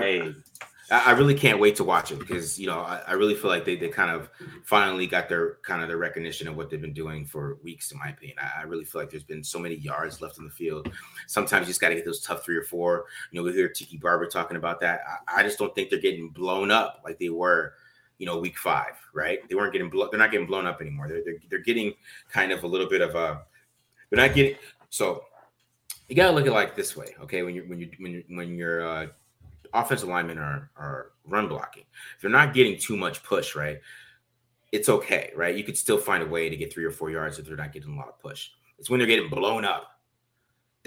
I, 0.90 1.00
I, 1.08 1.10
really 1.10 1.34
can't 1.34 1.58
wait 1.58 1.74
to 1.76 1.84
watch 1.84 2.12
it 2.12 2.18
because 2.20 2.60
you 2.60 2.68
know 2.68 2.78
I, 2.78 3.02
I, 3.08 3.12
really 3.14 3.34
feel 3.34 3.50
like 3.50 3.64
they, 3.64 3.74
they 3.74 3.88
kind 3.88 4.10
of 4.10 4.30
finally 4.64 5.08
got 5.08 5.28
their 5.28 5.56
kind 5.62 5.82
of 5.82 5.88
their 5.88 5.96
recognition 5.96 6.46
of 6.46 6.56
what 6.56 6.70
they've 6.70 6.80
been 6.80 6.94
doing 6.94 7.26
for 7.26 7.58
weeks. 7.64 7.90
In 7.90 7.98
my 7.98 8.10
opinion, 8.10 8.38
I, 8.40 8.60
I 8.60 8.62
really 8.62 8.84
feel 8.84 9.00
like 9.00 9.10
there's 9.10 9.24
been 9.24 9.42
so 9.42 9.58
many 9.58 9.74
yards 9.74 10.22
left 10.22 10.38
in 10.38 10.44
the 10.44 10.50
field. 10.50 10.90
Sometimes 11.26 11.66
you 11.66 11.70
just 11.70 11.80
got 11.80 11.88
to 11.88 11.96
get 11.96 12.04
those 12.04 12.20
tough 12.20 12.44
three 12.44 12.56
or 12.56 12.62
four. 12.62 13.06
You 13.32 13.40
know, 13.40 13.44
we 13.44 13.52
hear 13.52 13.68
Tiki 13.68 13.98
Barber 13.98 14.26
talking 14.26 14.56
about 14.56 14.80
that. 14.80 15.00
I, 15.26 15.40
I, 15.40 15.42
just 15.42 15.58
don't 15.58 15.74
think 15.74 15.90
they're 15.90 15.98
getting 15.98 16.30
blown 16.30 16.70
up 16.70 17.02
like 17.04 17.18
they 17.18 17.30
were. 17.30 17.74
You 18.18 18.26
know, 18.26 18.38
week 18.38 18.58
five, 18.58 18.94
right? 19.14 19.38
They 19.48 19.54
weren't 19.54 19.72
getting 19.72 19.90
blown. 19.90 20.08
They're 20.10 20.18
not 20.18 20.32
getting 20.32 20.48
blown 20.48 20.66
up 20.66 20.80
anymore. 20.80 21.06
They're, 21.06 21.22
they're 21.24 21.38
they're 21.50 21.58
getting 21.60 21.94
kind 22.32 22.50
of 22.50 22.64
a 22.64 22.66
little 22.66 22.88
bit 22.88 23.00
of 23.00 23.14
a. 23.14 23.42
They're 24.10 24.26
not 24.26 24.34
getting 24.34 24.56
so 24.90 25.24
you 26.08 26.16
gotta 26.16 26.34
look 26.34 26.46
at 26.46 26.52
it 26.52 26.54
like 26.54 26.74
this 26.74 26.96
way, 26.96 27.14
okay? 27.20 27.42
When 27.42 27.54
you 27.54 27.64
when 27.66 27.78
you 27.78 27.90
when 27.98 28.12
you 28.12 28.24
when 28.28 28.54
your 28.54 28.88
uh, 28.88 29.06
offensive 29.74 30.08
linemen 30.08 30.38
are 30.38 30.70
are 30.76 31.12
run 31.26 31.48
blocking, 31.48 31.84
if 32.16 32.22
they're 32.22 32.30
not 32.30 32.54
getting 32.54 32.78
too 32.78 32.96
much 32.96 33.22
push, 33.22 33.54
right? 33.54 33.80
It's 34.72 34.88
okay, 34.88 35.32
right? 35.34 35.54
You 35.54 35.64
could 35.64 35.78
still 35.78 35.98
find 35.98 36.22
a 36.22 36.26
way 36.26 36.48
to 36.50 36.56
get 36.56 36.72
three 36.72 36.84
or 36.84 36.90
four 36.90 37.10
yards 37.10 37.38
if 37.38 37.46
they're 37.46 37.56
not 37.56 37.72
getting 37.72 37.94
a 37.94 37.96
lot 37.96 38.08
of 38.08 38.18
push. 38.20 38.50
It's 38.78 38.90
when 38.90 38.98
they're 38.98 39.06
getting 39.06 39.30
blown 39.30 39.64
up 39.64 39.98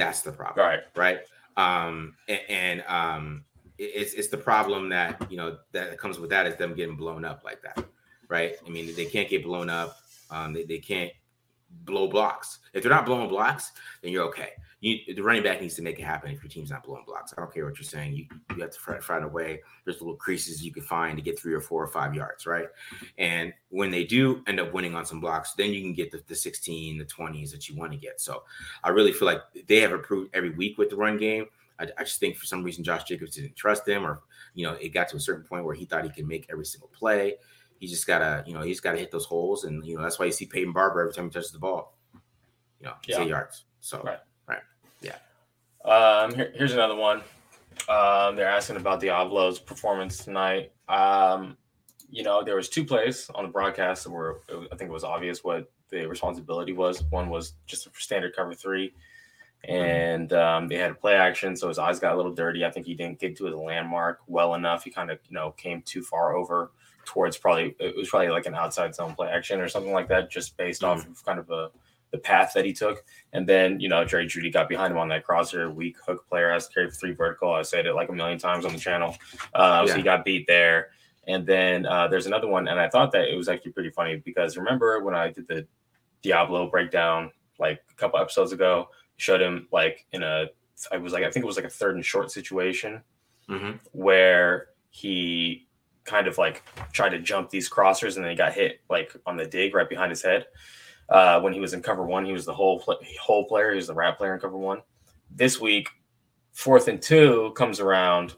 that's 0.02 0.22
the 0.22 0.32
problem, 0.32 0.66
right? 0.66 0.80
Right. 0.96 1.20
Um, 1.58 2.16
and, 2.28 2.40
and 2.50 2.84
um, 2.88 3.46
it's 3.78 4.14
it's 4.14 4.30
the 4.30 4.38
problem 4.38 4.90
that 4.90 5.30
you 5.30 5.38
know 5.38 5.58
that 5.74 5.98
comes 5.98 6.20
with 6.20 6.30
that 6.32 6.48
is 6.48 6.56
them 6.56 6.74
getting 6.74 6.96
blown 6.96 7.26
up 7.26 7.44
like 7.44 7.62
that, 7.62 7.84
right? 8.28 8.56
I 8.66 8.70
mean, 8.70 8.96
they 8.96 9.06
can't 9.06 9.30
get 9.30 9.44
blown 9.44 9.70
up. 9.70 9.98
Um, 10.30 10.54
they, 10.54 10.64
they 10.64 10.78
can't 10.78 11.12
blow 11.84 12.08
blocks. 12.08 12.60
If 12.74 12.84
they're 12.84 12.92
not 12.92 13.06
blowing 13.06 13.30
blocks, 13.30 13.72
then 14.02 14.12
you're 14.12 14.26
okay 14.26 14.52
you, 14.82 15.14
the 15.14 15.22
running 15.22 15.44
back 15.44 15.62
needs 15.62 15.76
to 15.76 15.84
make 15.84 16.00
it 16.00 16.04
happen 16.04 16.32
if 16.32 16.42
your 16.42 16.50
team's 16.50 16.72
not 16.72 16.84
blowing 16.84 17.04
blocks. 17.06 17.34
I 17.38 17.42
don't 17.42 17.54
care 17.54 17.66
what 17.66 17.78
you're 17.78 17.84
saying. 17.84 18.14
You 18.14 18.26
you 18.56 18.62
have 18.64 18.72
to 18.72 19.02
find 19.02 19.24
a 19.24 19.28
way. 19.28 19.62
There's 19.86 20.02
little 20.02 20.16
creases 20.16 20.64
you 20.64 20.74
can 20.74 20.82
find 20.82 21.16
to 21.18 21.22
get 21.22 21.40
three 21.40 21.54
or 21.54 21.62
four 21.62 21.84
or 21.84 21.88
five 21.88 22.16
yards, 22.16 22.48
right? 22.48 22.66
And 23.20 23.54
when 23.70 23.92
they 23.92 24.04
do 24.04 24.44
end 24.48 24.60
up 24.60 24.74
winning 24.74 24.96
on 24.96 25.06
some 25.06 25.20
blocks, 25.20 25.54
then 25.54 25.72
you 25.72 25.82
can 25.82 25.94
get 25.94 26.12
the, 26.12 26.24
the 26.28 26.36
16, 26.36 26.98
the 26.98 27.06
20s 27.06 27.52
that 27.52 27.70
you 27.70 27.76
want 27.76 27.92
to 27.92 27.98
get. 27.98 28.20
So 28.20 28.44
I 28.84 28.90
really 28.90 29.14
feel 29.14 29.28
like 29.28 29.42
they 29.68 29.82
have 29.82 29.92
improved 29.92 30.32
every 30.34 30.50
week 30.50 30.80
with 30.80 30.90
the 30.90 30.96
run 30.96 31.18
game. 31.18 31.46
I, 31.80 31.88
I 32.00 32.04
just 32.04 32.20
think 32.20 32.36
for 32.38 32.48
some 32.48 32.64
reason 32.64 32.84
Josh 32.84 33.04
Jacobs 33.04 33.36
didn't 33.36 33.56
trust 33.56 33.86
them, 33.86 34.04
or 34.04 34.22
you 34.56 34.66
know, 34.66 34.74
it 34.74 34.90
got 34.90 35.10
to 35.10 35.16
a 35.16 35.20
certain 35.20 35.44
point 35.44 35.64
where 35.64 35.76
he 35.76 35.86
thought 35.86 36.06
he 36.06 36.10
could 36.10 36.28
make 36.28 36.48
every 36.52 36.66
single 36.66 36.90
play. 36.90 37.36
He 37.78 37.86
just 37.86 38.08
gotta, 38.08 38.44
you 38.48 38.54
know, 38.56 38.62
he's 38.62 38.80
gotta 38.80 38.98
hit 38.98 39.12
those 39.12 39.26
holes, 39.26 39.64
and 39.64 39.86
you 39.86 39.96
know 39.96 40.02
that's 40.02 40.18
why 40.18 40.26
you 40.26 40.32
see 40.32 40.48
Peyton 40.48 40.74
Barber 40.74 41.02
every 41.02 41.14
time 41.14 41.26
he 41.26 41.32
touches 41.32 41.52
the 41.52 41.60
ball. 41.60 41.98
You 42.80 42.88
know, 42.88 42.94
yeah. 43.08 43.24
yards. 43.24 43.66
So 43.80 44.02
right. 44.02 44.20
Um, 45.86 46.34
here, 46.36 46.52
here's 46.56 46.74
another 46.74 46.96
one. 46.96 47.22
Um, 47.90 48.36
they're 48.36 48.48
asking 48.48 48.78
about 48.78 49.02
Deablo's 49.02 49.60
performance 49.60 50.24
tonight. 50.24 50.72
Um, 50.88 51.58
you 52.10 52.24
know, 52.24 52.44
there 52.44 52.56
was 52.56 52.70
two 52.70 52.84
plays 52.86 53.30
on 53.34 53.46
the 53.46 53.52
broadcast 53.52 54.08
where 54.08 54.38
I 54.50 54.76
think 54.76 54.90
it 54.90 54.92
was 54.92 55.04
obvious 55.04 55.44
what 55.44 55.72
the 55.90 56.06
responsibility 56.06 56.74
was. 56.74 57.04
One 57.10 57.30
was 57.30 57.54
just 57.66 57.88
a 57.88 57.90
standard 57.98 58.36
cover 58.36 58.54
three, 58.54 58.94
and 59.64 60.32
um, 60.34 60.68
they 60.68 60.76
had 60.78 60.92
a 60.92 60.96
play 60.96 61.16
action, 61.16 61.56
so 61.56 61.70
his 61.70 61.80
eyes 61.80 62.00
got 62.00 62.14
a 62.14 62.18
little 62.18 62.34
dirty. 62.34 62.66
I 62.66 62.72
think 62.72 62.86
he 62.86 62.94
didn't 62.94 63.20
get 63.20 63.38
to 63.38 63.46
his 63.46 63.56
landmark 63.56 64.20
well 64.28 64.56
enough. 64.56 64.84
He 64.84 64.92
kind 64.92 65.10
of 65.10 65.20
you 65.30 65.36
know 65.36 65.52
came 65.52 65.82
too 65.84 66.04
far 66.04 66.36
over 66.36 66.72
towards 67.06 67.38
probably 67.38 67.76
it 67.80 67.96
was 67.96 68.10
probably 68.10 68.30
like 68.30 68.46
an 68.46 68.56
outside 68.56 68.94
zone 68.94 69.16
play 69.16 69.30
action 69.30 69.60
or 69.60 69.70
something 69.70 69.94
like 69.94 70.10
that, 70.10 70.30
just 70.30 70.58
based 70.58 70.82
mm-hmm. 70.82 71.00
off 71.00 71.08
of 71.08 71.24
kind 71.26 71.40
of 71.40 71.50
a 71.50 71.72
the 72.12 72.18
path 72.18 72.52
that 72.54 72.66
he 72.66 72.74
took. 72.74 73.04
And 73.34 73.48
then, 73.48 73.80
you 73.80 73.90
know, 73.90 74.04
Jerry 74.06 74.28
Jeudy 74.28 74.52
got 74.52 74.70
behind 74.70 74.92
him 74.92 74.98
on 74.98 75.08
that 75.10 75.24
crosser, 75.24 75.72
weak 75.72 75.96
hook 76.06 76.28
player, 76.28 76.52
has 76.52 76.68
to 76.68 76.74
carry 76.74 76.92
three 76.92 77.14
vertical. 77.14 77.54
I 77.54 77.62
said 77.62 77.86
it 77.86 77.94
like 77.94 78.10
a 78.10 78.14
million 78.14 78.38
times 78.38 78.66
on 78.66 78.74
the 78.74 78.80
channel. 78.80 79.16
Uh, 79.54 79.84
yeah. 79.86 79.92
So 79.92 79.98
he 79.98 80.04
got 80.04 80.26
beat 80.26 80.46
there. 80.48 80.90
And 81.28 81.46
then 81.46 81.86
uh, 81.86 82.08
there's 82.08 82.26
another 82.26 82.48
one. 82.48 82.68
And 82.68 82.80
I 82.80 82.90
thought 82.90 83.12
that 83.14 83.30
it 83.30 83.36
was 83.36 83.48
actually 83.48 83.72
pretty 83.72 83.92
funny 83.92 84.18
because 84.18 84.58
remember 84.58 85.02
when 85.04 85.16
I 85.16 85.32
did 85.32 85.48
the 85.48 85.66
Deablo 86.24 86.70
breakdown 86.70 87.32
like 87.60 87.82
a 87.90 87.96
couple 87.96 88.20
episodes 88.20 88.52
ago, 88.52 88.90
showed 89.18 89.42
him 89.42 89.68
like 89.72 90.06
in 90.12 90.24
a, 90.24 90.48
I 90.92 90.98
was 90.98 91.14
like, 91.14 91.24
I 91.24 91.30
think 91.30 91.44
it 91.44 91.48
was 91.48 91.58
like 91.58 91.66
a 91.66 91.70
third 91.70 91.96
and 91.96 92.04
short 92.04 92.32
situation 92.32 93.02
mm-hmm. 93.48 93.78
where 93.92 94.70
he 94.90 95.68
kind 96.04 96.28
of 96.28 96.38
like 96.38 96.64
tried 96.92 97.10
to 97.10 97.20
jump 97.20 97.50
these 97.50 97.70
crossers 97.70 98.16
and 98.16 98.26
then 98.26 98.32
he 98.32 98.38
got 98.38 98.54
hit 98.54 98.82
like 98.90 99.16
on 99.26 99.38
the 99.38 99.46
dig 99.46 99.76
right 99.76 99.88
behind 99.88 100.10
his 100.10 100.22
head. 100.24 100.48
Uh, 101.12 101.42
when 101.42 101.52
he 101.52 101.60
was 101.60 101.74
in 101.74 101.82
cover 101.82 102.06
one, 102.06 102.26
he 102.26 102.32
was 102.32 102.46
the 102.46 102.54
whole 102.54 102.80
play, 102.80 102.96
whole 103.22 103.46
player. 103.46 103.72
He 103.72 103.76
was 103.76 103.88
the 103.88 103.94
rat 103.94 104.18
player 104.18 104.34
in 104.34 104.40
cover 104.40 104.58
one. 104.58 104.82
This 105.30 105.60
week, 105.60 105.90
fourth 106.54 106.88
and 106.88 107.02
two 107.02 107.52
comes 107.58 107.82
around, 107.82 108.36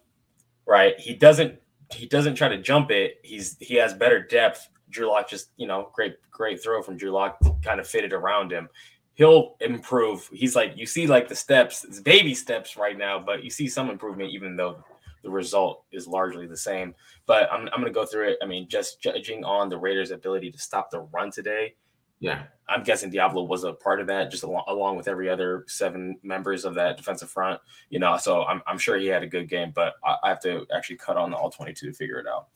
right? 0.66 1.00
He 1.00 1.14
doesn't 1.14 1.60
he 1.92 2.08
doesn't 2.08 2.34
try 2.36 2.50
to 2.50 2.58
jump 2.58 2.90
it. 2.90 3.20
He's 3.24 3.58
he 3.60 3.76
has 3.76 3.94
better 3.94 4.26
depth. 4.26 4.68
Drew 4.90 5.08
Lock 5.08 5.30
just 5.30 5.52
you 5.58 5.68
know 5.68 5.92
great 5.94 6.16
great 6.32 6.64
throw 6.64 6.82
from 6.82 6.98
Drew 6.98 7.12
Lock 7.12 7.38
kind 7.64 7.80
of 7.80 7.88
fitted 7.88 8.12
around 8.12 8.52
him. 8.52 8.68
He'll 9.14 9.56
improve. 9.62 10.28
He's 10.34 10.56
like 10.56 10.74
you 10.76 10.88
see 10.88 11.06
like 11.06 11.28
the 11.28 11.36
steps, 11.36 11.84
it's 11.84 12.00
baby 12.00 12.34
steps 12.34 12.76
right 12.76 12.98
now, 12.98 13.20
but 13.20 13.44
you 13.44 13.52
see 13.52 13.68
some 13.68 13.92
improvement 13.92 14.32
even 14.32 14.56
though 14.56 14.84
the 15.24 15.30
result 15.30 15.86
is 15.92 16.08
largely 16.08 16.48
the 16.48 16.58
same. 16.58 16.94
But 17.26 17.52
I'm, 17.52 17.62
I'm 17.68 17.80
going 17.80 17.86
to 17.86 17.92
go 17.92 18.06
through 18.06 18.30
it. 18.30 18.38
I 18.42 18.46
mean, 18.46 18.68
just 18.68 19.02
judging 19.02 19.46
on 19.46 19.70
the 19.70 19.78
Raiders' 19.78 20.12
ability 20.12 20.52
to 20.52 20.60
stop 20.60 20.92
the 20.92 21.00
run 21.00 21.32
today, 21.32 21.76
Yeah. 22.24 22.44
I'm 22.70 22.84
guessing 22.84 23.12
Deablo 23.12 23.46
was 23.46 23.66
a 23.66 23.74
part 23.74 24.00
of 24.00 24.08
that, 24.08 24.32
just 24.32 24.44
along, 24.44 24.64
along 24.70 24.96
with 24.96 25.10
every 25.10 25.30
other 25.30 25.66
seven 25.68 26.18
members 26.24 26.64
of 26.64 26.74
that 26.76 26.96
defensive 26.96 27.30
front. 27.30 27.60
You 27.90 28.00
know, 28.00 28.16
so 28.16 28.46
I'm, 28.46 28.62
I'm 28.66 28.78
sure 28.78 28.98
he 28.98 29.08
had 29.08 29.24
a 29.24 29.28
good 29.28 29.50
game, 29.50 29.74
but 29.76 29.96
I, 30.06 30.16
I 30.24 30.30
have 30.30 30.40
to 30.44 30.66
actually 30.74 30.96
cut 30.96 31.18
on 31.18 31.32
the 31.32 31.36
all 31.36 31.50
22 31.50 31.88
to 31.88 31.94
figure 31.94 32.20
it 32.20 32.26
out. 32.26 32.48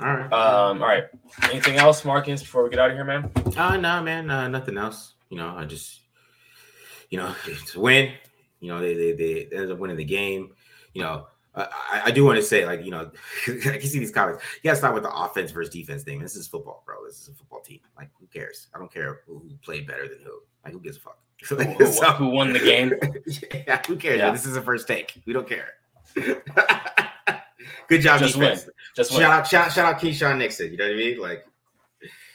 All 0.00 0.14
right. 0.14 0.32
Um, 0.32 0.80
all 0.80 0.88
right. 0.88 1.06
Anything 1.50 1.76
else, 1.76 2.04
Marcus, 2.04 2.40
before 2.40 2.62
we 2.62 2.70
get 2.70 2.78
out 2.78 2.90
of 2.90 2.96
here, 2.96 3.04
man? 3.04 3.32
Uh, 3.56 3.76
no, 3.76 4.00
man, 4.00 4.30
uh, 4.30 4.46
nothing 4.46 4.78
else. 4.78 5.14
You 5.28 5.38
know, 5.38 5.48
I 5.56 5.64
just, 5.64 6.02
you 7.10 7.18
know, 7.18 7.34
it's 7.46 7.74
a 7.74 7.80
win. 7.80 8.12
You 8.60 8.68
know, 8.68 8.80
they 8.80 8.94
they 8.94 9.12
they 9.12 9.48
ended 9.52 9.72
up 9.72 9.78
winning 9.78 9.96
the 9.96 10.04
game. 10.04 10.52
You 10.92 11.02
know, 11.02 11.26
I, 11.54 11.62
I- 11.62 12.02
I 12.06 12.10
do 12.10 12.24
want 12.24 12.36
to 12.36 12.42
say, 12.42 12.66
like, 12.66 12.84
you 12.84 12.90
know, 12.90 13.10
I 13.46 13.50
can 13.78 13.80
see 13.82 13.98
these 13.98 14.10
comments. 14.10 14.42
You 14.62 14.68
gotta 14.70 14.76
start 14.78 14.94
with 14.94 15.02
the 15.04 15.14
offense 15.14 15.50
versus 15.50 15.72
defense 15.72 16.02
thing. 16.02 16.20
This 16.20 16.36
is 16.36 16.46
football, 16.46 16.82
bro. 16.86 16.96
This 17.06 17.20
is 17.22 17.28
a 17.28 17.32
football 17.34 17.60
team. 17.60 17.80
Like, 17.96 18.10
who 18.18 18.26
cares? 18.26 18.68
I 18.74 18.78
don't 18.78 18.92
care 18.92 19.20
who, 19.26 19.38
who 19.38 19.50
played 19.62 19.86
better 19.86 20.08
than 20.08 20.18
who. 20.24 20.40
Like, 20.64 20.72
who 20.72 20.80
gives 20.80 20.96
a 20.96 21.00
fuck? 21.00 21.18
Who, 21.48 21.56
who- 21.56 21.86
So- 21.86 22.12
who 22.12 22.28
won 22.28 22.52
the 22.54 22.58
game? 22.60 22.92
yeah, 23.66 23.82
who 23.86 23.96
cares? 23.96 24.18
Yeah. 24.18 24.30
This 24.30 24.46
is 24.46 24.56
a 24.56 24.62
first 24.62 24.86
take. 24.88 25.20
We 25.26 25.32
don't 25.34 25.48
care. 25.48 25.74
Good 27.88 28.00
job, 28.00 28.20
Just 28.20 28.36
win. 28.36 28.50
defense. 28.50 28.70
Just 28.96 29.10
Shout 29.10 29.18
win. 29.20 29.26
out, 29.30 29.46
shout, 29.46 29.72
shout 29.72 29.94
out 29.94 30.00
Keisean 30.00 30.38
Nixon. 30.38 30.70
You 30.72 30.78
know 30.78 30.84
what 30.86 30.92
I 30.94 30.96
mean? 30.96 31.18
Like, 31.20 31.44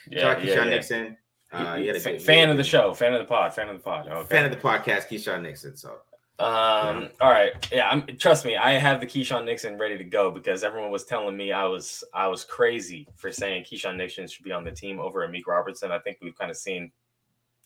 Yeah, 0.09 0.19
shout 0.21 0.37
out 0.37 0.45
yeah, 0.45 0.53
Keisean 0.55 0.65
yeah. 0.65 0.69
Nixon. 0.69 1.17
Uh, 1.51 1.75
he 1.77 1.87
had 1.87 1.95
a 1.95 1.99
Fa- 1.99 2.11
good- 2.11 2.21
fan 2.21 2.49
of 2.49 2.57
the 2.57 2.63
show, 2.63 2.93
fan 2.93 3.13
of 3.13 3.19
the 3.19 3.25
pod, 3.25 3.53
fan 3.53 3.69
of 3.69 3.77
the 3.77 3.83
pod. 3.83 4.07
Okay. 4.07 4.27
fan 4.27 4.45
of 4.45 4.51
the 4.51 4.57
podcast, 4.57 5.07
Keisean 5.09 5.41
Nixon. 5.41 5.75
So 5.75 5.97
Um, 6.39 7.09
all 7.19 7.29
right. 7.31 7.51
Yeah, 7.71 7.89
I'm 7.89 8.05
trust 8.17 8.45
me, 8.45 8.55
I 8.55 8.71
have 8.71 9.01
the 9.01 9.05
Keisean 9.05 9.43
Nixon 9.45 9.77
ready 9.77 9.97
to 9.97 10.03
go 10.05 10.31
because 10.31 10.63
everyone 10.63 10.89
was 10.91 11.03
telling 11.03 11.35
me 11.35 11.51
I 11.51 11.65
was 11.65 12.03
I 12.13 12.27
was 12.27 12.45
crazy 12.45 13.07
for 13.15 13.29
saying 13.31 13.65
Keisean 13.65 13.97
Nixon 13.97 14.25
should 14.27 14.45
be 14.45 14.53
on 14.53 14.63
the 14.63 14.71
team 14.71 14.99
over 14.99 15.27
Amik 15.27 15.47
Robertson. 15.47 15.91
I 15.91 15.99
think 15.99 16.19
we've 16.21 16.37
kind 16.37 16.49
of 16.49 16.55
seen 16.57 16.91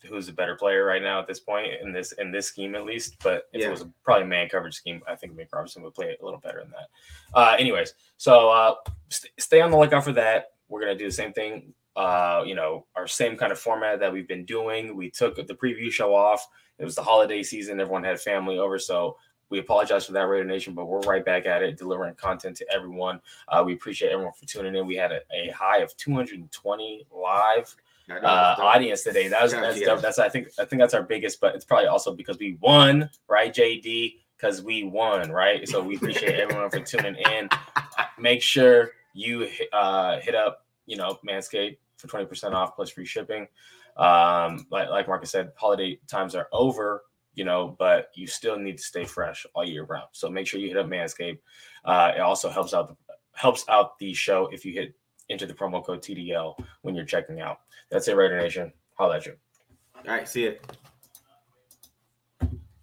who's 0.08 0.28
a 0.28 0.32
better 0.32 0.54
player 0.56 0.84
right 0.84 1.00
now 1.00 1.18
at 1.20 1.26
this 1.26 1.40
point 1.40 1.68
in 1.82 1.92
this 1.92 2.12
in 2.12 2.32
this 2.32 2.48
scheme 2.48 2.74
at 2.74 2.84
least. 2.84 3.16
But 3.22 3.44
if 3.52 3.60
Yeah. 3.60 3.68
it 3.68 3.70
was 3.70 3.82
a, 3.82 3.90
probably 4.02 4.26
man 4.26 4.48
coverage 4.48 4.74
scheme, 4.74 5.00
I 5.08 5.14
think 5.14 5.34
Amik 5.34 5.52
Robertson 5.52 5.82
would 5.84 5.94
play 5.94 6.16
a 6.20 6.24
little 6.24 6.40
better 6.40 6.58
than 6.60 6.72
that. 6.72 6.88
Uh, 7.32 7.56
anyways, 7.58 7.94
so 8.16 8.50
uh, 8.50 8.74
st- 9.08 9.32
stay 9.38 9.60
on 9.60 9.70
the 9.70 9.78
lookout 9.78 10.02
for 10.04 10.12
that. 10.12 10.46
We're 10.68 10.80
gonna 10.80 10.96
do 10.98 11.06
the 11.06 11.12
same 11.12 11.32
thing. 11.32 11.72
Uh, 11.94 12.42
you 12.44 12.56
know, 12.56 12.86
our 12.96 13.06
same 13.06 13.36
kind 13.36 13.52
of 13.52 13.58
format 13.60 14.00
that 14.00 14.12
we've 14.12 14.26
been 14.26 14.44
doing. 14.44 14.96
We 14.96 15.10
took 15.10 15.36
the 15.36 15.54
preview 15.54 15.92
show 15.92 16.12
off. 16.12 16.44
It 16.78 16.84
was 16.84 16.94
the 16.94 17.02
holiday 17.02 17.42
season. 17.42 17.80
Everyone 17.80 18.04
had 18.04 18.20
family 18.20 18.58
over, 18.58 18.78
so 18.78 19.16
we 19.50 19.58
apologize 19.58 20.06
for 20.06 20.12
that, 20.12 20.22
Raider 20.22 20.44
Nation, 20.44 20.74
but 20.74 20.86
we're 20.86 21.00
right 21.00 21.24
back 21.24 21.46
at 21.46 21.62
it, 21.62 21.76
delivering 21.76 22.14
content 22.14 22.56
to 22.56 22.66
everyone. 22.72 23.20
Uh, 23.48 23.62
we 23.64 23.74
appreciate 23.74 24.10
everyone 24.10 24.32
for 24.32 24.46
tuning 24.46 24.74
in. 24.74 24.86
We 24.86 24.96
had 24.96 25.12
a, 25.12 25.20
a 25.32 25.50
high 25.52 25.78
of 25.78 25.96
220 25.96 27.06
live 27.12 27.74
uh, 28.10 28.56
audience 28.58 29.02
today. 29.02 29.28
That 29.28 29.42
was 29.42 29.52
that's 29.52 29.80
yeah. 29.80 29.94
That's 29.94 30.18
I 30.18 30.28
think 30.28 30.48
I 30.58 30.64
think 30.64 30.80
that's 30.80 30.94
our 30.94 31.02
biggest, 31.02 31.40
but 31.40 31.54
it's 31.54 31.64
probably 31.64 31.86
also 31.86 32.14
because 32.14 32.38
we 32.38 32.58
won, 32.60 33.08
right, 33.28 33.54
JD? 33.54 34.16
Because 34.36 34.62
we 34.62 34.84
won, 34.84 35.30
right? 35.30 35.66
So 35.68 35.82
we 35.82 35.96
appreciate 35.96 36.38
everyone 36.40 36.70
for 36.70 36.80
tuning 36.80 37.14
in. 37.14 37.48
Make 38.18 38.42
sure 38.42 38.90
you 39.14 39.40
hit- 39.40 39.68
uh, 39.72 40.20
hit 40.20 40.34
up, 40.34 40.66
you 40.86 40.96
know, 40.96 41.18
Manscaped 41.26 41.78
for 41.96 42.08
twenty 42.08 42.26
percent 42.26 42.54
off 42.54 42.74
plus 42.74 42.90
free 42.90 43.06
shipping. 43.06 43.46
Um, 43.96 44.66
like 44.70 44.88
like 44.88 45.08
Marcus 45.08 45.30
said, 45.30 45.52
holiday 45.56 45.98
times 46.08 46.34
are 46.34 46.48
over, 46.52 47.02
you 47.34 47.44
know, 47.44 47.76
but 47.78 48.08
you 48.14 48.26
still 48.26 48.58
need 48.58 48.78
to 48.78 48.82
stay 48.82 49.04
fresh 49.04 49.46
all 49.54 49.64
year 49.64 49.84
round. 49.84 50.08
So 50.12 50.28
make 50.28 50.46
sure 50.46 50.60
you 50.60 50.68
hit 50.68 50.76
up 50.76 50.86
Manscaped. 50.86 51.38
Uh, 51.84 52.12
it 52.16 52.20
also 52.20 52.50
helps 52.50 52.74
out 52.74 52.96
helps 53.32 53.64
out 53.68 53.98
the 53.98 54.12
show 54.14 54.48
if 54.52 54.64
you 54.64 54.72
hit 54.72 54.94
into 55.28 55.46
the 55.46 55.54
promo 55.54 55.84
code 55.84 56.02
TDL 56.02 56.54
when 56.82 56.94
you're 56.94 57.04
checking 57.04 57.40
out. 57.40 57.58
That's 57.90 58.08
it, 58.08 58.16
Raider 58.16 58.38
Nation. 58.38 58.72
Holla 58.94 59.16
at 59.16 59.26
you. 59.26 59.34
All 59.96 60.14
right, 60.14 60.28
see 60.28 60.46
ya. 60.46 60.52